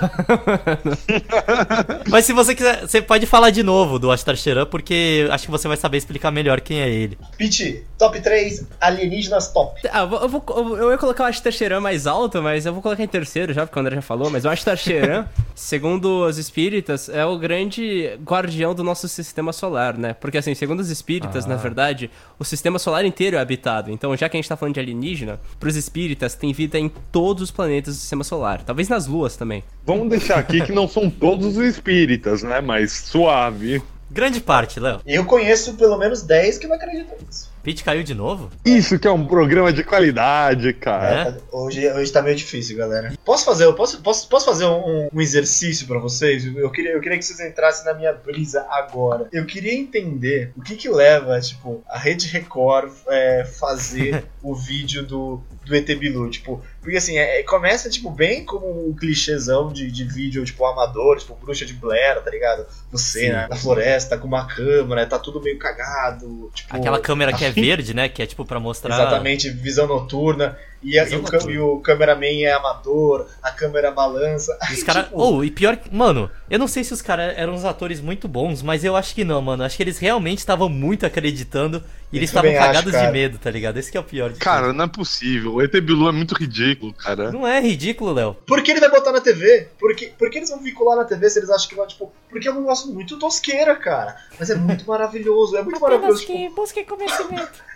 Mas 2.10 2.26
se 2.26 2.34
você 2.34 2.56
quiser, 2.56 2.82
você 2.88 3.02
pode 3.02 3.26
falar 3.26 3.50
de 3.50 3.64
novo 3.64 4.00
do 4.00 4.12
Ashtar 4.12 4.36
Sheran, 4.36 4.66
porque 4.66 5.28
acho 5.32 5.46
que 5.46 5.52
você 5.52 5.68
vai 5.68 5.78
saber 5.78 5.98
explicar 5.98 6.32
melhor 6.32 6.62
quem 6.62 6.82
é 6.82 6.90
ele. 6.90 7.18
Pete, 7.38 7.84
top 7.98 8.20
3 8.22 8.66
alienígenas 8.80 9.52
top. 9.52 9.80
Ah, 9.92 10.02
eu, 10.02 10.08
vou- 10.08 10.22
eu, 10.22 10.30
vou- 10.30 10.78
eu 10.78 10.92
ia 10.92 10.98
colocar 10.98 11.24
o 11.24 11.28
Ashtar 11.28 11.52
Sheran 11.52 11.80
mais 11.80 12.08
alto, 12.08 12.42
mas 12.42 12.66
eu 12.66 12.74
vou 12.74 12.82
colocar 12.82 13.04
em 13.04 13.08
terceiro 13.08 13.54
já, 13.54 13.66
porque 13.66 13.78
o 13.78 13.82
André 13.82 13.96
já 13.96 14.02
falou. 14.02 14.30
Mas 14.30 14.46
o 14.46 14.50
Ashtar 14.50 14.78
Sheran, 14.78 15.26
segundo 15.56 16.26
os 16.26 16.38
espíritas, 16.38 17.10
é 17.10 17.26
o 17.26 17.38
grande 17.38 18.18
guardião 18.24 18.74
do 18.74 18.84
nosso 18.84 19.08
sistema 19.08 19.52
solar, 19.54 19.98
né? 19.98 20.14
Porque 20.14 20.38
assim, 20.38 20.54
segundo 20.56 20.80
os 20.80 20.90
espíritas, 20.90 21.46
na 21.46 21.56
verdade, 21.56 22.10
o 22.38 22.44
sistema 22.46 22.80
solar 22.80 23.06
inteiro 23.06 23.38
é 23.38 23.40
habitado. 23.40 23.92
Então, 23.92 24.16
já 24.16 24.28
que 24.30 24.38
a 24.38 24.40
gente 24.40 24.50
tá 24.50 24.58
falando 24.58 24.74
de 24.76 24.80
alienígena, 24.80 25.40
pros 25.60 25.76
espíritas 25.76 26.36
tem 26.36 26.52
vida 26.54 26.78
em 26.80 26.90
todos 27.12 27.44
os 27.44 27.52
planetas 27.52 27.96
do 27.96 28.02
sistema 28.10 28.24
solar. 28.24 28.64
Talvez 28.64 28.90
nas 28.90 29.06
luas 29.06 29.38
também. 29.38 29.64
Vamos 29.86 30.10
deixar 30.10 30.40
aqui 30.40 30.62
que 30.66 30.72
não 30.72 30.88
são 30.88 31.10
todos 31.10 31.58
os 31.58 31.64
espíritas, 31.64 32.42
né? 32.42 32.60
Mas 32.60 32.92
suave. 32.92 33.82
Grande 34.12 34.42
parte, 34.42 34.80
Léo. 34.80 35.02
Eu 35.06 35.24
conheço 35.26 35.76
pelo 35.76 35.96
menos 35.96 36.24
10 36.24 36.58
que 36.58 36.68
não 36.68 36.76
acreditam 36.76 37.16
nisso. 37.24 37.50
Pete 37.62 37.84
caiu 37.84 38.02
de 38.02 38.16
novo? 38.16 38.50
Isso 38.66 38.98
que 38.98 39.08
é 39.08 39.12
um 39.12 39.26
programa 39.26 39.72
de 39.72 39.84
qualidade, 39.84 40.74
cara. 40.74 41.38
É? 41.38 41.56
Hoje, 41.56 41.88
hoje 41.92 42.12
tá 42.12 42.22
meio 42.22 42.36
difícil, 42.36 42.76
galera. 42.78 43.14
Posso 43.24 43.46
fazer, 43.46 43.66
eu 43.66 43.76
posso, 43.76 44.02
posso, 44.02 44.28
posso 44.28 44.46
fazer 44.46 44.66
um, 44.66 45.10
um 45.14 45.22
exercício 45.22 45.86
pra 45.86 46.00
vocês? 46.00 46.46
Eu 46.46 46.72
queria, 46.72 46.94
eu 46.94 47.02
queria 47.02 47.18
que 47.18 47.26
vocês 47.26 47.40
entrassem 47.40 47.86
na 47.86 47.94
minha 47.94 48.14
brisa 48.14 48.66
agora. 48.70 49.28
Eu 49.32 49.46
queria 49.46 49.74
entender 49.74 50.52
o 50.58 50.62
que 50.62 50.76
que 50.76 50.90
leva, 50.90 51.40
tipo, 51.40 51.84
a 51.88 51.98
Rede 51.98 52.28
Record 52.30 52.92
é, 53.10 53.44
fazer 53.44 54.26
o 54.42 54.56
vídeo 54.56 55.04
do, 55.04 55.44
do 55.66 55.76
ET 55.76 55.86
Bilu. 55.96 56.30
Tipo, 56.30 56.62
porque 56.82 56.98
assim, 56.98 57.18
é- 57.18 57.40
é- 57.40 57.44
começa, 57.44 57.90
tipo, 57.90 58.10
bem 58.10 58.46
como 58.46 58.90
um 58.90 58.96
clichêzão 58.96 59.72
de, 59.72 59.92
de 59.92 60.04
vídeo, 60.04 60.44
tipo, 60.46 60.66
amador, 60.66 61.18
tipo, 61.18 61.36
bruxa 61.36 61.66
de 61.66 61.74
Blair, 61.74 62.22
tá 62.22 62.32
ligado? 62.32 62.66
Você, 62.92 63.28
Sim. 63.28 63.30
né, 63.30 63.48
na 63.50 63.56
floresta, 63.56 64.18
com 64.18 64.28
uma 64.28 64.48
câmera, 64.48 65.06
tá 65.06 65.20
tudo 65.20 65.42
meio 65.42 65.58
cagado. 65.58 66.50
Tipo, 66.54 66.76
Aquela 66.76 67.00
câmera 67.00 67.34
que 67.34 67.44
é 67.44 67.52
verde, 67.52 67.94
né? 67.94 68.08
Que 68.10 68.22
é 68.22 68.26
tipo 68.26 68.46
pra 68.46 68.60
mostrar. 68.60 68.96
Exatamente, 68.96 69.50
visão 69.50 69.88
noturna. 69.88 70.58
E, 70.82 70.98
a- 70.98 71.08
e 71.08 71.16
o, 71.16 71.50
e 71.52 71.60
o 71.60 71.80
cameraman 71.80 72.44
é 72.46 72.54
amador, 72.54 73.28
a 73.44 73.52
câmera 73.52 73.92
balança. 73.92 74.58
E 74.70 74.74
os 74.76 74.84
caras. 74.84 75.06
Tipo, 75.06 75.22
Oh, 75.22 75.44
e 75.44 75.52
pior 75.52 75.76
que. 75.76 75.94
Mano, 75.94 76.30
eu 76.50 76.58
não 76.58 76.68
sei 76.68 76.84
se 76.84 76.94
os 76.94 77.02
caras 77.02 77.34
eram 77.38 77.54
uns 77.54 77.66
atores 77.66 78.00
muito 78.00 78.28
bons, 78.28 78.62
mas 78.62 78.84
eu 78.86 78.96
acho 78.96 79.14
que 79.14 79.24
não, 79.26 79.42
mano. 79.42 79.64
Acho 79.64 79.76
que 79.76 79.84
eles 79.84 79.98
realmente 80.00 80.38
estavam 80.40 80.70
muito 80.70 81.06
acreditando 81.06 81.84
e 82.14 82.18
eles 82.18 82.30
estavam 82.30 82.50
também 82.50 82.58
acho, 82.58 82.68
cagados 82.86 83.00
de 83.02 83.12
medo, 83.12 83.38
tá 83.38 83.52
ligado? 83.52 83.78
Esse 83.78 83.92
que 83.92 83.98
é 83.98 84.00
o 84.00 84.04
pior 84.04 84.32
de 84.32 84.40
Cara, 84.40 84.72
não 84.72 84.86
é 84.86 84.88
possível. 84.88 85.56
O 85.56 85.62
ET 85.62 85.72
Bilu 85.82 86.08
é 86.08 86.12
muito 86.14 86.34
ridículo, 86.34 86.94
cara. 86.94 87.26
tudo. 87.26 87.34
Não 87.40 87.46
é 87.46 87.60
ridículo, 87.60 88.14
Léo. 88.14 88.34
Por 88.48 88.64
que 88.64 88.72
ele 88.72 88.80
vai 88.80 88.90
botar 88.90 89.12
na 89.12 89.20
TV? 89.22 89.68
Por 89.78 89.94
que, 89.96 90.08
por 90.18 90.30
que 90.30 90.38
eles 90.40 90.50
vão 90.50 90.60
vincular 90.60 90.96
na 90.98 91.04
TV 91.04 91.30
se 91.30 91.40
eles 91.40 91.50
acham 91.50 91.68
que 91.68 91.76
vai, 91.76 91.88
tipo. 91.88 92.12
Porque 92.30 92.48
é 92.48 92.52
um 92.52 92.62
negócio 92.62 92.90
muito 92.94 93.20
tosqueira, 93.20 93.76
cara. 93.76 94.16
Mas 94.40 94.50
é 94.50 94.56
muito 94.56 94.86
maravilhoso, 94.88 95.58
é 95.58 95.62
muito 95.62 95.80
maravilhoso. 95.82 96.26
Tipo, 96.26 96.56
busque 96.56 96.84
conhecimento. 96.86 97.68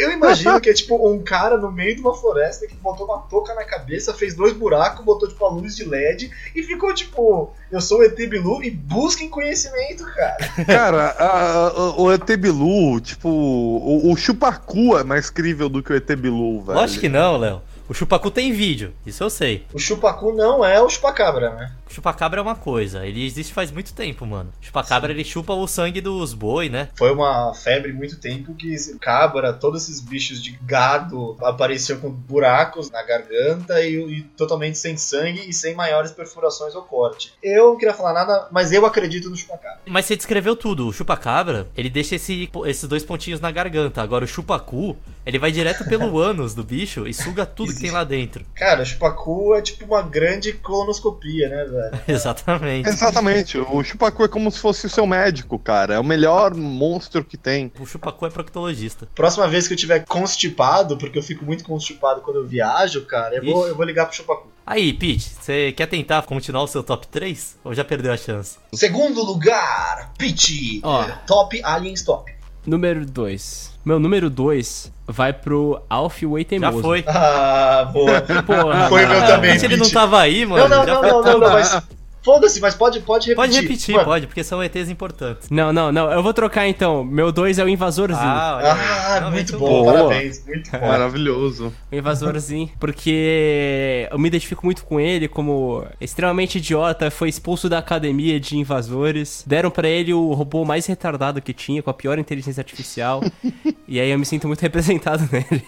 Eu 0.00 0.12
imagino 0.12 0.60
que 0.60 0.70
é 0.70 0.72
tipo 0.72 1.10
um 1.10 1.22
cara 1.22 1.56
no 1.56 1.72
meio 1.72 1.94
de 1.96 2.00
uma 2.00 2.14
floresta 2.14 2.66
que 2.66 2.74
botou 2.76 3.04
uma 3.06 3.18
touca 3.22 3.52
na 3.54 3.64
cabeça, 3.64 4.14
fez 4.14 4.32
dois 4.34 4.52
buracos, 4.52 5.04
botou 5.04 5.28
tipo 5.28 5.44
a 5.44 5.50
luz 5.50 5.74
de 5.74 5.84
LED 5.84 6.30
e 6.54 6.62
ficou 6.62 6.94
tipo, 6.94 7.52
eu 7.70 7.80
sou 7.80 7.98
o 7.98 8.02
ET 8.04 8.14
Bilu 8.16 8.62
e 8.62 8.70
busquem 8.70 9.28
conhecimento, 9.28 10.04
cara. 10.14 10.36
Cara, 10.66 11.06
a- 11.18 11.66
a- 11.68 12.00
o 12.00 12.12
ET 12.12 12.36
Bilu, 12.36 13.00
tipo, 13.00 13.28
o, 13.28 14.12
o 14.12 14.16
Chupacu 14.16 14.96
é 14.96 15.02
mais 15.02 15.30
crível 15.30 15.68
do 15.68 15.82
que 15.82 15.92
o 15.92 15.96
ET 15.96 16.06
Bilu, 16.16 16.62
velho. 16.62 16.78
Lógico 16.78 17.00
que 17.00 17.08
não, 17.08 17.36
Léo. 17.36 17.60
O 17.90 17.92
Chupacu 17.92 18.30
tem 18.30 18.52
vídeo, 18.52 18.94
isso 19.04 19.24
eu 19.24 19.28
sei. 19.28 19.66
O 19.74 19.78
Chupacu 19.80 20.32
não 20.32 20.64
é 20.64 20.80
o 20.80 20.88
Chupacabra, 20.88 21.50
né? 21.50 21.72
O 21.90 21.92
chupacabra 21.92 22.38
é 22.38 22.42
uma 22.42 22.54
coisa, 22.54 23.04
ele 23.04 23.26
existe 23.26 23.52
faz 23.52 23.72
muito 23.72 23.92
tempo, 23.92 24.24
mano. 24.24 24.52
O 24.62 24.64
chupacabra 24.64 25.10
ele 25.10 25.24
chupa 25.24 25.52
o 25.54 25.66
sangue 25.66 26.00
dos 26.00 26.32
boi, 26.32 26.68
né? 26.68 26.88
Foi 26.94 27.10
uma 27.12 27.52
febre 27.52 27.92
muito 27.92 28.20
tempo 28.20 28.54
que 28.54 28.76
cabra, 29.00 29.52
todos 29.52 29.82
esses 29.82 30.00
bichos 30.00 30.40
de 30.40 30.52
gado 30.62 31.36
apareciam 31.42 31.98
com 31.98 32.08
buracos 32.08 32.92
na 32.92 33.02
garganta 33.02 33.82
e, 33.82 33.96
e 33.96 34.22
totalmente 34.22 34.78
sem 34.78 34.96
sangue 34.96 35.44
e 35.48 35.52
sem 35.52 35.74
maiores 35.74 36.12
perfurações 36.12 36.76
ou 36.76 36.82
corte. 36.82 37.32
Eu 37.42 37.70
não 37.70 37.76
queria 37.76 37.92
falar 37.92 38.12
nada, 38.12 38.46
mas 38.52 38.70
eu 38.70 38.86
acredito 38.86 39.28
no 39.28 39.36
chupacabra. 39.36 39.80
Mas 39.84 40.06
você 40.06 40.14
descreveu 40.14 40.54
tudo. 40.54 40.86
O 40.86 40.92
chupacabra, 40.92 41.68
ele 41.76 41.90
deixa 41.90 42.14
esse, 42.14 42.48
esses 42.66 42.88
dois 42.88 43.02
pontinhos 43.02 43.40
na 43.40 43.50
garganta. 43.50 44.00
Agora 44.00 44.24
o 44.24 44.28
chupacu, 44.28 44.96
ele 45.24 45.38
vai 45.38 45.52
direto 45.52 45.84
pelo 45.84 46.18
ânus 46.20 46.54
do 46.54 46.64
bicho 46.64 47.06
e 47.06 47.14
suga 47.14 47.44
tudo 47.46 47.72
que 47.72 47.80
tem 47.80 47.90
lá 47.90 48.04
dentro. 48.04 48.44
Cara, 48.54 48.84
chupacu 48.84 49.54
é 49.54 49.62
tipo 49.62 49.84
uma 49.84 50.02
grande 50.02 50.52
colonoscopia, 50.52 51.48
né, 51.48 51.64
velho? 51.64 52.02
Exatamente. 52.08 52.88
Exatamente, 52.88 53.58
o 53.58 53.82
Chupacu 53.82 54.24
é 54.24 54.28
como 54.28 54.50
se 54.50 54.58
fosse 54.58 54.86
o 54.86 54.90
seu 54.90 55.06
médico, 55.06 55.58
cara. 55.58 55.94
É 55.94 55.98
o 55.98 56.04
melhor 56.04 56.54
monstro 56.54 57.24
que 57.24 57.36
tem. 57.36 57.70
O 57.78 57.86
chupacu 57.86 58.26
é 58.26 58.30
proctologista. 58.30 59.08
Próxima 59.14 59.48
vez 59.48 59.66
que 59.66 59.74
eu 59.74 59.78
tiver 59.78 60.04
constipado, 60.06 60.96
porque 60.96 61.18
eu 61.18 61.22
fico 61.22 61.44
muito 61.44 61.64
constipado 61.64 62.20
quando 62.20 62.36
eu 62.36 62.46
viajo, 62.46 63.04
cara, 63.06 63.36
eu 63.36 63.44
vou, 63.44 63.66
eu 63.66 63.74
vou 63.74 63.84
ligar 63.84 64.06
pro 64.06 64.16
chupacu. 64.16 64.48
Aí, 64.66 64.92
Pete, 64.92 65.30
você 65.30 65.72
quer 65.72 65.86
tentar 65.86 66.22
continuar 66.22 66.62
o 66.62 66.66
seu 66.68 66.82
top 66.82 67.08
3? 67.08 67.58
Ou 67.64 67.74
já 67.74 67.84
perdeu 67.84 68.12
a 68.12 68.16
chance? 68.16 68.58
Segundo 68.72 69.20
lugar, 69.24 70.12
Pete. 70.16 70.80
Ó. 70.84 71.04
Top 71.26 71.60
Aliens 71.64 72.02
Top. 72.02 72.32
Número 72.66 73.06
2. 73.06 73.78
Meu 73.84 73.98
número 73.98 74.28
2 74.28 74.92
vai 75.06 75.32
pro 75.32 75.80
Alf 75.88 76.22
o 76.22 76.38
Já 76.38 76.72
foi. 76.72 77.04
Ah, 77.06 77.88
boa. 77.92 78.20
Porra. 78.20 78.88
Foi 78.88 79.06
meu 79.06 79.26
também, 79.26 79.52
Pete, 79.52 79.64
ele 79.64 79.76
não 79.76 79.90
tava 79.90 80.20
aí, 80.20 80.44
mano. 80.44 80.68
Não, 80.68 80.78
não, 80.78 80.86
já 80.86 80.94
não, 80.94 81.00
foi 81.00 81.10
não, 81.10 81.38
não, 81.40 81.50
mas. 81.50 81.82
Foda-se, 82.22 82.60
mas 82.60 82.74
pode, 82.74 83.00
pode 83.00 83.28
repetir. 83.28 83.36
Pode 83.36 83.60
repetir, 83.60 83.94
Mano, 83.94 84.04
pode, 84.06 84.26
porque 84.26 84.44
são 84.44 84.62
ETs 84.62 84.88
importantes. 84.90 85.48
Não, 85.50 85.72
não, 85.72 85.90
não. 85.90 86.10
Eu 86.12 86.22
vou 86.22 86.34
trocar 86.34 86.68
então. 86.68 87.02
Meu 87.02 87.32
2 87.32 87.58
é 87.58 87.64
o 87.64 87.68
Invasorzinho. 87.68 88.20
olha 88.20 88.72
aí. 88.72 88.78
Ah, 88.80 89.18
Realmente 89.20 89.52
muito 89.52 89.56
um 89.56 89.58
bom, 89.58 89.82
Boa. 89.84 89.92
parabéns, 90.08 90.44
muito 90.46 90.70
bom. 90.70 90.86
Maravilhoso. 90.86 91.72
O 91.90 91.94
Invasorzinho. 91.96 92.70
Porque 92.78 94.08
eu 94.10 94.18
me 94.18 94.28
identifico 94.28 94.64
muito 94.66 94.84
com 94.84 95.00
ele 95.00 95.28
como 95.28 95.84
extremamente 96.00 96.58
idiota. 96.58 97.10
Foi 97.10 97.28
expulso 97.28 97.68
da 97.68 97.78
academia 97.78 98.38
de 98.38 98.56
invasores. 98.58 99.42
Deram 99.46 99.70
pra 99.70 99.88
ele 99.88 100.12
o 100.12 100.32
robô 100.32 100.64
mais 100.64 100.86
retardado 100.86 101.40
que 101.40 101.52
tinha, 101.54 101.82
com 101.82 101.90
a 101.90 101.94
pior 101.94 102.18
inteligência 102.18 102.60
artificial. 102.60 103.22
e 103.88 103.98
aí 103.98 104.10
eu 104.10 104.18
me 104.18 104.26
sinto 104.26 104.46
muito 104.46 104.60
representado 104.60 105.26
nele. 105.32 105.64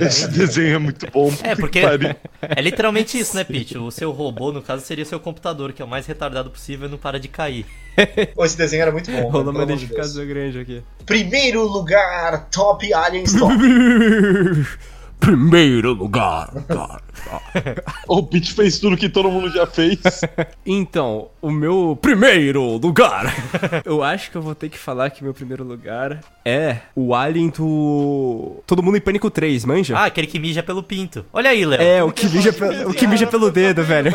Esse 0.00 0.28
desenho 0.28 0.76
é 0.76 0.78
muito 0.78 1.06
bom. 1.10 1.30
É, 1.42 1.54
porque 1.54 1.80
é 1.80 2.62
literalmente 2.62 3.18
isso, 3.18 3.36
né, 3.36 3.44
Pete? 3.44 3.76
O 3.76 3.90
seu 3.90 4.10
robô, 4.12 4.50
no 4.52 4.62
caso, 4.62 4.84
seria 4.84 5.04
o 5.04 5.06
seu 5.06 5.20
computador, 5.20 5.72
que 5.72 5.82
é 5.82 5.89
mais 5.90 6.06
retardado 6.06 6.50
possível 6.50 6.88
e 6.88 6.90
não 6.90 6.96
para 6.98 7.20
de 7.20 7.28
cair. 7.28 7.66
Pô, 8.34 8.44
esse 8.44 8.56
desenho 8.56 8.82
era 8.82 8.92
muito 8.92 9.10
bom. 9.10 9.28
Rolou 9.28 9.52
uma 9.52 9.64
identificação 9.64 10.24
grande 10.26 10.58
aqui. 10.60 10.82
Primeiro 11.04 11.62
lugar, 11.66 12.48
Top 12.50 12.90
Aliens 12.94 13.34
Top. 13.38 13.52
primeiro 15.18 15.92
lugar. 15.92 16.50
O 18.08 18.22
Pete 18.22 18.54
fez 18.54 18.78
tudo 18.78 18.96
que 18.96 19.08
todo 19.08 19.30
mundo 19.30 19.50
já 19.50 19.66
fez. 19.66 19.98
Então, 20.64 21.28
o 21.42 21.50
meu 21.50 21.96
primeiro 22.00 22.62
lugar. 22.78 23.32
eu 23.84 24.02
acho 24.02 24.30
que 24.30 24.36
eu 24.38 24.42
vou 24.42 24.54
ter 24.54 24.70
que 24.70 24.78
falar 24.78 25.10
que 25.10 25.22
meu 25.22 25.34
primeiro 25.34 25.62
lugar 25.62 26.20
é 26.44 26.78
o 26.96 27.14
Alien 27.14 27.50
do. 27.50 28.62
Todo 28.66 28.82
mundo 28.82 28.96
em 28.96 29.00
Pânico 29.02 29.30
3, 29.30 29.66
manja? 29.66 29.96
Ah, 29.98 30.06
aquele 30.06 30.26
que 30.26 30.38
mija 30.38 30.62
pelo 30.62 30.82
pinto. 30.82 31.24
Olha 31.30 31.50
aí, 31.50 31.64
Léo. 31.66 31.82
é, 31.82 32.02
o 32.02 32.10
que, 32.10 32.26
mija 32.26 32.52
pe- 32.54 32.84
o 32.86 32.94
que 32.94 33.06
mija 33.06 33.26
pelo 33.26 33.50
dedo, 33.50 33.84
velho. 33.84 34.12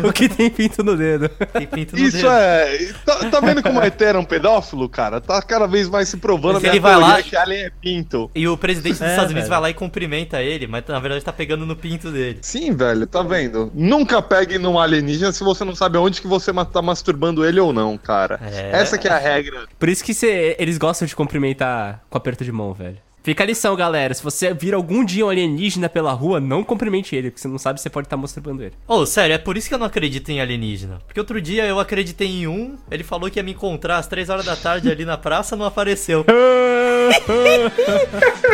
o 0.06 0.12
que 0.12 0.28
tem 0.28 0.50
pinto 0.50 0.82
no 0.82 0.96
dedo. 0.96 1.28
Tem 1.28 1.66
pinto 1.66 1.96
no 1.96 2.02
Isso 2.02 2.16
dedo. 2.18 2.28
é. 2.30 2.92
Tá, 3.04 3.16
tá 3.30 3.40
vendo 3.40 3.62
como 3.62 3.80
o 3.80 3.82
ET 3.82 4.00
era 4.00 4.18
um 4.18 4.24
pedófilo, 4.24 4.88
cara? 4.88 5.20
Tá 5.20 5.40
cada 5.42 5.66
vez 5.66 5.88
mais 5.88 6.08
se 6.08 6.16
provando 6.16 6.54
Mas 6.54 6.56
a 6.56 6.60
minha 6.60 6.72
ele 6.72 6.80
vai 6.80 6.96
lá- 6.96 7.22
que 7.22 7.36
Alien 7.36 7.64
é 7.64 7.70
pinto. 7.70 8.30
E 8.34 8.46
o 8.48 8.56
presidente 8.56 8.92
dos 8.94 9.02
É, 9.02 9.10
Estados 9.10 9.30
Unidos 9.30 9.48
velho. 9.48 9.60
vai 9.60 9.60
lá 9.60 9.70
e 9.70 9.74
cumprimenta 9.74 10.42
ele, 10.42 10.66
mas 10.66 10.84
na 10.86 10.98
verdade 11.00 11.24
tá 11.24 11.32
pegando 11.32 11.64
no 11.66 11.76
pinto 11.76 12.10
dele. 12.10 12.38
Sim, 12.42 12.74
velho, 12.74 13.06
tá 13.06 13.22
vendo? 13.22 13.70
Nunca 13.74 14.20
pegue 14.22 14.58
num 14.58 14.78
alienígena 14.78 15.32
se 15.32 15.42
você 15.44 15.64
não 15.64 15.74
sabe 15.74 15.98
onde 15.98 16.20
que 16.20 16.26
você 16.26 16.52
tá 16.72 16.82
masturbando 16.82 17.44
ele 17.44 17.60
ou 17.60 17.72
não, 17.72 17.96
cara. 17.98 18.38
É. 18.42 18.70
Essa 18.80 18.96
que 18.98 19.08
é 19.08 19.12
a 19.12 19.18
regra. 19.18 19.66
Por 19.78 19.88
isso 19.88 20.04
que 20.04 20.14
cê- 20.14 20.56
eles 20.58 20.78
gostam 20.78 21.06
de 21.06 21.14
cumprimentar 21.16 22.02
com 22.08 22.18
aperto 22.18 22.44
de 22.44 22.52
mão, 22.52 22.72
velho. 22.72 22.96
Fica 23.28 23.44
a 23.44 23.46
lição, 23.46 23.76
galera. 23.76 24.14
Se 24.14 24.22
você 24.22 24.54
vir 24.54 24.72
algum 24.72 25.04
dia 25.04 25.26
um 25.26 25.28
alienígena 25.28 25.86
pela 25.86 26.12
rua, 26.12 26.40
não 26.40 26.64
cumprimente 26.64 27.14
ele, 27.14 27.30
porque 27.30 27.42
você 27.42 27.46
não 27.46 27.58
sabe 27.58 27.78
se 27.78 27.82
você 27.82 27.90
pode 27.90 28.06
estar 28.06 28.16
mostrando 28.16 28.62
ele. 28.62 28.72
Ô, 28.86 29.04
sério, 29.04 29.34
é 29.34 29.38
por 29.38 29.58
isso 29.58 29.68
que 29.68 29.74
eu 29.74 29.78
não 29.78 29.84
acredito 29.84 30.30
em 30.30 30.40
alienígena. 30.40 31.02
Porque 31.06 31.20
outro 31.20 31.38
dia 31.38 31.66
eu 31.66 31.78
acreditei 31.78 32.26
em 32.26 32.46
um, 32.46 32.78
ele 32.90 33.04
falou 33.04 33.30
que 33.30 33.38
ia 33.38 33.42
me 33.42 33.52
encontrar 33.52 33.98
às 33.98 34.06
3 34.06 34.30
horas 34.30 34.46
da 34.46 34.56
tarde 34.56 34.90
ali 34.90 35.04
na 35.04 35.18
praça, 35.18 35.56
não 35.56 35.66
apareceu. 35.66 36.24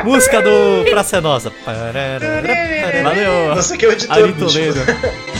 Música 0.02 0.42
do 0.42 0.90
Praça 0.90 1.18
é 1.18 1.20
Nossa. 1.20 1.52
Valeu! 1.64 3.54
Você 3.54 3.76
que 3.76 3.84
é 3.84 3.88
o 3.90 3.92
editor, 3.92 4.16
Ari 4.16 4.32
bicho. 4.32 4.46
Toledo. 4.46 4.80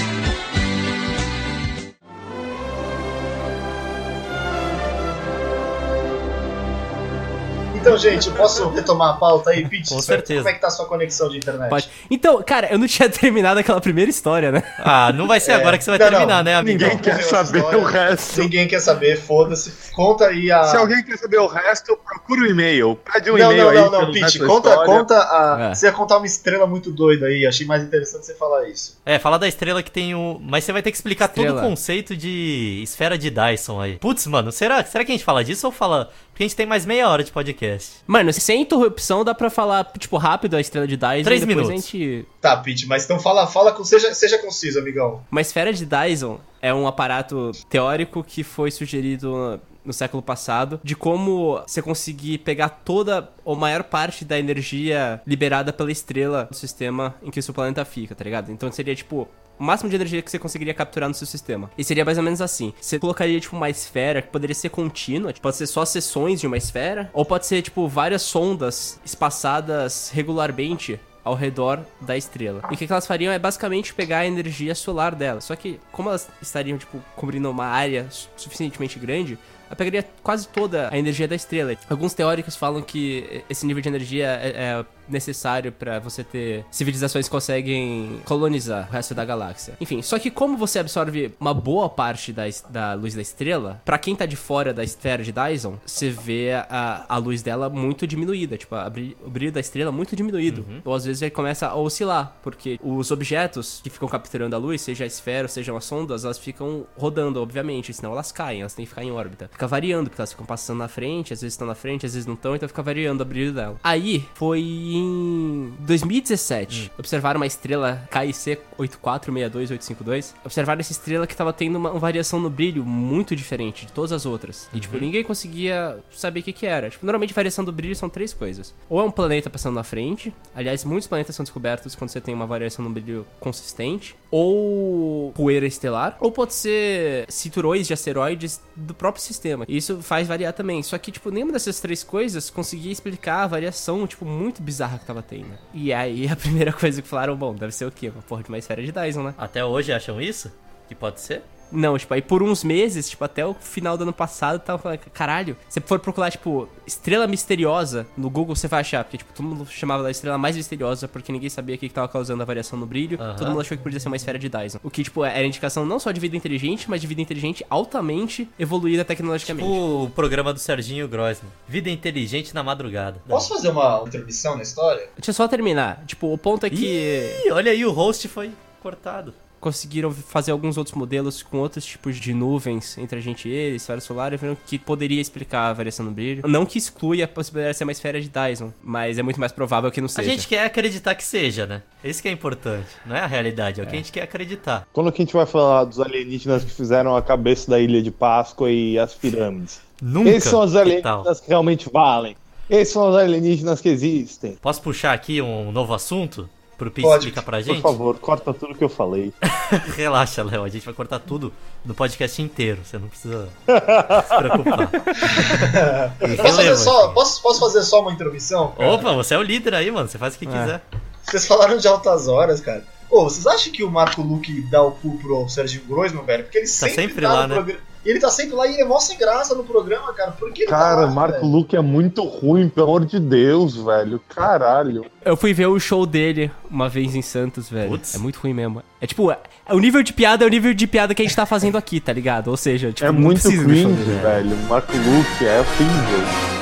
Então, 7.84 7.98
gente, 7.98 8.28
eu 8.28 8.34
posso 8.34 8.66
retomar 8.70 9.10
a 9.10 9.18
pauta 9.18 9.50
aí, 9.50 9.68
Pete? 9.68 9.90
Com 9.90 10.00
certeza. 10.00 10.40
Como 10.40 10.48
é 10.48 10.54
que 10.54 10.58
tá 10.58 10.68
a 10.68 10.70
sua 10.70 10.86
conexão 10.86 11.28
de 11.28 11.36
internet? 11.36 11.68
Pode. 11.68 11.90
Então, 12.10 12.42
cara, 12.42 12.68
eu 12.72 12.78
não 12.78 12.86
tinha 12.86 13.06
terminado 13.12 13.60
aquela 13.60 13.78
primeira 13.78 14.10
história, 14.10 14.50
né? 14.50 14.62
Ah, 14.78 15.12
não 15.12 15.26
vai 15.26 15.38
ser 15.38 15.50
É. 15.52 15.54
agora 15.56 15.76
que 15.76 15.84
você 15.84 15.90
vai 15.90 15.98
Não, 15.98 16.08
terminar, 16.08 16.36
não. 16.38 16.44
né, 16.44 16.54
amigo? 16.54 16.82
Ninguém 16.82 16.96
quer 16.96 17.22
saber 17.22 17.58
história. 17.58 17.78
o 17.78 17.84
resto. 17.84 18.40
Ninguém 18.40 18.66
quer 18.66 18.80
saber, 18.80 19.20
foda-se. 19.20 19.92
Conta 19.92 20.28
aí 20.28 20.50
a. 20.50 20.64
Se 20.64 20.78
alguém 20.78 21.04
quer 21.04 21.18
saber 21.18 21.36
o 21.36 21.46
resto, 21.46 21.94
procura 21.98 22.40
o 22.40 22.46
e-mail. 22.46 22.98
Pede 23.12 23.30
um 23.30 23.36
não, 23.36 23.52
e-mail 23.52 23.64
não, 23.64 23.68
aí. 23.68 23.76
não, 23.76 23.90
não, 23.90 24.00
pelo 24.00 24.12
Pete, 24.14 24.38
conta, 24.38 24.68
história. 24.70 24.86
conta 24.90 25.14
a. 25.18 25.58
É. 25.70 25.74
Você 25.74 25.84
ia 25.84 25.92
contar 25.92 26.16
uma 26.16 26.26
estrela 26.26 26.66
muito 26.66 26.90
doida 26.90 27.26
aí, 27.26 27.44
achei 27.46 27.66
mais 27.66 27.82
interessante 27.82 28.24
você 28.24 28.34
falar 28.34 28.66
isso. 28.66 28.98
É, 29.04 29.18
fala 29.18 29.38
da 29.38 29.46
estrela 29.46 29.82
que 29.82 29.90
tem 29.90 30.14
o. 30.14 30.40
Mas 30.42 30.64
você 30.64 30.72
vai 30.72 30.80
ter 30.80 30.90
que 30.90 30.96
explicar 30.96 31.28
todo 31.28 31.44
Estrela. 31.44 31.60
o 31.60 31.68
conceito 31.68 32.16
de 32.16 32.80
esfera 32.82 33.18
de 33.18 33.28
Dyson 33.28 33.78
aí. 33.78 33.96
Putz, 33.98 34.26
mano, 34.26 34.50
será, 34.50 34.82
será 34.86 35.04
que 35.04 35.12
a 35.12 35.14
gente 35.14 35.24
fala 35.24 35.44
disso 35.44 35.66
ou 35.66 35.70
fala. 35.72 36.08
Porque 36.34 36.42
a 36.42 36.46
gente 36.48 36.56
tem 36.56 36.66
mais 36.66 36.84
meia 36.84 37.08
hora 37.08 37.22
de 37.22 37.30
podcast. 37.30 37.98
Mano, 38.08 38.32
sem 38.32 38.62
interrupção 38.62 39.24
dá 39.24 39.32
pra 39.32 39.48
falar, 39.48 39.84
tipo, 39.96 40.16
rápido 40.16 40.56
a 40.56 40.60
estrela 40.60 40.84
de 40.84 40.96
Dyson. 40.96 41.22
Três 41.22 41.44
minutos. 41.44 41.70
a 41.70 41.74
gente. 41.74 42.26
Tá, 42.40 42.56
Pete, 42.56 42.88
mas 42.88 43.04
então 43.04 43.20
fala, 43.20 43.46
fala 43.46 43.70
com. 43.70 43.84
Seja, 43.84 44.12
seja 44.12 44.36
conciso, 44.38 44.80
amigão. 44.80 45.22
Uma 45.30 45.40
esfera 45.40 45.72
de 45.72 45.86
Dyson 45.86 46.40
é 46.60 46.74
um 46.74 46.88
aparato 46.88 47.52
teórico 47.70 48.24
que 48.24 48.42
foi 48.42 48.72
sugerido 48.72 49.60
no 49.84 49.92
século 49.92 50.22
passado 50.22 50.80
de 50.82 50.96
como 50.96 51.60
você 51.64 51.80
conseguir 51.80 52.38
pegar 52.38 52.68
toda 52.68 53.30
ou 53.44 53.54
maior 53.54 53.84
parte 53.84 54.24
da 54.24 54.36
energia 54.36 55.20
liberada 55.24 55.72
pela 55.72 55.92
estrela 55.92 56.48
do 56.50 56.56
sistema 56.56 57.14
em 57.22 57.30
que 57.30 57.38
o 57.38 57.42
seu 57.42 57.54
planeta 57.54 57.84
fica, 57.84 58.12
tá 58.14 58.24
ligado? 58.24 58.50
Então 58.50 58.72
seria 58.72 58.96
tipo 58.96 59.28
o 59.58 59.64
máximo 59.64 59.88
de 59.90 59.96
energia 59.96 60.20
que 60.22 60.30
você 60.30 60.38
conseguiria 60.38 60.74
capturar 60.74 61.08
no 61.08 61.14
seu 61.14 61.26
sistema. 61.26 61.70
E 61.76 61.84
seria 61.84 62.04
mais 62.04 62.18
ou 62.18 62.24
menos 62.24 62.40
assim. 62.40 62.72
Você 62.80 62.98
colocaria, 62.98 63.38
tipo, 63.40 63.56
uma 63.56 63.70
esfera 63.70 64.20
que 64.22 64.28
poderia 64.28 64.54
ser 64.54 64.68
contínua, 64.70 65.32
tipo, 65.32 65.42
pode 65.42 65.56
ser 65.56 65.66
só 65.66 65.84
seções 65.84 66.40
de 66.40 66.46
uma 66.46 66.56
esfera, 66.56 67.10
ou 67.12 67.24
pode 67.24 67.46
ser, 67.46 67.62
tipo, 67.62 67.86
várias 67.88 68.22
sondas 68.22 68.98
espaçadas 69.04 70.10
regularmente 70.12 70.98
ao 71.24 71.34
redor 71.34 71.80
da 72.02 72.16
estrela. 72.16 72.62
E 72.70 72.74
o 72.74 72.76
que 72.76 72.84
elas 72.84 73.06
fariam 73.06 73.32
é 73.32 73.38
basicamente 73.38 73.94
pegar 73.94 74.18
a 74.18 74.26
energia 74.26 74.74
solar 74.74 75.14
dela. 75.14 75.40
Só 75.40 75.56
que, 75.56 75.80
como 75.90 76.10
elas 76.10 76.28
estariam, 76.42 76.76
tipo, 76.76 77.02
cobrindo 77.16 77.50
uma 77.50 77.64
área 77.64 78.06
su- 78.10 78.28
suficientemente 78.36 78.98
grande, 78.98 79.38
ela 79.66 79.74
pegaria 79.76 80.04
quase 80.22 80.46
toda 80.48 80.90
a 80.92 80.98
energia 80.98 81.26
da 81.26 81.34
estrela. 81.34 81.74
Alguns 81.88 82.12
teóricos 82.12 82.54
falam 82.56 82.82
que 82.82 83.42
esse 83.48 83.64
nível 83.64 83.82
de 83.82 83.88
energia 83.88 84.26
é, 84.42 84.48
é 84.50 84.84
necessário 85.08 85.72
pra 85.72 85.98
você 85.98 86.24
ter 86.24 86.64
civilizações 86.70 87.26
que 87.26 87.30
conseguem 87.30 88.20
colonizar 88.24 88.88
o 88.88 88.92
resto 88.92 89.14
da 89.14 89.24
galáxia. 89.24 89.76
Enfim, 89.80 90.02
só 90.02 90.18
que 90.18 90.30
como 90.30 90.56
você 90.56 90.78
absorve 90.78 91.32
uma 91.38 91.54
boa 91.54 91.88
parte 91.88 92.32
da, 92.32 92.44
da 92.70 92.94
luz 92.94 93.14
da 93.14 93.22
estrela, 93.22 93.80
pra 93.84 93.98
quem 93.98 94.16
tá 94.16 94.26
de 94.26 94.36
fora 94.36 94.72
da 94.72 94.82
esfera 94.82 95.22
de 95.22 95.32
Dyson, 95.32 95.78
você 95.84 96.10
vê 96.10 96.52
a, 96.68 97.04
a 97.08 97.16
luz 97.18 97.42
dela 97.42 97.68
muito 97.68 98.06
diminuída, 98.06 98.56
tipo, 98.56 98.74
a 98.74 98.90
o 99.24 99.30
brilho 99.30 99.52
da 99.52 99.60
estrela 99.60 99.90
muito 99.90 100.14
diminuído. 100.14 100.64
Ou 100.84 100.94
às 100.94 101.04
vezes 101.04 101.22
ele 101.22 101.30
começa 101.30 101.66
a 101.66 101.74
oscilar, 101.74 102.36
porque 102.42 102.78
os 102.82 103.10
objetos 103.10 103.80
que 103.82 103.90
ficam 103.90 104.08
capturando 104.08 104.54
a 104.54 104.58
luz, 104.58 104.80
seja 104.80 105.04
a 105.04 105.06
esfera 105.06 105.44
ou 105.44 105.48
sejam 105.48 105.76
as 105.76 105.84
sondas, 105.84 106.24
elas 106.24 106.38
ficam 106.38 106.86
rodando, 106.96 107.40
obviamente, 107.40 107.92
senão 107.92 108.12
elas 108.12 108.32
caem, 108.32 108.60
elas 108.60 108.74
têm 108.74 108.84
que 108.84 108.88
ficar 108.88 109.04
em 109.04 109.10
órbita. 109.10 109.48
Fica 109.52 109.66
variando, 109.66 110.08
porque 110.08 110.20
elas 110.20 110.32
ficam 110.32 110.46
passando 110.46 110.78
na 110.78 110.88
frente, 110.88 111.32
às 111.32 111.40
vezes 111.40 111.54
estão 111.54 111.66
na 111.66 111.74
frente, 111.74 112.06
às 112.06 112.14
vezes 112.14 112.26
não 112.26 112.34
estão, 112.34 112.54
então 112.54 112.68
fica 112.68 112.82
variando 112.82 113.20
o 113.20 113.24
brilho 113.24 113.52
dela. 113.52 113.76
Aí, 113.82 114.26
foi 114.34 114.60
em 114.96 115.72
2017, 115.80 116.92
observaram 116.98 117.38
uma 117.40 117.46
estrela 117.46 118.08
KIC 118.10 118.58
8462852, 118.78 120.34
observaram 120.44 120.80
essa 120.80 120.92
estrela 120.92 121.26
que 121.26 121.36
tava 121.36 121.52
tendo 121.52 121.76
uma, 121.76 121.90
uma 121.90 122.00
variação 122.00 122.40
no 122.40 122.50
brilho 122.50 122.84
muito 122.84 123.34
diferente 123.34 123.86
de 123.86 123.92
todas 123.92 124.12
as 124.12 124.26
outras. 124.26 124.68
E, 124.72 124.80
tipo, 124.80 124.96
ninguém 124.98 125.22
conseguia 125.24 125.98
saber 126.10 126.40
o 126.40 126.42
que 126.42 126.52
que 126.52 126.66
era. 126.66 126.90
Tipo, 126.90 127.06
normalmente 127.06 127.32
variação 127.32 127.64
do 127.64 127.72
brilho 127.72 127.96
são 127.96 128.08
três 128.08 128.32
coisas. 128.32 128.74
Ou 128.88 129.00
é 129.00 129.04
um 129.04 129.10
planeta 129.10 129.48
passando 129.48 129.74
na 129.74 129.84
frente, 129.84 130.34
aliás, 130.54 130.84
muitos 130.84 131.06
planetas 131.06 131.34
são 131.34 131.44
descobertos 131.44 131.94
quando 131.94 132.10
você 132.10 132.20
tem 132.20 132.34
uma 132.34 132.46
variação 132.46 132.84
no 132.84 132.90
brilho 132.90 133.26
consistente, 133.40 134.16
ou 134.30 135.32
poeira 135.32 135.66
estelar, 135.66 136.16
ou 136.20 136.32
pode 136.32 136.54
ser 136.54 137.24
cinturões 137.28 137.86
de 137.86 137.92
asteroides 137.92 138.60
do 138.74 138.94
próprio 138.94 139.22
sistema. 139.22 139.64
E 139.68 139.76
isso 139.76 140.02
faz 140.02 140.26
variar 140.26 140.52
também. 140.52 140.82
Só 140.82 140.98
que, 140.98 141.12
tipo, 141.12 141.30
nenhuma 141.30 141.52
dessas 141.52 141.80
três 141.80 142.02
coisas 142.02 142.50
conseguia 142.50 142.92
explicar 142.92 143.44
a 143.44 143.46
variação, 143.46 144.06
tipo, 144.06 144.24
muito 144.24 144.62
bizarra 144.62 144.83
que 144.98 145.04
tava 145.06 145.22
tendo. 145.22 145.58
E 145.72 145.92
aí, 145.92 146.28
a 146.28 146.36
primeira 146.36 146.72
coisa 146.72 147.00
que 147.02 147.08
falaram, 147.08 147.36
bom, 147.36 147.54
deve 147.54 147.72
ser 147.72 147.86
o 147.86 147.90
quê? 147.90 148.08
Uma 148.08 148.22
porra 148.22 148.42
de 148.42 148.48
uma 148.48 148.58
esfera 148.58 148.82
de 148.82 148.92
Dyson, 148.92 149.22
né? 149.22 149.34
Até 149.36 149.64
hoje 149.64 149.92
acham 149.92 150.20
isso? 150.20 150.52
Que 150.88 150.94
pode 150.94 151.20
ser? 151.20 151.42
Não, 151.70 151.98
tipo, 151.98 152.12
aí 152.14 152.22
por 152.22 152.42
uns 152.42 152.62
meses, 152.62 153.08
tipo, 153.08 153.24
até 153.24 153.44
o 153.44 153.54
final 153.54 153.96
do 153.96 154.02
ano 154.02 154.12
passado, 154.12 154.58
tava 154.60 154.78
falando, 154.80 154.98
caralho, 155.12 155.56
se 155.68 155.80
for 155.80 155.98
procurar, 155.98 156.30
tipo, 156.30 156.68
estrela 156.86 157.26
misteriosa 157.26 158.06
no 158.16 158.30
Google, 158.30 158.54
você 158.54 158.68
vai 158.68 158.80
achar, 158.80 159.04
porque, 159.04 159.18
tipo, 159.18 159.32
todo 159.32 159.44
mundo 159.44 159.66
chamava 159.66 160.02
da 160.02 160.10
estrela 160.10 160.38
mais 160.38 160.56
misteriosa, 160.56 161.08
porque 161.08 161.32
ninguém 161.32 161.50
sabia 161.50 161.74
o 161.74 161.78
que 161.78 161.88
que 161.88 161.94
tava 161.94 162.08
causando 162.08 162.42
a 162.42 162.46
variação 162.46 162.78
no 162.78 162.86
brilho, 162.86 163.20
Aham. 163.20 163.36
todo 163.36 163.48
mundo 163.48 163.60
achou 163.60 163.76
que 163.76 163.82
podia 163.82 163.98
ser 164.00 164.08
uma 164.08 164.16
esfera 164.16 164.38
de 164.38 164.48
Dyson. 164.48 164.78
O 164.82 164.90
que, 164.90 165.02
tipo, 165.02 165.24
era 165.24 165.44
indicação 165.44 165.84
não 165.84 165.98
só 165.98 166.12
de 166.12 166.20
vida 166.20 166.36
inteligente, 166.36 166.88
mas 166.88 167.00
de 167.00 167.06
vida 167.06 167.20
inteligente 167.20 167.64
altamente 167.68 168.48
evoluída 168.58 169.04
tecnologicamente. 169.04 169.68
O 169.68 170.10
programa 170.14 170.52
do 170.52 170.58
Serginho 170.58 171.08
Grossman. 171.08 171.50
Vida 171.68 171.90
inteligente 171.90 172.54
na 172.54 172.62
madrugada. 172.62 173.20
Posso 173.28 173.48
fazer 173.54 173.68
uma 173.68 174.02
introdução 174.06 174.56
na 174.56 174.62
história? 174.62 175.08
Deixa 175.16 175.30
eu 175.30 175.34
só 175.34 175.48
terminar. 175.48 176.04
Tipo, 176.06 176.32
o 176.32 176.38
ponto 176.38 176.64
é 176.66 176.70
que 176.70 177.40
Ih, 177.44 177.50
olha 177.50 177.72
aí, 177.72 177.84
o 177.84 177.92
host 177.92 178.28
foi 178.28 178.52
cortado. 178.82 179.34
Conseguiram 179.64 180.10
fazer 180.12 180.52
alguns 180.52 180.76
outros 180.76 180.94
modelos 180.94 181.42
com 181.42 181.56
outros 181.56 181.86
tipos 181.86 182.16
de 182.16 182.34
nuvens 182.34 182.98
entre 182.98 183.18
a 183.18 183.22
gente 183.22 183.48
e 183.48 183.50
ele, 183.50 183.76
esfera 183.76 183.98
solar, 183.98 184.34
e 184.34 184.36
viram 184.36 184.54
que 184.66 184.78
poderia 184.78 185.22
explicar 185.22 185.70
a 185.70 185.72
variação 185.72 186.04
no 186.04 186.12
brilho. 186.12 186.46
Não 186.46 186.66
que 186.66 186.76
exclui 186.76 187.22
a 187.22 187.26
possibilidade 187.26 187.72
de 187.72 187.78
ser 187.78 187.84
uma 187.84 187.92
esfera 187.92 188.20
de 188.20 188.28
Dyson, 188.28 188.74
mas 188.82 189.16
é 189.16 189.22
muito 189.22 189.40
mais 189.40 189.52
provável 189.52 189.90
que 189.90 190.02
não 190.02 190.06
A 190.06 190.10
seja. 190.10 190.28
gente 190.30 190.46
quer 190.46 190.66
acreditar 190.66 191.14
que 191.14 191.24
seja, 191.24 191.64
né? 191.66 191.80
Esse 192.04 192.20
que 192.20 192.28
é 192.28 192.30
importante. 192.30 192.88
Não 193.06 193.16
é 193.16 193.20
a 193.20 193.26
realidade, 193.26 193.80
é, 193.80 193.84
o 193.84 193.86
que 193.86 193.94
a 193.94 193.96
gente 193.96 194.12
quer 194.12 194.20
acreditar. 194.20 194.86
Quando 194.92 195.10
que 195.10 195.22
a 195.22 195.24
gente 195.24 195.32
vai 195.34 195.46
falar 195.46 195.84
dos 195.84 195.98
alienígenas 195.98 196.62
que 196.62 196.70
fizeram 196.70 197.16
a 197.16 197.22
cabeça 197.22 197.70
da 197.70 197.80
Ilha 197.80 198.02
de 198.02 198.10
Páscoa 198.10 198.70
e 198.70 198.98
as 198.98 199.14
pirâmides? 199.14 199.80
Nunca. 200.02 200.28
Esses 200.28 200.50
são 200.50 200.62
os 200.62 200.72
Que 200.72 200.78
alienígenas 200.78 201.40
que 201.40 201.48
realmente 201.48 201.88
valem. 201.90 202.36
Esses 202.68 202.92
são 202.92 203.08
os 203.08 203.16
alienígenas 203.16 203.80
que 203.80 203.88
existem. 203.88 204.58
Posso 204.60 204.82
puxar 204.82 205.14
aqui 205.14 205.40
um 205.40 205.72
novo 205.72 205.94
assunto? 205.94 206.50
Pro 206.76 206.90
Pode, 206.90 207.18
explicar 207.28 207.42
pra 207.42 207.58
Por 207.58 207.64
gente? 207.64 207.80
favor, 207.82 208.18
corta 208.18 208.52
tudo 208.52 208.74
que 208.74 208.82
eu 208.82 208.88
falei. 208.88 209.32
Relaxa, 209.96 210.42
Léo. 210.42 210.64
A 210.64 210.68
gente 210.68 210.84
vai 210.84 210.92
cortar 210.94 211.18
tudo 211.20 211.52
no 211.84 211.94
podcast 211.94 212.40
inteiro. 212.42 212.80
Você 212.84 212.98
não 212.98 213.08
precisa 213.08 213.48
se 213.64 214.36
preocupar. 214.36 214.90
Posso 216.18 216.56
fazer, 216.56 216.76
só, 216.76 217.04
assim. 217.04 217.14
posso, 217.14 217.42
posso 217.42 217.60
fazer 217.60 217.82
só 217.82 218.00
uma 218.00 218.12
introdução? 218.12 218.72
cara? 218.72 218.90
Opa, 218.92 219.12
você 219.12 219.34
é 219.34 219.38
o 219.38 219.42
líder 219.42 219.74
aí, 219.74 219.90
mano. 219.90 220.08
Você 220.08 220.18
faz 220.18 220.34
o 220.34 220.38
que 220.38 220.46
É. 220.46 220.50
quiser. 220.50 220.82
Vocês 221.24 221.46
falaram 221.46 221.76
de 221.76 221.86
altas 221.88 222.28
horas, 222.28 222.60
cara. 222.60 222.84
Ô, 223.10 223.24
vocês 223.24 223.46
acham 223.46 223.72
que 223.72 223.82
o 223.84 223.90
Marco 223.90 224.20
Luque 224.22 224.62
dá 224.62 224.82
o 224.82 224.90
cu 224.92 225.16
pro 225.18 225.48
Serginho 225.48 225.84
Groisman, 225.86 226.24
velho? 226.24 226.44
Porque 226.44 226.58
ele 226.58 226.66
sempre, 226.66 226.94
sempre 226.94 227.22
tá 227.22 227.32
lá, 227.32 227.42
no 227.42 227.48
né? 227.48 227.54
programa. 227.54 227.80
E 228.04 228.10
ele 228.10 228.20
tá 228.20 228.30
sempre 228.30 228.54
lá 228.54 228.66
e 228.66 228.74
ele 228.74 228.82
é 228.82 228.84
mó 228.84 228.98
sem 229.00 229.16
graça 229.16 229.54
no 229.54 229.64
programa, 229.64 230.12
cara. 230.12 230.32
Por 230.32 230.52
que 230.52 230.62
ele 230.62 230.70
tá 230.70 230.76
Cara, 230.76 231.00
lá, 231.02 231.10
Marco 231.10 231.40
velho? 231.40 231.52
Luke 231.52 231.74
é 231.74 231.80
muito 231.80 232.22
ruim, 232.22 232.68
pelo 232.68 232.88
amor 232.88 233.06
de 233.06 233.18
Deus, 233.18 233.76
velho. 233.76 234.20
Caralho. 234.28 235.06
Eu 235.24 235.36
fui 235.36 235.54
ver 235.54 235.66
o 235.66 235.80
show 235.80 236.04
dele 236.04 236.50
uma 236.70 236.88
vez 236.88 237.14
em 237.14 237.22
Santos, 237.22 237.70
velho. 237.70 237.90
Putz. 237.90 238.14
É 238.14 238.18
muito 238.18 238.36
ruim 238.40 238.52
mesmo. 238.52 238.82
É 239.00 239.06
tipo, 239.06 239.30
é, 239.30 239.38
o 239.70 239.78
nível 239.78 240.02
de 240.02 240.12
piada 240.12 240.44
é 240.44 240.46
o 240.46 240.50
nível 240.50 240.74
de 240.74 240.86
piada 240.86 241.14
que 241.14 241.22
a 241.22 241.24
gente 241.24 241.34
tá 241.34 241.46
fazendo 241.46 241.78
aqui, 241.78 241.98
tá 241.98 242.12
ligado? 242.12 242.48
Ou 242.48 242.56
seja, 242.56 242.92
tipo, 242.92 243.06
é 243.06 243.10
muito 243.10 243.42
cringe, 243.42 243.94
velho. 244.22 244.56
Marco 244.68 244.92
Luke 244.92 245.46
é 245.46 245.60
horrível. 245.60 246.53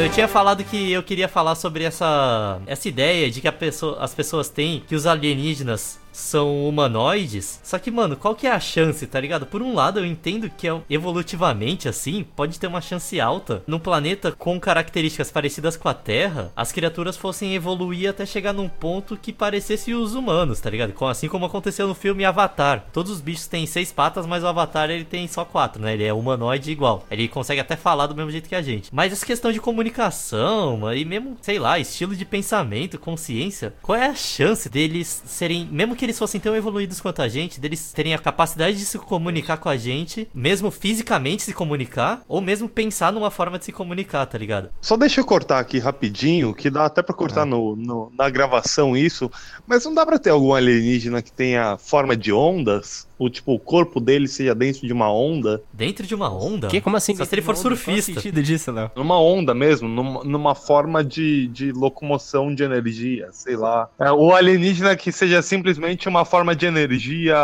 Eu 0.00 0.10
tinha 0.10 0.28
falado 0.28 0.64
que 0.64 0.90
eu 0.92 1.02
queria 1.02 1.28
falar 1.28 1.54
sobre 1.54 1.84
essa, 1.84 2.60
essa 2.66 2.88
ideia 2.88 3.30
de 3.30 3.40
que 3.40 3.50
pessoa, 3.52 3.98
as 4.00 4.14
pessoas 4.14 4.48
têm 4.48 4.82
que 4.86 4.94
os 4.94 5.06
alienígenas 5.06 5.98
são 6.12 6.68
humanoides. 6.68 7.60
Só 7.62 7.78
que, 7.78 7.90
mano, 7.90 8.16
qual 8.16 8.34
que 8.34 8.46
é 8.46 8.50
a 8.50 8.60
chance, 8.60 9.06
tá 9.06 9.20
ligado? 9.20 9.46
Por 9.46 9.62
um 9.62 9.74
lado, 9.74 10.00
eu 10.00 10.06
entendo 10.06 10.50
que 10.50 10.68
é 10.68 10.80
evolutivamente 10.88 11.88
assim, 11.88 12.24
pode 12.36 12.58
ter 12.58 12.66
uma 12.66 12.80
chance 12.80 13.20
alta 13.20 13.62
num 13.66 13.78
planeta 13.78 14.32
com 14.32 14.58
características 14.58 15.30
parecidas 15.30 15.76
com 15.76 15.88
a 15.88 15.94
Terra, 15.94 16.52
as 16.56 16.72
criaturas 16.72 17.16
fossem 17.16 17.54
evoluir 17.54 18.10
até 18.10 18.24
chegar 18.26 18.52
num 18.52 18.68
ponto 18.68 19.16
que 19.16 19.32
parecesse 19.32 19.94
os 19.94 20.14
humanos, 20.14 20.60
tá 20.60 20.70
ligado? 20.70 20.94
Assim 21.06 21.28
como 21.28 21.46
aconteceu 21.46 21.88
no 21.88 21.94
filme 21.94 22.24
Avatar. 22.24 22.86
Todos 22.92 23.10
os 23.10 23.20
bichos 23.20 23.46
têm 23.46 23.66
seis 23.66 23.92
patas, 23.92 24.26
mas 24.26 24.42
o 24.42 24.46
Avatar 24.46 24.90
ele 24.90 25.04
tem 25.04 25.26
só 25.26 25.44
quatro, 25.44 25.82
né? 25.82 25.94
Ele 25.94 26.04
é 26.04 26.12
humanoide 26.12 26.70
igual. 26.70 27.04
Ele 27.10 27.28
consegue 27.28 27.60
até 27.60 27.76
falar 27.76 28.06
do 28.06 28.14
mesmo 28.14 28.30
jeito 28.30 28.48
que 28.48 28.54
a 28.54 28.62
gente. 28.62 28.90
Mas 28.92 29.12
essa 29.12 29.26
questão 29.26 29.52
de 29.52 29.60
comunicação, 29.60 30.80
e 30.94 31.04
mesmo, 31.04 31.36
sei 31.40 31.58
lá, 31.58 31.78
estilo 31.78 32.14
de 32.14 32.24
pensamento, 32.24 32.98
consciência, 32.98 33.74
qual 33.82 33.98
é 33.98 34.06
a 34.06 34.14
chance 34.14 34.68
deles 34.68 35.22
serem, 35.26 35.66
mesmo 35.70 35.96
que 35.96 35.99
eles 36.04 36.18
fossem 36.18 36.40
tão 36.40 36.54
evoluídos 36.56 37.00
quanto 37.00 37.22
a 37.22 37.28
gente, 37.28 37.60
deles 37.60 37.92
terem 37.92 38.14
a 38.14 38.18
capacidade 38.18 38.76
de 38.76 38.84
se 38.84 38.98
comunicar 38.98 39.56
com 39.58 39.68
a 39.68 39.76
gente, 39.76 40.28
mesmo 40.34 40.70
fisicamente 40.70 41.42
se 41.42 41.52
comunicar, 41.54 42.22
ou 42.28 42.40
mesmo 42.40 42.68
pensar 42.68 43.12
numa 43.12 43.30
forma 43.30 43.58
de 43.58 43.64
se 43.66 43.72
comunicar, 43.72 44.26
tá 44.26 44.36
ligado? 44.38 44.70
Só 44.80 44.96
deixa 44.96 45.20
eu 45.20 45.24
cortar 45.24 45.58
aqui 45.58 45.78
rapidinho, 45.78 46.54
que 46.54 46.70
dá 46.70 46.86
até 46.86 47.02
pra 47.02 47.14
cortar 47.14 47.44
no, 47.44 47.74
no- 47.76 48.12
na 48.16 48.28
gravação 48.30 48.96
isso, 48.96 49.30
mas 49.66 49.84
não 49.84 49.94
dá 49.94 50.04
pra 50.04 50.18
ter 50.18 50.30
algum 50.30 50.54
alienígena 50.54 51.22
que 51.22 51.32
tenha 51.32 51.76
forma 51.78 52.16
de 52.16 52.32
ondas? 52.32 53.06
Ou 53.20 53.28
tipo, 53.28 53.52
o 53.52 53.58
corpo 53.58 54.00
dele 54.00 54.26
seja 54.26 54.54
dentro 54.54 54.86
de 54.86 54.92
uma 54.94 55.12
onda? 55.12 55.62
Dentro 55.70 56.06
de 56.06 56.14
uma 56.14 56.32
onda? 56.32 56.68
Que? 56.68 56.80
Como 56.80 56.96
assim? 56.96 57.14
Só 57.14 57.26
se 57.26 57.34
ele 57.34 57.42
for 57.42 57.54
Qual 57.54 57.58
o 57.58 57.62
surfista. 57.76 58.14
sentido 58.14 58.42
disso, 58.42 58.72
Léo? 58.72 58.90
Numa 58.96 59.20
onda 59.20 59.52
mesmo, 59.52 59.86
numa, 59.86 60.24
numa 60.24 60.54
forma 60.54 61.04
de, 61.04 61.46
de 61.48 61.70
locomoção 61.70 62.54
de 62.54 62.62
energia, 62.62 63.28
sei 63.30 63.56
lá. 63.56 63.90
É, 63.98 64.10
o 64.10 64.34
alienígena 64.34 64.96
que 64.96 65.12
seja 65.12 65.42
simplesmente 65.42 66.08
uma 66.08 66.24
forma 66.24 66.56
de 66.56 66.64
energia 66.64 67.36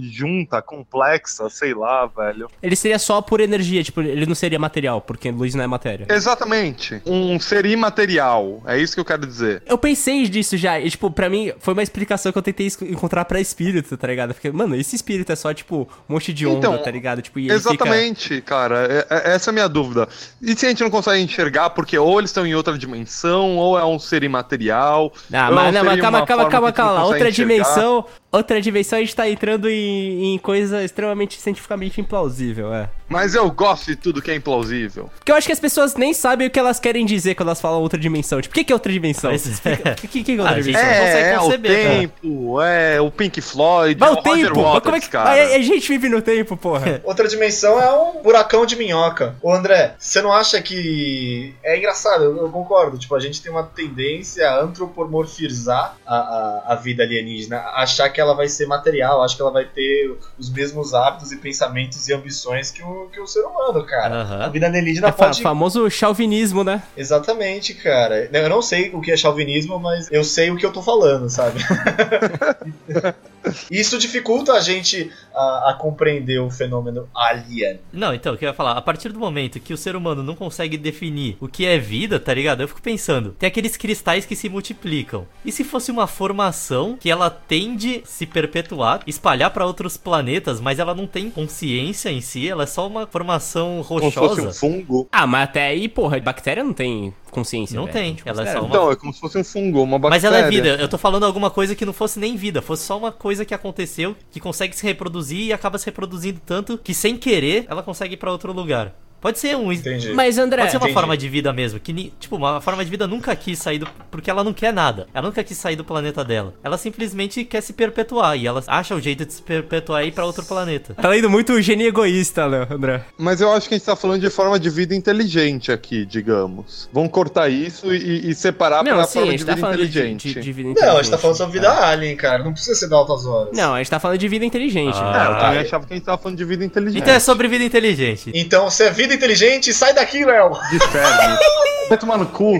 junta, 0.00 0.62
complexa, 0.62 1.50
sei 1.50 1.74
lá, 1.74 2.06
velho. 2.06 2.48
Ele 2.62 2.76
seria 2.76 2.98
só 3.00 3.20
por 3.20 3.40
energia, 3.40 3.82
tipo, 3.82 4.00
ele 4.00 4.24
não 4.24 4.36
seria 4.36 4.58
material, 4.58 5.00
porque 5.00 5.32
luz 5.32 5.52
não 5.56 5.64
é 5.64 5.66
matéria. 5.66 6.06
Exatamente. 6.08 7.02
Um 7.04 7.40
ser 7.40 7.66
imaterial, 7.66 8.62
é 8.66 8.78
isso 8.78 8.94
que 8.94 9.00
eu 9.00 9.04
quero 9.04 9.26
dizer. 9.26 9.64
Eu 9.66 9.76
pensei 9.76 10.28
disso 10.28 10.56
já, 10.56 10.78
e 10.78 10.88
tipo, 10.88 11.10
pra 11.10 11.28
mim, 11.28 11.52
foi 11.58 11.74
uma 11.74 11.82
explicação 11.82 12.30
que 12.30 12.38
eu 12.38 12.42
tentei 12.42 12.68
encontrar 12.82 13.24
pra 13.24 13.40
espírito, 13.40 13.96
tá 13.96 14.06
ligado? 14.06 14.32
Porque, 14.32 14.52
mano, 14.52 14.76
esse 14.92 14.96
espírito 14.96 15.32
é 15.32 15.36
só, 15.36 15.52
tipo, 15.54 15.88
um 16.08 16.12
monte 16.12 16.32
de 16.32 16.46
onda, 16.46 16.58
Então, 16.58 16.78
tá 16.78 16.90
ligado? 16.90 17.22
Tipo, 17.22 17.38
e 17.38 17.50
Exatamente, 17.50 18.40
cara. 18.42 18.86
É- 18.86 19.06
é- 19.08 19.34
essa 19.34 19.48
é 19.48 19.52
a 19.52 19.54
minha 19.54 19.68
dúvida. 19.68 20.06
E 20.40 20.54
se 20.54 20.66
a 20.66 20.68
gente 20.68 20.82
não 20.82 20.90
consegue 20.90 21.22
enxergar, 21.22 21.70
porque 21.70 21.98
ou 21.98 22.18
eles 22.18 22.30
estão 22.30 22.46
em 22.46 22.54
outra 22.54 22.76
dimensão, 22.76 23.56
ou 23.56 23.78
é 23.78 23.84
um 23.84 23.98
ser 23.98 24.22
imaterial. 24.22 25.10
Fica... 25.14 25.42
Ah, 25.42 25.48
ou 25.48 25.54
mas, 25.54 25.74
não, 25.74 25.84
mas 25.84 26.00
calma, 26.00 26.26
calma, 26.26 26.48
calma, 26.48 26.72
calma. 26.72 27.04
Outra 27.04 27.28
enxergar. 27.28 27.54
dimensão, 27.54 28.04
outra 28.30 28.60
dimensão 28.60 28.98
a 28.98 29.02
gente 29.02 29.16
tá 29.16 29.28
entrando 29.28 29.68
em, 29.68 30.34
em 30.34 30.38
coisa 30.38 30.84
extremamente 30.84 31.40
cientificamente 31.40 32.00
implausível, 32.00 32.72
é. 32.74 32.88
Mas 33.08 33.34
eu 33.34 33.50
gosto 33.50 33.86
de 33.86 33.96
tudo 33.96 34.22
que 34.22 34.30
é 34.30 34.34
implausível. 34.34 35.10
Porque 35.18 35.30
eu 35.30 35.36
acho 35.36 35.46
que 35.46 35.52
as 35.52 35.60
pessoas 35.60 35.94
nem 35.96 36.14
sabem 36.14 36.46
o 36.48 36.50
que 36.50 36.58
elas 36.58 36.80
querem 36.80 37.04
dizer 37.04 37.34
quando 37.34 37.48
elas 37.48 37.60
falam 37.60 37.80
outra 37.82 37.98
dimensão. 37.98 38.40
Tipo, 38.40 38.52
o 38.52 38.54
que, 38.54 38.64
que 38.64 38.72
é 38.72 38.74
outra 38.76 38.90
dimensão? 38.92 39.30
É. 39.30 39.36
O 39.92 39.94
que, 39.96 40.08
que, 40.08 40.22
que 40.24 40.32
é 40.32 40.40
outra 40.40 40.60
dimensão? 40.62 40.82
não 40.88 40.98
consegue 40.98 41.22
É, 41.22 41.32
é 41.32 41.40
o 41.40 41.58
tempo, 42.00 42.62
é 42.62 43.00
o 43.00 43.10
Pink 43.10 43.40
Floyd, 43.40 44.02
é 44.02 44.10
o 44.10 44.14
Roger 44.14 44.46
tempo! 44.46 44.60
Como 44.82 44.96
é 44.96 45.00
que. 45.00 45.08
cara. 45.08 45.30
A, 45.30 45.56
a 45.56 45.62
gente 45.62 45.88
vive 45.88 46.08
no 46.08 46.20
tempo, 46.20 46.56
porra. 46.56 47.00
Outra 47.04 47.26
dimensão 47.28 47.80
é 47.80 47.90
um 47.92 48.22
buracão 48.22 48.66
de 48.66 48.76
minhoca. 48.76 49.34
Ô 49.42 49.52
André, 49.52 49.94
você 49.98 50.20
não 50.20 50.32
acha 50.32 50.60
que. 50.60 51.54
É 51.62 51.76
engraçado, 51.76 52.24
eu, 52.24 52.36
eu 52.38 52.50
concordo. 52.50 52.98
Tipo, 52.98 53.14
a 53.14 53.20
gente 53.20 53.40
tem 53.42 53.50
uma 53.50 53.62
tendência 53.62 54.48
a 54.48 54.60
antropomorfizar 54.62 55.96
a, 56.06 56.16
a, 56.16 56.62
a 56.72 56.74
vida 56.74 57.02
alienígena, 57.02 57.58
achar 57.74 58.08
que 58.10 58.20
ela 58.20 58.34
vai 58.34 58.48
ser 58.48 58.66
material, 58.66 59.22
acho 59.22 59.36
que 59.36 59.42
ela 59.42 59.50
vai 59.50 59.64
ter 59.64 60.16
os 60.38 60.50
mesmos 60.50 60.94
hábitos 60.94 61.32
e 61.32 61.36
pensamentos 61.36 62.08
e 62.08 62.12
ambições 62.14 62.70
que 62.70 62.82
o, 62.82 63.08
que 63.12 63.20
o 63.20 63.26
ser 63.26 63.40
humano, 63.42 63.84
cara. 63.84 64.14
Aham. 64.22 64.42
A 64.44 64.48
vida 64.48 64.66
alienígena 64.66 65.08
É 65.08 65.12
pode. 65.12 65.42
famoso 65.42 65.88
chauvinismo, 65.90 66.64
né? 66.64 66.82
Exatamente, 66.96 67.74
cara. 67.74 68.28
Eu 68.32 68.48
não 68.48 68.62
sei 68.62 68.90
o 68.92 69.00
que 69.00 69.12
é 69.12 69.16
chauvinismo, 69.16 69.78
mas 69.78 70.10
eu 70.10 70.24
sei 70.24 70.50
o 70.50 70.56
que 70.56 70.64
eu 70.66 70.72
tô 70.72 70.82
falando, 70.82 71.28
sabe? 71.28 71.60
Isso 73.70 73.98
dificulta 73.98 74.52
a 74.52 74.60
gente 74.60 75.10
a, 75.34 75.70
a 75.70 75.74
compreender 75.74 76.38
o 76.40 76.50
fenômeno 76.50 77.08
alien. 77.14 77.80
Não, 77.92 78.14
então, 78.14 78.34
o 78.34 78.36
que 78.38 78.44
eu 78.44 78.48
ia 78.48 78.54
falar, 78.54 78.72
a 78.72 78.82
partir 78.82 79.10
do 79.10 79.18
momento 79.18 79.60
que 79.60 79.72
o 79.72 79.76
ser 79.76 79.96
humano 79.96 80.22
não 80.22 80.34
consegue 80.34 80.76
definir 80.76 81.36
o 81.40 81.48
que 81.48 81.64
é 81.66 81.78
vida, 81.78 82.20
tá 82.20 82.32
ligado? 82.32 82.60
Eu 82.62 82.68
fico 82.68 82.82
pensando, 82.82 83.32
tem 83.38 83.46
aqueles 83.46 83.76
cristais 83.76 84.24
que 84.24 84.36
se 84.36 84.48
multiplicam. 84.48 85.26
E 85.44 85.50
se 85.52 85.64
fosse 85.64 85.90
uma 85.90 86.06
formação 86.06 86.96
que 86.98 87.10
ela 87.10 87.30
tende 87.30 88.02
a 88.04 88.06
se 88.06 88.26
perpetuar, 88.26 89.02
espalhar 89.06 89.50
pra 89.50 89.66
outros 89.66 89.96
planetas, 89.96 90.60
mas 90.60 90.78
ela 90.78 90.94
não 90.94 91.06
tem 91.06 91.30
consciência 91.30 92.10
em 92.10 92.20
si, 92.20 92.48
ela 92.48 92.64
é 92.64 92.66
só 92.66 92.86
uma 92.86 93.06
formação 93.06 93.84
Como 93.86 94.00
se 94.00 94.12
fosse 94.12 94.40
rochosa? 94.40 94.48
um 94.48 94.52
fungo. 94.52 95.08
Ah, 95.12 95.26
mas 95.26 95.44
até 95.44 95.66
aí, 95.68 95.88
porra, 95.88 96.20
bactéria 96.20 96.62
não 96.62 96.72
tem 96.72 97.12
consciência. 97.32 97.74
Não 97.74 97.86
velho. 97.86 97.92
tem, 97.94 98.08
gente 98.10 98.22
ela 98.28 98.42
é 98.42 98.44
considera. 98.44 98.60
só 98.60 98.64
uma- 98.66 98.68
Então, 98.68 98.90
é 98.92 98.96
como 98.96 99.12
se 99.12 99.18
fosse 99.20 99.38
um 99.38 99.42
fungo, 99.42 99.82
uma 99.82 99.98
Mas 99.98 100.22
bactéria. 100.22 100.36
ela 100.36 100.46
é 100.46 100.50
vida, 100.50 100.68
eu 100.80 100.88
tô 100.88 100.96
falando 100.98 101.24
alguma 101.24 101.50
coisa 101.50 101.74
que 101.74 101.84
não 101.84 101.92
fosse 101.92 102.20
nem 102.20 102.36
vida, 102.36 102.62
fosse 102.62 102.84
só 102.84 102.96
uma 102.96 103.10
coisa 103.10 103.44
que 103.44 103.52
aconteceu, 103.54 104.14
que 104.30 104.38
consegue 104.38 104.76
se 104.76 104.84
reproduzir 104.84 105.46
e 105.46 105.52
acaba 105.52 105.78
se 105.78 105.86
reproduzindo 105.86 106.40
tanto 106.46 106.78
que 106.78 106.94
sem 106.94 107.16
querer 107.16 107.64
ela 107.68 107.82
consegue 107.82 108.14
ir 108.14 108.18
pra 108.18 108.30
outro 108.30 108.52
lugar. 108.52 108.94
Pode 109.22 109.38
ser 109.38 109.56
um 109.56 109.72
Entendi. 109.72 110.12
Mas, 110.12 110.36
André, 110.36 110.62
Pode 110.62 110.72
ser 110.72 110.76
uma 110.78 110.86
entendi. 110.86 110.94
forma 110.94 111.16
de 111.16 111.28
vida 111.28 111.52
mesmo, 111.52 111.78
que 111.80 111.92
ni- 111.92 112.12
tipo, 112.20 112.36
uma 112.36 112.60
forma 112.60 112.84
de 112.84 112.90
vida 112.90 113.06
nunca 113.06 113.34
quis 113.36 113.58
sair 113.58 113.78
do. 113.78 113.88
Porque 114.10 114.28
ela 114.30 114.42
não 114.44 114.52
quer 114.52 114.72
nada. 114.72 115.06
Ela 115.14 115.28
nunca 115.28 115.42
quis 115.44 115.56
sair 115.56 115.76
do 115.76 115.84
planeta 115.84 116.24
dela. 116.24 116.52
Ela 116.62 116.76
simplesmente 116.76 117.44
quer 117.44 117.60
se 117.62 117.72
perpetuar. 117.72 118.36
E 118.36 118.46
ela 118.46 118.62
acha 118.66 118.94
o 118.94 119.00
jeito 119.00 119.24
de 119.24 119.32
se 119.32 119.40
perpetuar 119.40 120.04
e 120.04 120.08
ir 120.08 120.12
pra 120.12 120.24
outro 120.26 120.44
planeta. 120.44 120.92
tá 120.94 121.08
lendo 121.08 121.30
muito 121.30 121.60
gênio 121.62 121.86
egoísta, 121.86 122.44
Léo, 122.46 122.66
André. 122.68 123.04
Mas 123.16 123.40
eu 123.40 123.52
acho 123.52 123.68
que 123.68 123.74
a 123.74 123.78
gente 123.78 123.86
tá 123.86 123.94
falando 123.96 124.20
de 124.20 124.28
forma 124.28 124.58
de 124.58 124.68
vida 124.68 124.94
inteligente 124.94 125.70
aqui, 125.70 126.04
digamos. 126.04 126.88
Vamos 126.92 127.12
cortar 127.12 127.48
isso 127.48 127.94
e, 127.94 128.28
e 128.30 128.34
separar 128.34 128.82
Não, 128.82 128.94
pra 128.96 129.04
sim, 129.04 129.18
a 129.18 129.22
forma 129.22 129.30
gente 129.30 129.38
de 129.40 129.46
tá 129.46 129.54
vida 129.54 129.66
falando 129.66 129.78
de, 129.78 129.84
inteligente. 129.88 130.34
de, 130.34 130.40
de 130.40 130.52
vida 130.52 130.68
Não, 130.68 130.74
a 130.74 130.74
gente 130.74 130.84
tá 130.84 130.90
inteligente. 130.90 131.20
falando 131.20 131.36
sobre 131.36 131.52
vida 131.60 131.70
alien, 131.86 132.16
cara. 132.16 132.42
Não 132.42 132.52
precisa 132.52 132.74
ser 132.74 132.88
da 132.88 132.96
altas 132.96 133.24
horas. 133.24 133.56
Não, 133.56 133.74
a 133.74 133.78
gente 133.78 133.90
tá 133.90 134.00
falando 134.00 134.18
de 134.18 134.28
vida 134.28 134.44
inteligente. 134.44 134.96
Ah. 134.96 135.12
né? 135.12 135.18
É, 135.18 135.30
eu 135.30 135.38
também 135.38 135.58
achava 135.60 135.86
que 135.86 135.92
a 135.92 135.96
gente 135.96 136.04
tava 136.04 136.18
falando 136.20 136.36
de 136.38 136.44
vida 136.44 136.64
inteligente. 136.64 137.00
Então 137.02 137.14
é 137.14 137.20
sobre 137.20 137.46
vida 137.48 137.64
inteligente. 137.64 138.30
Então, 138.34 138.68
se 138.68 138.82
é 138.84 138.90
vida 138.90 139.11
inteligente, 139.12 139.72
sai 139.72 139.92
daqui, 139.94 140.24
Léo. 140.24 140.50
De 140.70 140.78
férias. 140.88 141.38
Vai 141.88 141.98
tomar 141.98 142.16
no 142.16 142.26
cu. 142.26 142.54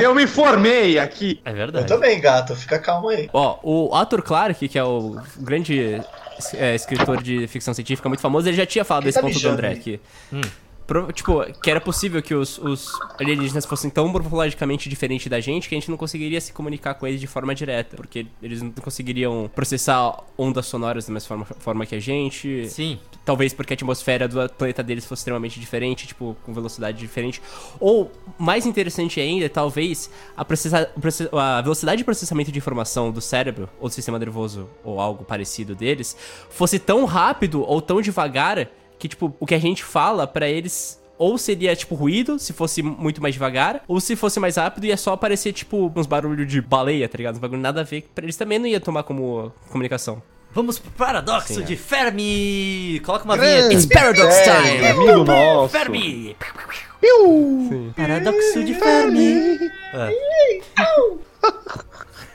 Eu 0.00 0.14
me 0.14 0.26
formei 0.26 0.98
aqui. 0.98 1.40
É 1.44 1.50
Eu 1.50 1.54
verdade. 1.54 1.86
também, 1.86 2.18
gato. 2.20 2.54
Fica 2.56 2.78
calmo 2.78 3.08
aí. 3.08 3.28
Ó, 3.32 3.58
o 3.62 3.94
Arthur 3.94 4.22
Clarke, 4.22 4.66
que 4.68 4.78
é 4.78 4.84
o 4.84 5.20
grande 5.38 6.00
é, 6.54 6.74
escritor 6.74 7.22
de 7.22 7.46
ficção 7.48 7.74
científica 7.74 8.08
muito 8.08 8.20
famoso, 8.22 8.48
ele 8.48 8.56
já 8.56 8.64
tinha 8.64 8.84
falado 8.84 9.02
Quem 9.02 9.08
desse 9.08 9.18
tá 9.18 9.22
ponto 9.22 9.32
do 9.32 9.36
mijando 9.36 9.54
André 9.54 9.68
aí? 9.68 9.74
aqui. 9.74 10.00
Hum. 10.32 10.40
Pro- 10.90 11.12
tipo, 11.12 11.40
que 11.62 11.70
era 11.70 11.80
possível 11.80 12.20
que 12.20 12.34
os, 12.34 12.58
os 12.58 12.90
alienígenas 13.16 13.64
fossem 13.64 13.88
tão 13.88 14.08
morfologicamente 14.08 14.88
diferentes 14.88 15.28
da 15.28 15.38
gente 15.38 15.68
que 15.68 15.74
a 15.76 15.78
gente 15.78 15.88
não 15.88 15.96
conseguiria 15.96 16.40
se 16.40 16.52
comunicar 16.52 16.94
com 16.94 17.06
eles 17.06 17.20
de 17.20 17.28
forma 17.28 17.54
direta. 17.54 17.94
Porque 17.94 18.26
eles 18.42 18.60
não 18.60 18.72
conseguiriam 18.72 19.48
processar 19.54 20.18
ondas 20.36 20.66
sonoras 20.66 21.06
da 21.06 21.12
mesma 21.12 21.28
forma, 21.28 21.44
forma 21.60 21.86
que 21.86 21.94
a 21.94 22.00
gente. 22.00 22.68
Sim. 22.68 22.98
Talvez 23.24 23.54
porque 23.54 23.72
a 23.72 23.76
atmosfera 23.76 24.26
do 24.26 24.48
planeta 24.48 24.82
deles 24.82 25.04
fosse 25.04 25.20
extremamente 25.20 25.60
diferente, 25.60 26.08
tipo, 26.08 26.36
com 26.44 26.52
velocidade 26.52 26.98
diferente. 26.98 27.40
Ou, 27.78 28.10
mais 28.36 28.66
interessante 28.66 29.20
ainda, 29.20 29.48
talvez 29.48 30.10
a, 30.36 30.44
processa- 30.44 30.90
a 31.32 31.60
velocidade 31.62 31.98
de 31.98 32.04
processamento 32.04 32.50
de 32.50 32.58
informação 32.58 33.12
do 33.12 33.20
cérebro, 33.20 33.68
ou 33.78 33.88
do 33.88 33.94
sistema 33.94 34.18
nervoso, 34.18 34.68
ou 34.82 34.98
algo 35.00 35.22
parecido 35.24 35.76
deles, 35.76 36.16
fosse 36.50 36.80
tão 36.80 37.04
rápido 37.04 37.62
ou 37.62 37.80
tão 37.80 38.00
devagar 38.02 38.68
que, 39.00 39.08
tipo, 39.08 39.34
o 39.40 39.46
que 39.46 39.54
a 39.54 39.58
gente 39.58 39.82
fala 39.82 40.26
pra 40.26 40.48
eles. 40.48 41.00
Ou 41.18 41.36
seria, 41.36 41.76
tipo, 41.76 41.94
ruído, 41.94 42.38
se 42.38 42.52
fosse 42.52 42.82
muito 42.82 43.20
mais 43.20 43.34
devagar, 43.34 43.82
ou 43.86 44.00
se 44.00 44.16
fosse 44.16 44.40
mais 44.40 44.56
rápido, 44.56 44.84
ia 44.86 44.96
só 44.96 45.12
aparecer, 45.12 45.52
tipo, 45.52 45.92
uns 45.94 46.06
barulhos 46.06 46.50
de 46.50 46.62
baleia, 46.62 47.06
tá 47.08 47.18
ligado? 47.18 47.34
Uns 47.34 47.40
bagulho 47.40 47.60
nada 47.60 47.82
a 47.82 47.84
ver, 47.84 48.08
pra 48.14 48.24
eles 48.24 48.36
também 48.36 48.58
não 48.58 48.66
ia 48.66 48.80
tomar 48.80 49.02
como 49.02 49.52
comunicação. 49.68 50.22
Vamos 50.52 50.80
pro 50.80 50.90
paradoxo 50.92 51.54
Sim, 51.54 51.62
é. 51.62 51.64
de 51.64 51.76
Fermi! 51.76 53.00
Coloca 53.04 53.24
uma 53.24 53.36
Grande 53.36 53.68
vinheta. 53.68 53.74
It's 53.74 53.86
Paradox 53.86 54.34
Fermi, 54.34 54.68
Time! 54.68 54.86
amigo 54.86 55.24
nosso. 55.24 55.68
Fermi! 55.68 56.36
Sim. 57.00 57.92
Paradoxo 57.96 58.64
de 58.64 58.74
Fermi! 58.74 59.70
É. 59.94 60.60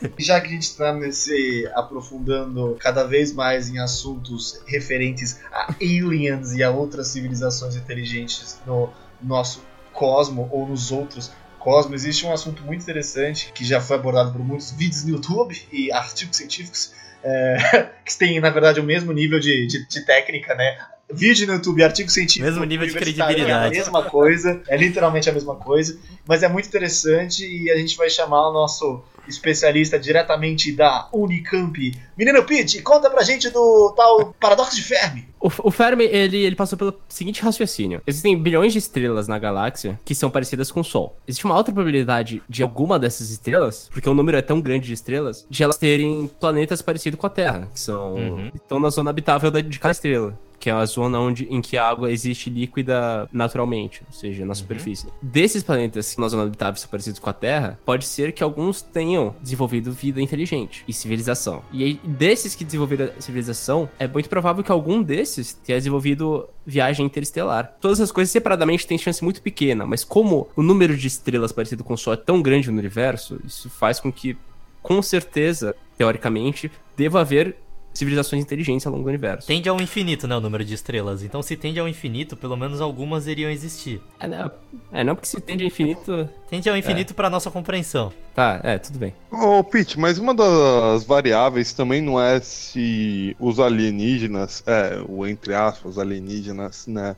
Já 0.17 0.39
que 0.39 0.47
a 0.47 0.51
gente 0.51 0.63
está 0.63 0.93
nesse 0.93 1.69
aprofundando 1.75 2.77
cada 2.79 3.03
vez 3.03 3.33
mais 3.33 3.69
em 3.69 3.79
assuntos 3.79 4.61
referentes 4.65 5.39
a 5.51 5.73
aliens 5.81 6.53
e 6.53 6.63
a 6.63 6.71
outras 6.71 7.09
civilizações 7.09 7.75
inteligentes 7.75 8.59
no 8.65 8.89
nosso 9.21 9.61
cosmo 9.91 10.47
ou 10.51 10.67
nos 10.67 10.91
outros 10.91 11.31
cosmos, 11.59 12.03
existe 12.03 12.25
um 12.25 12.31
assunto 12.31 12.63
muito 12.63 12.81
interessante 12.81 13.51
que 13.53 13.65
já 13.65 13.81
foi 13.81 13.97
abordado 13.97 14.31
por 14.31 14.41
muitos 14.41 14.71
vídeos 14.71 15.03
no 15.03 15.11
YouTube 15.11 15.59
e 15.71 15.91
artigos 15.91 16.37
científicos 16.37 16.93
é, 17.25 17.89
que 18.05 18.17
tem, 18.17 18.39
na 18.39 18.51
verdade, 18.51 18.79
o 18.79 18.83
mesmo 18.83 19.11
nível 19.11 19.39
de, 19.39 19.65
de, 19.65 19.87
de 19.87 20.05
técnica, 20.05 20.53
né? 20.53 20.77
Vídeo 21.11 21.47
no 21.47 21.53
YouTube, 21.53 21.83
artigo 21.83 22.09
científico. 22.09 22.45
Mesmo 22.45 22.63
nível 22.63 22.87
de 22.87 22.93
credibilidade. 22.93 23.41
É 23.49 23.53
a 23.53 23.69
mesma 23.69 24.03
coisa, 24.03 24.61
é 24.67 24.77
literalmente 24.77 25.29
a 25.29 25.33
mesma 25.33 25.55
coisa, 25.55 25.99
mas 26.27 26.41
é 26.41 26.47
muito 26.47 26.67
interessante 26.67 27.45
e 27.45 27.69
a 27.69 27.77
gente 27.77 27.95
vai 27.97 28.09
chamar 28.09 28.49
o 28.49 28.53
nosso 28.53 29.03
especialista 29.27 29.97
diretamente 29.99 30.71
da 30.71 31.07
Unicamp. 31.13 31.93
Menino 32.17 32.43
Pete, 32.43 32.81
conta 32.81 33.09
pra 33.09 33.23
gente 33.23 33.49
do 33.49 33.93
tal 33.95 34.33
paradoxo 34.39 34.75
de 34.75 34.81
Fermi. 34.83 35.27
O, 35.39 35.49
o 35.63 35.71
Fermi, 35.71 36.05
ele, 36.05 36.37
ele 36.37 36.55
passou 36.55 36.77
pelo 36.77 36.93
seguinte 37.07 37.41
raciocínio. 37.41 38.01
Existem 38.07 38.37
bilhões 38.41 38.73
de 38.73 38.79
estrelas 38.79 39.27
na 39.27 39.37
galáxia 39.37 39.99
que 40.03 40.15
são 40.15 40.29
parecidas 40.29 40.71
com 40.71 40.79
o 40.79 40.83
Sol. 40.83 41.17
Existe 41.27 41.45
uma 41.45 41.55
alta 41.55 41.71
probabilidade 41.71 42.41
de 42.49 42.63
alguma 42.63 42.97
dessas 42.97 43.29
estrelas, 43.29 43.89
porque 43.91 44.09
o 44.09 44.13
número 44.13 44.37
é 44.37 44.41
tão 44.41 44.59
grande 44.61 44.87
de 44.87 44.93
estrelas, 44.93 45.45
de 45.49 45.61
elas 45.63 45.77
terem 45.77 46.29
planetas 46.39 46.81
parecidos 46.81 47.19
com 47.19 47.27
a 47.27 47.29
Terra, 47.29 47.67
que 47.73 47.79
são 47.79 48.15
Uhum. 48.15 48.51
estão 48.55 48.79
na 48.79 48.89
zona 48.89 49.09
habitável 49.09 49.51
de 49.51 49.79
cada 49.79 49.91
estrela. 49.91 50.37
Que 50.59 50.69
é 50.69 50.73
a 50.73 50.85
zona 50.85 51.19
onde, 51.19 51.47
em 51.49 51.61
que 51.61 51.77
a 51.77 51.87
água 51.87 52.11
existe 52.11 52.49
líquida 52.49 53.27
naturalmente, 53.31 54.01
ou 54.07 54.13
seja, 54.13 54.45
na 54.45 54.55
superfície. 54.55 55.07
Desses 55.21 55.63
planetas 55.63 56.13
que 56.13 56.21
na 56.21 56.27
zona 56.27 56.43
habitável 56.43 56.75
são 56.79 56.89
parecidos 56.89 57.19
com 57.19 57.29
a 57.29 57.33
Terra, 57.33 57.79
pode 57.85 58.05
ser 58.05 58.31
que 58.31 58.43
alguns 58.43 58.81
tenham 58.81 59.35
desenvolvido 59.41 59.91
vida 59.91 60.21
inteligente 60.21 60.83
e 60.87 60.93
civilização. 60.93 61.61
E 61.71 61.83
aí, 61.83 61.99
desses 62.03 62.55
que 62.55 62.63
desenvolveram 62.63 63.11
a 63.17 63.21
civilização, 63.21 63.89
é 63.99 64.07
muito 64.07 64.29
provável 64.29 64.63
que 64.63 64.71
algum 64.71 65.01
desses 65.01 65.53
tenha 65.53 65.77
desenvolvido 65.77 66.49
viagem 66.65 67.05
interestelar. 67.05 67.75
Todas 67.79 68.01
as 68.01 68.11
coisas 68.11 68.31
separadamente 68.31 68.87
têm 68.87 68.97
chance 68.97 69.23
muito 69.23 69.41
pequena, 69.41 69.85
mas 69.85 70.03
como 70.03 70.47
o 70.55 70.63
número 70.63 70.97
de 70.97 71.07
estrelas 71.07 71.51
parecido 71.51 71.83
com 71.83 71.93
o 71.93 71.97
Sol 71.97 72.13
é 72.13 72.17
tão 72.17 72.41
grande 72.41 72.71
no 72.71 72.77
universo, 72.77 73.39
isso 73.45 73.69
faz 73.69 73.99
com 73.99 74.11
que, 74.11 74.37
com 74.81 75.01
certeza, 75.01 75.75
teoricamente, 75.97 76.71
deva 76.97 77.21
haver 77.21 77.55
civilizações 77.95 78.43
inteligentes 78.43 78.85
ao 78.85 78.91
longo 78.91 79.03
do 79.03 79.09
universo. 79.09 79.47
Tende 79.47 79.67
ao 79.67 79.81
infinito, 79.81 80.27
né? 80.27 80.35
O 80.35 80.41
número 80.41 80.63
de 80.63 80.73
estrelas. 80.73 81.23
Então, 81.23 81.41
se 81.41 81.55
tende 81.55 81.79
ao 81.79 81.87
infinito, 81.87 82.35
pelo 82.35 82.55
menos 82.55 82.81
algumas 82.81 83.25
iriam 83.25 83.49
existir. 83.49 84.01
É, 84.19 84.27
não, 84.27 84.51
é, 84.91 85.03
não 85.03 85.15
porque 85.15 85.27
se 85.27 85.39
tende 85.41 85.63
a 85.63 85.67
infinito. 85.67 86.29
Tende 86.49 86.69
ao 86.69 86.77
infinito 86.77 87.15
pra 87.15 87.29
nossa 87.29 87.49
compreensão. 87.49 88.11
Tá, 88.35 88.59
é, 88.63 88.77
tudo 88.77 88.99
bem. 88.99 89.13
Ô, 89.31 89.63
Pete, 89.63 89.97
mas 89.97 90.17
uma 90.17 90.33
das 90.33 91.05
variáveis 91.05 91.73
também 91.73 92.01
não 92.01 92.21
é 92.21 92.39
se 92.41 93.35
os 93.39 93.59
alienígenas, 93.59 94.61
é, 94.67 95.01
o 95.07 95.25
entre 95.25 95.53
aspas, 95.53 95.97
alienígenas, 95.97 96.85
né? 96.85 97.15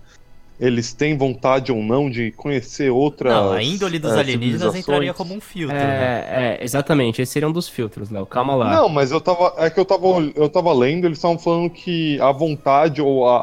Eles 0.59 0.91
têm 0.91 1.15
vontade 1.15 1.71
ou 1.71 1.83
não 1.83 2.09
de 2.09 2.31
conhecer 2.31 2.89
outras. 2.89 3.31
Não, 3.31 3.51
a 3.51 3.61
índole 3.61 3.99
dos 3.99 4.11
é, 4.13 4.19
alienígenas 4.19 4.73
entraria 4.75 5.13
como 5.13 5.35
um 5.35 5.39
filtro, 5.39 5.77
né? 5.77 6.25
É, 6.27 6.57
é, 6.59 6.63
exatamente. 6.63 7.21
Esse 7.21 7.33
seria 7.33 7.47
um 7.47 7.51
dos 7.51 7.69
filtros, 7.69 8.09
Léo. 8.09 8.25
Calma 8.25 8.55
lá. 8.55 8.75
Não, 8.75 8.89
mas 8.89 9.11
eu 9.11 9.21
tava. 9.21 9.53
É 9.57 9.69
que 9.69 9.79
eu 9.79 9.85
tava, 9.85 10.05
eu 10.35 10.49
tava 10.49 10.73
lendo, 10.73 11.05
eles 11.05 11.19
estavam 11.19 11.37
falando 11.37 11.69
que 11.69 12.19
a 12.19 12.31
vontade 12.31 13.01
ou 13.01 13.27
a, 13.29 13.37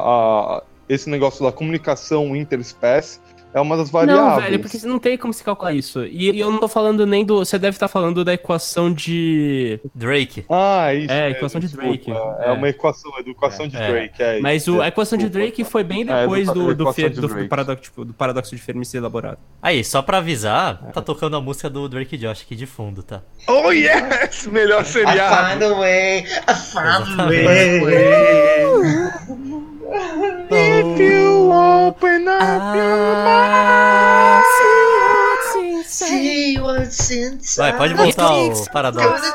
a- 0.57 0.63
esse 0.89 1.09
negócio 1.09 1.43
da 1.43 1.51
comunicação 1.53 2.35
interespécie 2.35 3.19
é 3.55 3.61
uma 3.61 3.75
das 3.77 3.89
variáveis. 3.89 4.27
Não, 4.27 4.35
velho, 4.41 4.59
porque 4.59 4.77
não 4.85 4.99
tem 4.99 5.17
como 5.17 5.33
se 5.33 5.43
calcular 5.43 5.73
isso. 5.73 6.03
E, 6.05 6.29
e 6.31 6.39
eu 6.39 6.51
não 6.51 6.59
tô 6.59 6.67
falando 6.67 7.05
nem 7.07 7.25
do. 7.25 7.37
Você 7.39 7.57
deve 7.57 7.75
estar 7.75 7.87
falando 7.87 8.23
da 8.23 8.33
equação 8.33 8.91
de. 8.93 9.79
Drake. 9.95 10.45
Ah, 10.49 10.93
isso. 10.93 11.11
É, 11.11 11.23
a 11.23 11.29
equação 11.31 11.59
de 11.61 11.67
Drake. 11.69 12.11
É, 12.11 12.49
É. 12.49 12.51
uma 12.51 12.69
equação, 12.69 13.11
a 13.15 13.21
equação 13.21 13.67
de 13.67 13.77
É. 13.77 13.87
Drake. 13.87 14.21
É, 14.21 14.39
Mas 14.41 14.67
o, 14.67 14.81
é, 14.81 14.85
a 14.85 14.87
equação 14.89 15.17
de. 15.17 15.29
Drake 15.29 15.63
foi 15.63 15.83
bem 15.83 16.01
É, 16.01 16.21
depois 16.21 16.47
do- 16.47 16.53
do, 16.75 16.85
do, 16.85 16.93
fe- 16.93 17.09
de 17.09 17.19
do, 17.21 17.27
Drake. 17.27 17.47
paradoxo, 17.47 17.83
tipo, 17.83 18.05
do 18.05 18.13
paradoxo 18.13 18.55
de 18.55 18.61
Fermi 18.61 18.85
ser 18.85 18.97
elaborado. 18.97 19.37
Aí, 19.61 19.83
só 19.83 20.01
pra 20.01 20.17
avisar, 20.19 20.91
tá 20.93 21.01
tocando 21.01 21.35
a 21.37 21.41
música 21.41 21.69
do 21.69 21.87
Drake 21.89 22.17
Josh 22.17 22.41
aqui 22.41 22.55
de 22.55 22.65
fundo, 22.65 23.01
tá? 23.01 23.21
Oh, 23.47 23.71
yes! 23.71 24.47
Melhor 24.47 24.81
I 24.81 24.85
seriado. 24.85 25.51
find 25.53 25.63
a 25.63 25.73
way, 25.79 26.19
I 26.19 26.53
find 26.53 27.19
a 27.21 27.25
way. 27.27 27.81
If 30.51 30.99
you 30.99 31.51
open 31.51 32.27
up 32.27 32.41
Ah, 32.41 32.73
Vai, 37.57 37.77
pode 37.77 37.93
voltar 37.93 38.25
ao 38.25 38.65
paradoxo. 38.71 39.33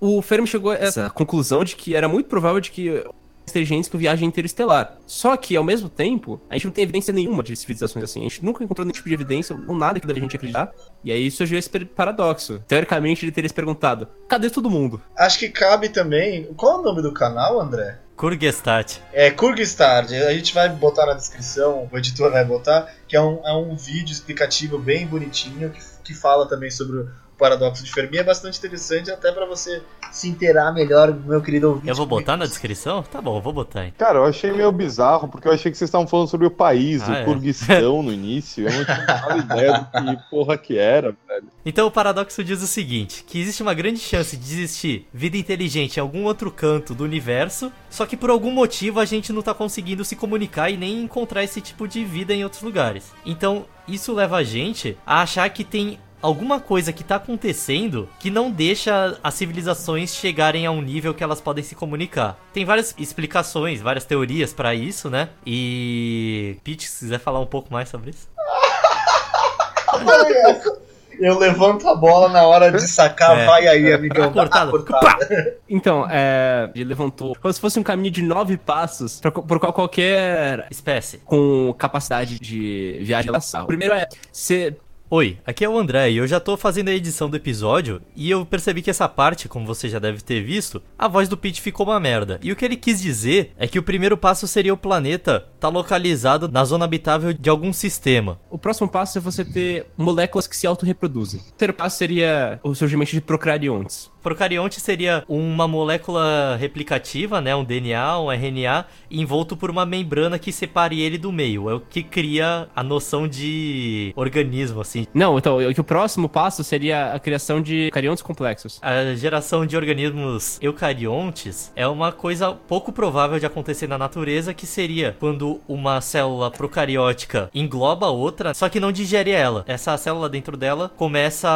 O 0.00 0.22
Fermi 0.22 0.46
chegou 0.46 0.72
a 0.72 0.76
essa 0.76 1.10
conclusão 1.10 1.64
de 1.64 1.76
que 1.76 1.94
era 1.94 2.08
muito 2.08 2.28
provável 2.28 2.60
de 2.60 2.70
que 2.70 3.04
inteligentes 3.48 3.88
com 3.88 3.98
viagem 3.98 4.28
interestelar. 4.28 4.98
Só 5.06 5.36
que, 5.36 5.56
ao 5.56 5.64
mesmo 5.64 5.88
tempo, 5.88 6.40
a 6.48 6.54
gente 6.54 6.66
não 6.66 6.72
tem 6.72 6.84
evidência 6.84 7.12
nenhuma 7.12 7.42
de 7.42 7.56
civilizações 7.56 8.04
assim. 8.04 8.20
A 8.20 8.24
gente 8.24 8.44
nunca 8.44 8.62
encontrou 8.62 8.84
nenhum 8.84 8.92
tipo 8.92 9.08
de 9.08 9.14
evidência, 9.14 9.58
ou 9.66 9.74
nada 9.74 9.98
que 9.98 10.06
daria 10.06 10.20
a 10.20 10.24
gente 10.24 10.36
acreditar. 10.36 10.72
E 11.02 11.10
aí 11.10 11.30
surgiu 11.30 11.58
esse 11.58 11.70
paradoxo. 11.86 12.62
Teoricamente, 12.68 13.24
ele 13.24 13.32
teria 13.32 13.48
se 13.48 13.54
perguntado, 13.54 14.06
cadê 14.28 14.50
todo 14.50 14.70
mundo? 14.70 15.00
Acho 15.16 15.38
que 15.38 15.48
cabe 15.48 15.88
também. 15.88 16.44
Qual 16.56 16.76
é 16.76 16.80
o 16.80 16.82
nome 16.82 17.02
do 17.02 17.12
canal, 17.12 17.60
André? 17.60 17.98
Kurgestat. 18.18 19.00
É 19.12 19.30
Kurgstard. 19.30 20.12
A 20.12 20.34
gente 20.34 20.52
vai 20.52 20.68
botar 20.68 21.06
na 21.06 21.14
descrição, 21.14 21.88
o 21.90 21.96
editor 21.96 22.32
vai 22.32 22.44
botar, 22.44 22.92
que 23.06 23.16
é 23.16 23.20
um, 23.22 23.40
é 23.46 23.52
um 23.52 23.76
vídeo 23.76 24.12
explicativo 24.12 24.76
bem 24.76 25.06
bonitinho 25.06 25.70
que, 25.70 25.80
que 26.02 26.14
fala 26.14 26.48
também 26.48 26.68
sobre 26.68 27.06
paradoxo 27.38 27.84
de 27.84 27.92
Fermi. 27.92 28.18
É 28.18 28.24
bastante 28.24 28.58
interessante, 28.58 29.10
até 29.10 29.30
pra 29.32 29.46
você 29.46 29.82
se 30.10 30.28
inteirar 30.28 30.72
melhor, 30.72 31.14
meu 31.14 31.40
querido 31.40 31.68
ouvinte. 31.68 31.88
Eu 31.88 31.94
vou 31.94 32.06
botar 32.06 32.36
na 32.36 32.46
descrição? 32.46 33.02
Tá 33.02 33.20
bom, 33.22 33.36
eu 33.36 33.40
vou 33.40 33.52
botar 33.52 33.84
hein. 33.84 33.94
Cara, 33.96 34.18
eu 34.18 34.24
achei 34.24 34.50
meio 34.52 34.72
bizarro, 34.72 35.28
porque 35.28 35.46
eu 35.46 35.52
achei 35.52 35.70
que 35.70 35.78
vocês 35.78 35.88
estavam 35.88 36.06
falando 36.06 36.28
sobre 36.28 36.46
o 36.46 36.50
país, 36.50 37.02
Ah, 37.02 37.12
o 37.12 37.14
é. 37.14 37.24
Kurguistão 37.24 38.02
no 38.02 38.12
início. 38.12 38.68
Eu 38.68 38.72
não 38.72 38.84
tinha 38.84 39.36
ideia 39.38 39.72
do 39.78 40.16
que 40.16 40.30
porra 40.30 40.58
que 40.58 40.76
era, 40.76 41.14
velho. 41.28 41.46
Então 41.64 41.86
o 41.86 41.90
paradoxo 41.90 42.42
diz 42.42 42.62
o 42.62 42.66
seguinte: 42.66 43.22
que 43.24 43.40
existe 43.40 43.62
uma 43.62 43.74
grande 43.74 44.00
chance 44.00 44.36
de 44.36 44.44
existir 44.54 45.06
vida 45.12 45.36
inteligente 45.36 45.98
em 45.98 46.00
algum 46.00 46.24
outro 46.24 46.50
canto 46.50 46.94
do 46.94 47.04
universo, 47.04 47.70
só 47.90 48.06
que 48.06 48.16
por 48.16 48.30
algum 48.30 48.50
motivo 48.50 48.98
a 48.98 49.04
gente 49.04 49.32
não 49.32 49.42
tá 49.42 49.54
conseguindo 49.54 50.04
se 50.04 50.16
comunicar 50.16 50.70
e 50.70 50.76
nem 50.76 51.02
encontrar 51.02 51.44
esse 51.44 51.60
tipo 51.60 51.86
de 51.86 52.04
vida 52.04 52.34
em 52.34 52.42
outros 52.42 52.62
lugares. 52.62 53.12
Então, 53.24 53.66
isso 53.86 54.12
leva 54.12 54.38
a 54.38 54.42
gente 54.42 54.96
a 55.06 55.22
achar 55.22 55.48
que 55.50 55.62
tem 55.64 55.98
alguma 56.22 56.60
coisa 56.60 56.92
que 56.92 57.04
tá 57.04 57.16
acontecendo 57.16 58.08
que 58.18 58.30
não 58.30 58.50
deixa 58.50 59.18
as 59.22 59.34
civilizações 59.34 60.14
chegarem 60.14 60.66
a 60.66 60.70
um 60.70 60.80
nível 60.82 61.14
que 61.14 61.22
elas 61.22 61.40
podem 61.40 61.62
se 61.64 61.74
comunicar. 61.74 62.38
Tem 62.52 62.64
várias 62.64 62.94
explicações, 62.98 63.80
várias 63.80 64.04
teorias 64.04 64.52
pra 64.52 64.74
isso, 64.74 65.08
né? 65.10 65.28
E 65.46 66.56
Pete, 66.64 66.88
se 66.88 67.00
quiser 67.00 67.18
falar 67.20 67.40
um 67.40 67.46
pouco 67.46 67.72
mais 67.72 67.88
sobre 67.88 68.10
isso. 68.10 68.28
Eu 71.20 71.36
levanto 71.36 71.88
a 71.88 71.96
bola 71.96 72.28
na 72.28 72.46
hora 72.46 72.70
de 72.70 72.80
sacar, 72.82 73.36
É. 73.36 73.44
vai 73.44 73.66
aí, 73.66 73.92
amigão. 73.92 74.28
Tá 74.28 74.32
cortado. 74.32 74.84
Tá 74.84 75.00
cortado. 75.00 75.26
Então, 75.68 76.06
é. 76.08 76.70
Ele 76.76 76.84
levantou 76.84 77.36
como 77.42 77.52
se 77.52 77.60
fosse 77.60 77.76
um 77.76 77.82
caminho 77.82 78.12
de 78.12 78.22
nove 78.22 78.56
passos 78.56 79.20
pra, 79.20 79.32
por 79.32 79.58
qual 79.58 79.72
qualquer. 79.72 80.68
Espécie. 80.70 81.18
com 81.24 81.74
capacidade 81.76 82.38
de 82.38 82.98
viagem. 83.02 83.32
O 83.32 83.66
primeiro 83.66 83.94
é. 83.94 84.06
Você 84.30 84.76
Oi, 85.10 85.38
aqui 85.46 85.64
é 85.64 85.68
o 85.68 85.78
André 85.78 86.10
e 86.10 86.18
eu 86.18 86.26
já 86.26 86.38
tô 86.38 86.54
fazendo 86.54 86.88
a 86.88 86.92
edição 86.92 87.30
do 87.30 87.36
episódio 87.38 88.02
e 88.14 88.30
eu 88.30 88.44
percebi 88.44 88.82
que 88.82 88.90
essa 88.90 89.08
parte, 89.08 89.48
como 89.48 89.64
você 89.64 89.88
já 89.88 89.98
deve 89.98 90.20
ter 90.20 90.42
visto, 90.42 90.82
a 90.98 91.08
voz 91.08 91.30
do 91.30 91.36
Pete 91.36 91.62
ficou 91.62 91.86
uma 91.86 91.98
merda. 91.98 92.38
E 92.42 92.52
o 92.52 92.56
que 92.56 92.62
ele 92.62 92.76
quis 92.76 93.00
dizer 93.00 93.54
é 93.56 93.66
que 93.66 93.78
o 93.78 93.82
primeiro 93.82 94.18
passo 94.18 94.46
seria 94.46 94.74
o 94.74 94.76
planeta 94.76 95.48
tá 95.58 95.70
localizado 95.70 96.46
na 96.46 96.62
zona 96.62 96.84
habitável 96.84 97.32
de 97.32 97.48
algum 97.48 97.72
sistema. 97.72 98.38
O 98.50 98.58
próximo 98.58 98.86
passo 98.86 99.16
é 99.16 99.20
você 99.22 99.46
ter 99.46 99.86
moléculas 99.96 100.46
que 100.46 100.54
se 100.54 100.66
autorreproduzem. 100.66 101.40
O 101.40 101.52
terceiro 101.52 101.72
passo 101.72 101.96
seria 101.96 102.60
o 102.62 102.74
surgimento 102.74 103.12
de 103.12 103.22
procariontes. 103.22 104.10
Procarionte 104.28 104.78
seria 104.78 105.24
uma 105.26 105.66
molécula 105.66 106.54
replicativa, 106.60 107.40
né, 107.40 107.56
um 107.56 107.64
DNA, 107.64 108.20
um 108.20 108.30
RNA, 108.30 108.84
envolto 109.10 109.56
por 109.56 109.70
uma 109.70 109.86
membrana 109.86 110.38
que 110.38 110.52
separe 110.52 111.00
ele 111.00 111.16
do 111.16 111.32
meio. 111.32 111.70
É 111.70 111.74
o 111.74 111.80
que 111.80 112.02
cria 112.02 112.68
a 112.76 112.82
noção 112.82 113.26
de 113.26 114.12
organismo, 114.14 114.82
assim. 114.82 115.06
Não, 115.14 115.38
então, 115.38 115.56
o 115.66 115.72
que 115.72 115.80
o 115.80 115.84
próximo 115.84 116.28
passo 116.28 116.62
seria 116.62 117.14
a 117.14 117.18
criação 117.18 117.62
de 117.62 117.90
cariontes 117.90 118.22
complexos. 118.22 118.78
A 118.82 119.14
geração 119.14 119.64
de 119.64 119.74
organismos 119.74 120.58
eucariontes 120.60 121.72
é 121.74 121.88
uma 121.88 122.12
coisa 122.12 122.52
pouco 122.52 122.92
provável 122.92 123.38
de 123.38 123.46
acontecer 123.46 123.86
na 123.86 123.96
natureza, 123.96 124.52
que 124.52 124.66
seria 124.66 125.16
quando 125.18 125.58
uma 125.66 126.02
célula 126.02 126.50
procariótica 126.50 127.48
engloba 127.54 128.08
outra, 128.08 128.52
só 128.52 128.68
que 128.68 128.78
não 128.78 128.92
digere 128.92 129.30
ela. 129.30 129.64
Essa 129.66 129.96
célula 129.96 130.28
dentro 130.28 130.54
dela 130.54 130.90
começa 130.98 131.48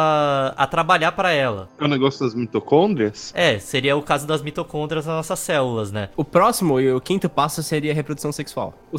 a 0.57 0.65
trabalhar 0.65 1.11
para 1.11 1.31
ela. 1.31 1.69
É 1.79 1.85
o 1.85 1.87
negócio 1.87 2.25
das 2.25 2.33
mitocôndrias. 2.33 2.62
Mitocôndrias? 2.63 3.31
É, 3.35 3.59
seria 3.59 3.95
o 3.95 4.01
caso 4.01 4.25
das 4.25 4.41
mitocôndrias 4.41 5.05
nas 5.05 5.15
nossas 5.15 5.39
células, 5.39 5.91
né? 5.91 6.09
O 6.15 6.23
próximo 6.23 6.79
e 6.79 6.91
o 6.91 6.99
quinto 6.99 7.29
passo 7.29 7.61
seria 7.61 7.91
a 7.91 7.95
reprodução 7.95 8.31
sexual. 8.31 8.73
O 8.91 8.97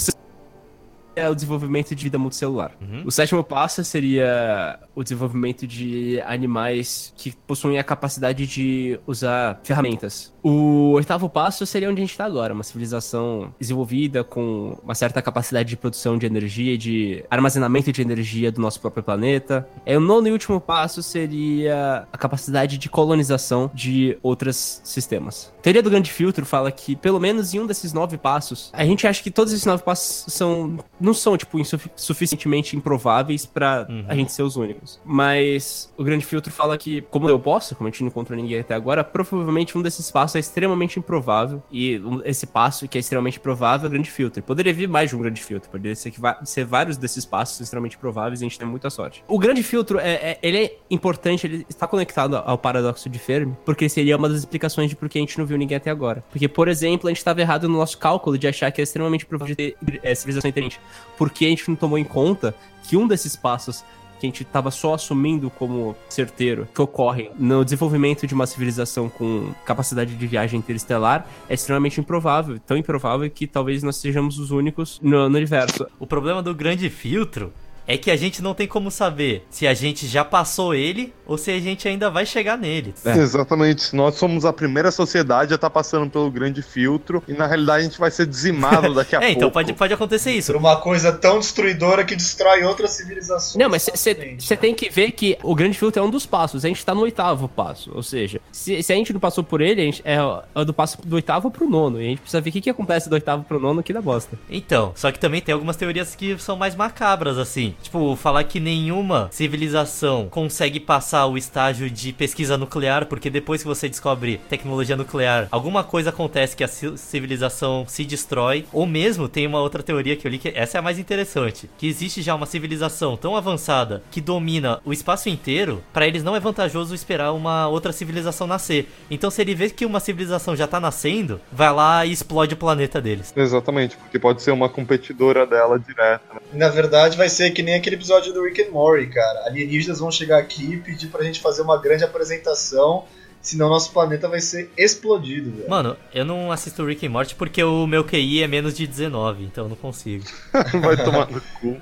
é 1.17 1.29
o 1.29 1.35
desenvolvimento 1.35 1.95
de 1.95 2.05
vida 2.05 2.19
multicelular. 2.19 2.73
O 3.05 3.11
sétimo 3.11 3.43
passo 3.43 3.85
seria 3.85 4.79
o 4.95 5.03
desenvolvimento 5.03 5.67
de 5.67 6.21
animais 6.27 7.13
que 7.17 7.33
possuem 7.47 7.79
a 7.79 7.85
capacidade 7.85 8.47
de 8.47 8.99
usar 9.07 9.61
ferramentas. 9.63 10.33
O 10.43 10.93
oitavo 10.93 11.29
passo 11.29 11.65
seria 11.65 11.89
onde 11.89 12.01
a 12.01 12.05
gente 12.05 12.11
está 12.11 12.25
agora, 12.25 12.53
uma 12.53 12.63
civilização 12.63 13.55
desenvolvida 13.59 14.23
com 14.23 14.79
uma 14.83 14.95
certa 14.95 15.23
capacidade 15.23 15.71
de 15.71 15.77
produção 15.77 16.19
de 16.19 16.27
energia 16.27 16.75
e 16.75 16.79
de 16.79 17.25
armazenamento 17.31 17.91
de 17.91 18.03
energia 18.03 18.53
do 18.53 18.61
nosso 18.61 18.81
próprio 18.81 19.03
planeta. 19.03 19.67
É, 19.87 19.97
o 19.97 20.01
nono 20.01 20.29
e 20.29 20.33
último 20.33 20.61
passo 20.61 21.03
seria 21.03 22.07
a 22.13 22.19
capacidade 22.19 22.77
de 22.77 22.89
colonização 22.89 23.71
de 23.73 24.19
outros 24.23 24.81
sistemas. 24.85 25.53
A 25.59 25.63
teoria 25.63 25.83
do 25.83 25.91
grande 25.91 26.13
filtro 26.13 26.45
fala 26.45 26.71
que, 26.71 26.95
pelo 26.95 27.19
menos 27.19 27.55
em 27.55 27.61
um 27.61 27.67
desses 27.67 27.93
nove 27.93 28.19
passos, 28.19 28.71
a 28.73 28.85
gente 28.85 29.07
acha 29.07 29.23
que 29.23 29.31
todos 29.31 29.53
esses 29.53 29.65
nove 29.65 29.83
passos 29.83 30.33
são 30.33 30.79
não 31.05 31.15
são, 31.15 31.37
tipo, 31.37 31.59
suficientemente 31.97 32.77
improváveis 32.77 33.45
pra 33.47 33.87
a 34.09 34.15
gente 34.15 34.33
ser 34.33 34.43
os 34.43 34.57
únicos. 34.57 35.01
Mas 35.05 35.93
o 35.97 36.05
grande 36.05 36.25
filtro 36.25 36.53
fala 36.53 36.77
que, 36.79 37.03
como 37.03 37.29
eu 37.29 37.39
posso, 37.39 37.75
como 37.77 37.89
a 37.89 37.91
gente 37.91 38.01
não 38.03 38.09
encontrou 38.09 38.37
ninguém 38.37 38.59
até 38.61 38.75
agora, 38.75 39.05
provavelmente 39.05 39.77
um 39.77 39.83
desses 39.83 40.11
passos 40.11 40.37
é 40.37 40.39
extremamente 40.39 40.99
improvável. 40.99 41.63
E 41.71 42.01
esse 42.25 42.47
passo 42.47 42.89
que 42.89 42.99
é 42.99 43.01
extremamente 43.01 43.39
provável 43.41 43.87
é 43.87 43.89
o 43.89 43.91
grande 43.93 44.11
filtro. 44.11 44.43
Poderia 44.43 44.73
vir 44.73 44.89
mais 44.89 45.11
de 45.11 45.17
um 45.17 45.21
grande 45.21 45.43
filtro. 45.43 45.71
Poderia 45.71 45.95
ser, 45.95 46.11
que 46.11 46.21
ser 46.45 46.65
vários 46.65 46.97
desses 46.97 47.25
passos 47.25 47.61
extremamente 47.61 47.99
prováveis 47.99 48.41
e 48.41 48.45
a 48.45 48.49
gente 48.49 48.59
tem 48.59 48.67
muita 48.67 48.91
sorte. 48.91 49.23
O 49.29 49.39
grande 49.39 49.63
filtro, 49.63 49.99
é, 49.99 50.13
é- 50.15 50.39
ele 50.43 50.59
é 50.65 50.79
importante, 50.91 51.47
ele 51.47 51.67
está 51.69 51.87
conectado 51.87 52.37
ao 52.37 52.57
paradoxo 52.59 53.09
de 53.09 53.19
Fermi, 53.19 53.57
porque 53.65 53.89
seria 53.89 54.17
uma 54.17 54.29
das 54.29 54.39
explicações 54.39 54.89
de 54.91 54.97
por 54.97 55.09
que 55.09 55.19
a 55.19 55.21
gente 55.21 55.39
não 55.39 55.47
viu 55.47 55.57
ninguém 55.59 55.77
até 55.77 55.91
agora. 55.91 56.25
Porque, 56.31 56.49
por 56.49 56.69
exemplo, 56.69 57.09
a 57.09 57.11
gente 57.11 57.19
estava 57.19 57.41
errado 57.41 57.69
no 57.69 57.79
nosso 57.79 57.99
cálculo 57.99 58.37
de 58.39 58.47
achar 58.49 58.71
que 58.71 58.81
é 58.81 58.85
extremamente 58.85 59.27
provável 59.27 59.55
de 59.55 59.73
ter 59.73 59.77
é, 60.03 60.15
civilização 60.15 60.49
inteligente. 60.49 60.81
Porque 61.17 61.45
a 61.45 61.49
gente 61.49 61.69
não 61.69 61.77
tomou 61.77 61.99
em 61.99 62.05
conta 62.05 62.55
que 62.83 62.97
um 62.97 63.07
desses 63.07 63.37
passos 63.37 63.85
que 64.19 64.27
a 64.27 64.29
gente 64.29 64.43
estava 64.43 64.71
só 64.71 64.95
assumindo 64.95 65.51
como 65.51 65.95
certeiro, 66.09 66.69
que 66.75 66.81
ocorrem 66.81 67.31
no 67.39 67.65
desenvolvimento 67.65 68.27
de 68.27 68.35
uma 68.35 68.47
civilização 68.47 69.09
com 69.09 69.53
capacidade 69.67 70.15
de 70.15 70.27
viagem 70.27 70.59
interestelar, 70.59 71.27
é 71.49 71.55
extremamente 71.55 72.01
improvável. 72.01 72.59
Tão 72.61 72.77
improvável 72.77 73.29
que 73.31 73.47
talvez 73.47 73.83
nós 73.83 73.97
sejamos 73.97 74.39
os 74.39 74.51
únicos 74.51 75.01
no, 75.03 75.29
no 75.29 75.37
universo. 75.37 75.87
O 75.99 76.07
problema 76.07 76.43
do 76.43 76.55
grande 76.55 76.89
filtro 76.89 77.53
é 77.87 77.97
que 77.99 78.11
a 78.11 78.17
gente 78.17 78.43
não 78.43 78.55
tem 78.55 78.67
como 78.67 78.91
saber 78.91 79.47
se 79.51 79.67
a 79.67 79.75
gente 79.75 80.07
já 80.07 80.25
passou 80.25 80.75
ele 80.75 81.13
ou 81.27 81.37
se 81.37 81.51
a 81.51 81.59
gente 81.61 81.87
ainda 81.87 82.11
vai 82.11 82.25
chegar 82.27 82.57
nele. 82.57 82.95
É. 83.05 83.17
Exatamente. 83.19 83.95
Nós 83.95 84.15
somos 84.17 84.45
a 84.45 84.53
primeira 84.53 84.91
sociedade 84.91 85.53
a 85.53 85.57
estar 85.57 85.71
passando 85.71 86.11
pelo 86.11 86.31
grande 86.31 86.63
filtro 86.63 87.23
e 87.29 87.33
na 87.33 87.47
realidade 87.47 87.81
a 87.81 87.83
gente 87.89 87.99
vai 87.99 88.11
ser 88.11 88.27
dizimado 88.27 88.93
daqui 88.95 89.15
a 89.17 89.19
É, 89.19 89.21
pouco. 89.27 89.37
então 89.37 89.51
pode, 89.51 89.73
pode 89.75 89.93
acontecer 89.95 90.33
isso. 90.33 90.53
Por 90.53 90.59
uma 90.59 90.77
coisa 90.77 91.13
tão 91.13 91.39
destruidora 91.39 92.05
que 92.05 92.17
destrói 92.17 92.63
outras 92.65 92.91
civilizações. 92.93 93.57
Não, 93.57 93.69
mas 93.69 93.89
você 93.95 94.15
né? 94.15 94.57
tem 94.57 94.75
que 94.75 94.89
ver 94.91 95.13
que 95.13 95.39
o 95.43 95.55
grande 95.55 95.77
filtro 95.79 96.03
é 96.03 96.07
um 96.07 96.11
dos 96.11 96.27
passos. 96.27 96.65
A 96.65 96.69
gente 96.69 96.85
tá 96.85 96.95
no 96.95 97.03
oitavo 97.03 97.49
passo. 97.49 97.91
Ou 97.95 98.03
seja, 98.03 98.41
se, 98.53 98.83
se 98.83 98.93
a 98.93 98.97
gente 98.97 99.13
não 99.13 99.21
passou 99.21 99.45
por 99.45 99.61
ele, 99.61 99.81
a 99.81 99.85
gente, 99.85 100.03
é, 100.05 100.17
é 100.55 100.65
do 100.65 100.73
passo 100.73 100.99
do 101.05 101.17
oitavo 101.17 101.51
pro 101.51 101.69
nono. 101.69 102.01
E 102.01 102.07
a 102.07 102.09
gente 102.11 102.21
precisa 102.21 102.41
ver 102.41 102.51
o 102.51 102.53
que, 102.53 102.61
que 102.61 102.71
acontece 102.71 103.09
do 103.09 103.13
oitavo 103.15 103.45
pro 103.45 103.61
nono 103.61 103.83
que 103.83 103.93
dá 103.93 104.01
bosta. 104.01 104.39
Então, 104.49 104.93
só 104.95 105.11
que 105.13 105.19
também 105.19 105.41
tem 105.41 105.53
algumas 105.53 105.77
teorias 105.77 106.15
que 106.15 106.39
são 106.39 106.57
mais 106.57 106.75
macabras, 106.75 107.39
assim. 107.39 107.74
Tipo, 107.83 108.17
falar 108.17 108.45
que 108.45 108.59
nenhuma 108.61 109.29
civilização 109.33 110.29
consegue 110.31 110.81
passar 110.81 111.27
o 111.27 111.37
estágio 111.39 111.89
de 111.91 112.13
pesquisa 112.13 112.57
nuclear, 112.59 113.07
porque 113.07 113.31
depois 113.31 113.63
que 113.63 113.69
você 113.69 113.89
descobre 113.89 114.41
tecnologia 114.49 114.97
nuclear, 114.97 115.49
alguma 115.51 115.83
coisa 115.85 116.11
acontece 116.11 116.57
que 116.57 116.65
a 116.65 116.69
ci- 116.69 116.97
civilização 116.97 117.85
se 117.87 118.05
destrói. 118.05 118.67
Ou 118.73 118.87
mesmo 118.87 119.29
tem 119.29 119.47
uma 119.47 119.61
outra 119.61 119.83
teoria 119.83 120.17
que 120.17 120.27
eu 120.27 120.31
li 120.31 120.39
que 120.39 120.49
essa 120.55 120.77
é 120.77 120.81
a 120.81 120.83
mais 120.83 120.99
interessante, 120.99 121.69
que 121.79 121.87
existe 121.87 122.21
já 122.23 122.35
uma 122.35 122.47
civilização 122.47 123.17
tão 123.17 123.37
avançada 123.37 124.03
que 124.11 124.21
domina 124.21 124.81
o 124.85 124.93
espaço 124.93 125.29
inteiro, 125.29 125.83
pra 125.93 126.07
eles 126.07 126.23
não 126.23 126.35
é 126.37 126.41
vantajoso 126.41 126.95
esperar 126.95 127.33
uma 127.33 127.69
outra 127.69 127.93
civilização 127.93 128.47
nascer. 128.47 128.89
Então, 129.11 129.31
se 129.31 129.41
ele 129.41 129.55
vê 129.55 129.71
que 129.71 129.87
uma 129.87 130.01
civilização 130.01 130.55
já 130.57 130.67
tá 130.67 130.79
nascendo, 130.81 131.41
vai 131.53 131.73
lá 131.73 132.05
e 132.05 132.13
explode 132.13 132.55
o 132.55 132.57
planeta 132.57 133.01
deles. 133.01 133.33
Exatamente, 133.37 133.97
porque 133.97 134.19
pode 134.19 134.43
ser 134.43 134.51
uma 134.51 134.69
competidora 134.69 135.47
dela 135.47 135.79
direta. 135.79 136.23
né? 136.35 136.41
Na 136.53 136.69
verdade, 136.69 137.17
vai 137.17 137.29
ser 137.29 137.51
que 137.51 137.63
nem 137.65 137.75
aquele 137.75 137.97
episódio 137.97 138.33
do 138.33 138.43
Rick 138.45 138.63
and 138.63 138.71
Morty, 138.71 139.07
cara. 139.09 139.47
Alienígenas 139.47 139.99
vão 139.99 140.11
chegar 140.11 140.39
aqui 140.39 140.75
e 140.75 140.77
pedir 140.77 141.09
pra 141.09 141.23
gente 141.25 141.41
fazer 141.41 141.63
uma 141.63 141.77
grande 141.81 142.05
apresentação, 142.05 143.05
senão 143.43 143.69
nosso 143.69 143.93
planeta 143.93 144.29
vai 144.29 144.41
ser 144.41 144.71
explodido, 144.77 145.51
velho. 145.51 145.69
Mano, 145.69 145.97
eu 146.15 146.25
não 146.25 146.51
assisto 146.53 146.85
Rick 146.85 147.07
and 147.07 147.11
Morty 147.11 147.35
porque 147.35 147.63
o 147.65 147.87
meu 147.87 148.05
QI 148.05 148.43
é 148.43 148.47
menos 148.47 148.75
de 148.75 148.87
19, 148.87 149.45
então 149.45 149.65
eu 149.65 149.69
não 149.71 149.77
consigo. 149.77 150.25
Vai 150.81 150.97
tomar 150.97 151.31
no 151.31 151.41
cu. 151.61 151.77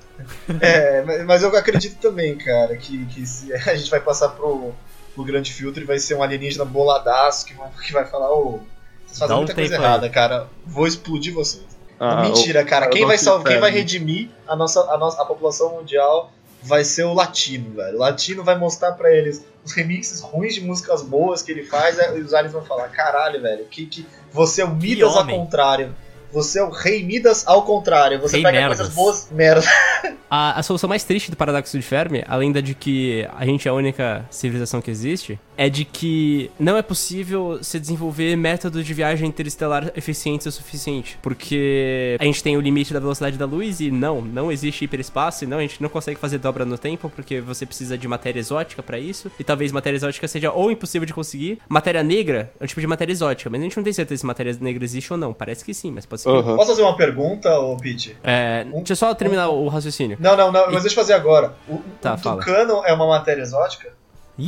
É, 0.61 1.25
mas- 1.25 1.43
eu 1.43 1.57
acredito 1.57 1.99
também, 2.01 2.37
cara, 2.37 2.77
que, 2.77 3.05
que 3.07 3.27
se- 3.27 3.53
a 3.55 3.75
gente 3.75 3.91
vai 3.91 4.01
passar 4.01 4.31
pro, 4.31 4.73
pro 5.15 5.25
grande 5.25 5.53
filtro 5.53 5.83
e 5.83 5.87
vai 5.87 5.99
ser 5.99 6.15
um 6.15 6.23
alienígena 6.23 6.65
boladaço 6.65 7.47
que, 7.47 7.55
que 7.87 7.93
vai 7.93 8.05
falar, 8.07 8.33
ô, 8.33 8.61
vocês 9.07 9.19
fazem 9.19 9.29
Dá 9.29 9.35
um 9.35 9.39
muita 9.39 9.55
coisa 9.55 9.71
tempo 9.71 9.83
aí." 9.83 9.89
errada, 9.89 10.09
cara. 10.11 10.47
Vou 10.67 10.87
explodir 10.87 11.33
vocês. 11.35 11.63
Ah, 12.05 12.21
Mentira, 12.23 12.65
cara. 12.65 12.89
Quem 12.89 13.07
vai, 13.07 13.17
salvar, 13.17 13.53
quem 13.53 13.61
vai 13.61 13.71
redimir 13.71 14.29
a 14.49 14.57
nossa, 14.57 14.81
a 14.91 14.99
nossa 14.99 15.23
a 15.23 15.25
população 15.25 15.77
mundial 15.77 16.33
vai 16.61 16.83
ser 16.83 17.05
o 17.05 17.15
latino, 17.15 17.75
velho. 17.77 17.97
O 17.97 18.01
latino 18.01 18.43
vai 18.43 18.59
mostrar 18.59 18.93
pra 18.93 19.11
eles 19.13 19.45
os 19.65 19.73
remixes 19.73 20.21
ruins 20.21 20.55
de 20.55 20.61
músicas 20.61 21.01
boas 21.01 21.43
que 21.43 21.53
ele 21.53 21.63
faz 21.63 21.97
e 21.99 22.21
os 22.21 22.35
aliens 22.35 22.53
vão 22.53 22.65
falar: 22.65 22.89
caralho, 22.89 23.41
velho, 23.41 23.65
que, 23.67 23.87
que 23.87 24.05
você 24.33 24.63
é 24.63 24.65
o 24.65 24.75
Midas 24.75 25.15
ao 25.15 25.23
homem." 25.23 25.37
contrário. 25.39 25.95
Você 26.33 26.59
é 26.59 26.63
o 26.65 26.71
rei 26.71 27.05
Midas 27.05 27.47
ao 27.47 27.63
contrário. 27.63 28.19
Você 28.21 28.37
Rei 28.37 28.43
pega 28.43 28.59
merdas. 28.59 28.79
coisas 28.79 28.95
boas. 28.95 29.29
Merda. 29.31 29.67
A, 30.35 30.61
a 30.61 30.63
solução 30.63 30.89
mais 30.89 31.05
triste 31.05 31.31
do 31.31 31.37
paradoxo 31.37 31.79
de 31.79 31.85
Fermi, 31.85 32.25
além 32.27 32.51
da 32.51 32.63
de 32.63 32.75
que 32.75 33.29
a 33.37 33.45
gente 33.45 33.69
é 33.69 33.71
a 33.71 33.75
única 33.75 34.25
civilização 34.31 34.81
que 34.81 34.91
existe, 34.91 35.39
é 35.59 35.69
de 35.69 35.85
que 35.85 36.51
não 36.59 36.79
é 36.79 36.81
possível 36.81 37.59
se 37.63 37.79
desenvolver 37.79 38.35
métodos 38.35 38.87
de 38.87 38.95
viagem 38.95 39.29
interestelar 39.29 39.93
eficientes 39.95 40.47
o 40.47 40.51
suficiente. 40.51 41.19
Porque 41.21 42.17
a 42.19 42.25
gente 42.25 42.43
tem 42.43 42.57
o 42.57 42.63
limite 42.63 42.95
da 42.95 42.99
velocidade 42.99 43.37
da 43.37 43.45
luz 43.45 43.81
e 43.81 43.91
não, 43.91 44.23
não 44.23 44.51
existe 44.51 44.87
hiperespaço, 44.87 45.45
e 45.45 45.47
não, 45.47 45.59
a 45.59 45.61
gente 45.61 45.83
não 45.83 45.91
consegue 45.91 46.19
fazer 46.19 46.39
dobra 46.39 46.65
no 46.65 46.79
tempo, 46.79 47.13
porque 47.15 47.43
você 47.43 47.67
precisa 47.67 47.99
de 47.99 48.09
matéria 48.09 48.41
exótica 48.41 48.83
pra 48.83 48.99
isso, 48.99 49.31
e 49.39 49.45
talvez 49.45 49.71
matéria 49.71 49.99
exótica 49.99 50.27
seja 50.27 50.51
ou 50.51 50.71
impossível 50.71 51.05
de 51.05 51.13
conseguir. 51.13 51.59
Matéria 51.69 52.03
negra 52.03 52.51
é 52.59 52.65
um 52.65 52.67
tipo 52.67 52.81
de 52.81 52.87
matéria 52.87 53.13
exótica, 53.13 53.51
mas 53.51 53.61
a 53.61 53.65
gente 53.65 53.77
não 53.77 53.85
tem 53.85 53.93
certeza 53.93 54.21
se 54.21 54.27
matéria 54.27 54.57
negra 54.63 54.83
existe 54.83 55.13
ou 55.13 55.19
não. 55.19 55.35
Parece 55.35 55.63
que 55.63 55.75
sim, 55.75 55.91
mas 55.91 56.07
pode 56.07 56.23
ser. 56.23 56.31
Aham. 56.31 56.57
Posso 56.57 56.71
fazer 56.71 56.81
uma 56.81 56.97
pergunta, 56.97 57.55
ô 57.59 57.77
Pete? 57.77 58.17
É, 58.25 58.65
deixa 58.65 58.93
eu 58.95 58.97
só 58.97 59.15
terminar 59.15 59.51
o 59.51 59.69
raciocínio. 59.69 60.22
Não, 60.23 60.37
não, 60.37 60.53
não, 60.53 60.67
mas 60.71 60.83
deixa 60.83 60.95
eu 60.99 61.03
fazer 61.03 61.15
agora. 61.15 61.53
O, 61.69 61.79
Tá, 62.01 62.15
o 62.15 62.19
fala. 62.19 62.39
tucano 62.41 62.83
é 62.87 62.93
uma 62.93 63.07
matéria 63.07 63.43
exótica? 63.43 63.93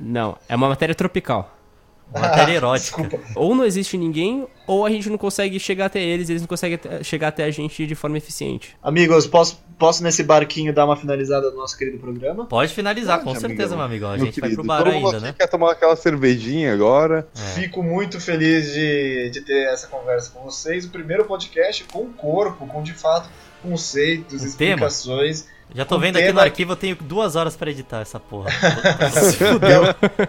Não, 0.00 0.36
é 0.48 0.56
uma 0.56 0.68
matéria 0.68 0.94
tropical. 0.94 1.50
Matéria 2.14 2.54
Ah, 2.54 2.56
erótica. 2.56 3.02
Desculpa. 3.02 3.26
Ou 3.34 3.54
não 3.56 3.64
existe 3.64 3.96
ninguém, 3.98 4.46
ou 4.68 4.86
a 4.86 4.90
gente 4.90 5.08
não 5.10 5.18
consegue 5.18 5.58
chegar 5.58 5.86
até 5.86 6.00
eles, 6.00 6.28
eles 6.30 6.42
não 6.42 6.46
conseguem 6.46 6.78
chegar 7.02 7.28
até 7.28 7.42
a 7.44 7.50
gente 7.50 7.84
de 7.86 7.94
forma 7.94 8.16
eficiente. 8.18 8.76
Amigos, 8.82 9.26
posso, 9.26 9.60
posso 9.78 10.02
nesse 10.04 10.22
barquinho 10.22 10.72
dar 10.72 10.84
uma 10.84 10.96
finalizada 10.96 11.50
no 11.50 11.56
nosso 11.56 11.76
querido 11.76 11.98
programa? 11.98 12.46
Pode 12.46 12.72
finalizar, 12.72 13.18
com 13.18 13.24
Pode, 13.32 13.40
certeza, 13.40 13.74
amigão. 13.74 13.78
meu 13.78 13.86
amigão. 13.86 14.10
A 14.12 14.16
Meu 14.16 14.26
gente 14.26 14.40
vai 14.40 14.50
querido, 14.50 14.62
pro 14.62 14.68
bar 14.68 14.84
todo 14.84 14.92
mundo 14.92 15.06
ainda, 15.06 15.16
aqui 15.16 15.26
né? 15.26 15.34
quer 15.36 15.46
tomar 15.48 15.72
aquela 15.72 15.96
cervejinha 15.96 16.72
agora. 16.72 17.26
É. 17.36 17.60
Fico 17.60 17.82
muito 17.82 18.20
feliz 18.20 18.72
de, 18.72 19.30
de 19.30 19.40
ter 19.40 19.66
essa 19.72 19.88
conversa 19.88 20.30
com 20.32 20.42
vocês. 20.44 20.84
O 20.84 20.90
primeiro 20.90 21.24
podcast 21.24 21.84
com 21.92 22.06
corpo, 22.12 22.64
com 22.66 22.82
de 22.82 22.92
fato 22.92 23.28
conceitos, 23.68 24.54
tema? 24.54 24.86
explicações. 24.86 25.46
Já 25.74 25.84
tô 25.84 25.96
O 25.96 25.98
vendo 25.98 26.16
aqui 26.16 26.26
no 26.26 26.32
tema- 26.34 26.42
arquivo, 26.42 26.72
eu 26.72 26.76
tenho 26.76 26.94
duas 26.94 27.34
horas 27.34 27.56
pra 27.56 27.70
editar 27.70 28.00
essa 28.00 28.20
porra. 28.20 28.50
Se 29.10 29.32
fudeu. 29.36 29.82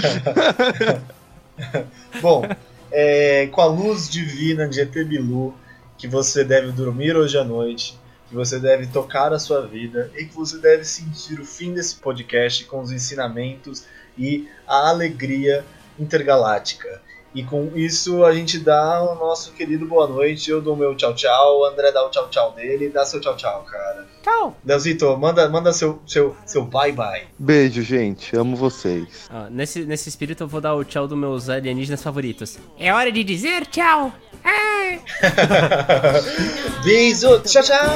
Bom, 2.20 2.46
é, 2.90 3.46
com 3.46 3.60
a 3.60 3.66
luz 3.66 4.08
divina 4.08 4.68
de 4.68 4.80
ET 4.80 4.92
Bilu, 4.92 5.54
que 5.96 6.06
você 6.06 6.44
deve 6.44 6.72
dormir 6.72 7.16
hoje 7.16 7.38
à 7.38 7.44
noite, 7.44 7.98
que 8.28 8.34
você 8.34 8.58
deve 8.58 8.86
tocar 8.86 9.32
a 9.32 9.38
sua 9.38 9.66
vida 9.66 10.10
e 10.16 10.24
que 10.24 10.34
você 10.34 10.58
deve 10.58 10.84
sentir 10.84 11.40
o 11.40 11.44
fim 11.44 11.72
desse 11.72 11.96
podcast 11.96 12.64
com 12.64 12.80
os 12.80 12.92
ensinamentos 12.92 13.84
e 14.16 14.48
a 14.66 14.88
alegria 14.88 15.64
intergaláctica. 15.98 17.00
E 17.34 17.42
com 17.42 17.70
isso 17.74 18.24
a 18.24 18.32
gente 18.32 18.58
dá 18.58 19.02
o 19.02 19.14
nosso 19.14 19.52
querido 19.52 19.86
boa 19.86 20.06
noite. 20.06 20.50
Eu 20.50 20.60
dou 20.62 20.74
o 20.74 20.76
meu 20.76 20.94
tchau 20.94 21.14
tchau, 21.14 21.60
o 21.60 21.64
André 21.64 21.92
dá 21.92 22.04
o 22.04 22.10
tchau 22.10 22.28
tchau 22.30 22.52
dele. 22.52 22.88
Dá 22.88 23.04
seu 23.04 23.20
tchau 23.20 23.36
tchau, 23.36 23.64
cara. 23.70 24.06
Tchau. 24.22 24.56
Leozito, 24.64 25.16
manda, 25.16 25.48
manda 25.48 25.72
seu, 25.72 26.00
seu, 26.06 26.34
seu 26.46 26.64
bye 26.64 26.92
bye. 26.92 27.26
Beijo, 27.38 27.82
gente. 27.82 28.34
Amo 28.36 28.56
vocês. 28.56 29.28
Ó, 29.30 29.48
nesse, 29.50 29.84
nesse 29.84 30.08
espírito 30.08 30.44
eu 30.44 30.48
vou 30.48 30.60
dar 30.60 30.74
o 30.74 30.84
tchau 30.84 31.06
dos 31.06 31.18
meus 31.18 31.48
alienígenas 31.48 32.02
favoritos. 32.02 32.58
É 32.78 32.92
hora 32.92 33.12
de 33.12 33.22
dizer 33.22 33.66
tchau. 33.66 34.12
Ah! 34.44 34.98
Beijo, 36.82 37.40
tchau 37.40 37.62
tchau. 37.62 37.86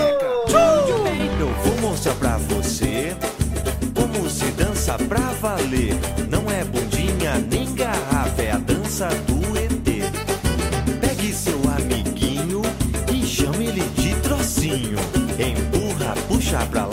Eu 1.41 1.49
vou 1.49 1.91
mostrar 1.91 2.15
pra 2.17 2.37
você 2.37 3.17
como 3.95 4.29
se 4.29 4.45
dança 4.53 4.97
pra 5.09 5.19
valer. 5.41 5.95
Não 6.29 6.51
é 6.51 6.65
bundinha 6.65 7.39
nem 7.51 7.62
é 7.62 7.62
a 9.03 9.09
dança 9.09 9.09
do 9.27 9.59
ET. 9.59 11.01
Pegue 11.01 11.33
seu 11.33 11.61
amiguinho 11.77 12.63
e 13.13 13.27
chame 13.27 13.67
ele 13.67 13.83
de 13.97 14.15
trocinho. 14.21 14.99
Empurra, 15.39 16.15
puxa 16.29 16.65
pra 16.67 16.87
lá 16.87 16.92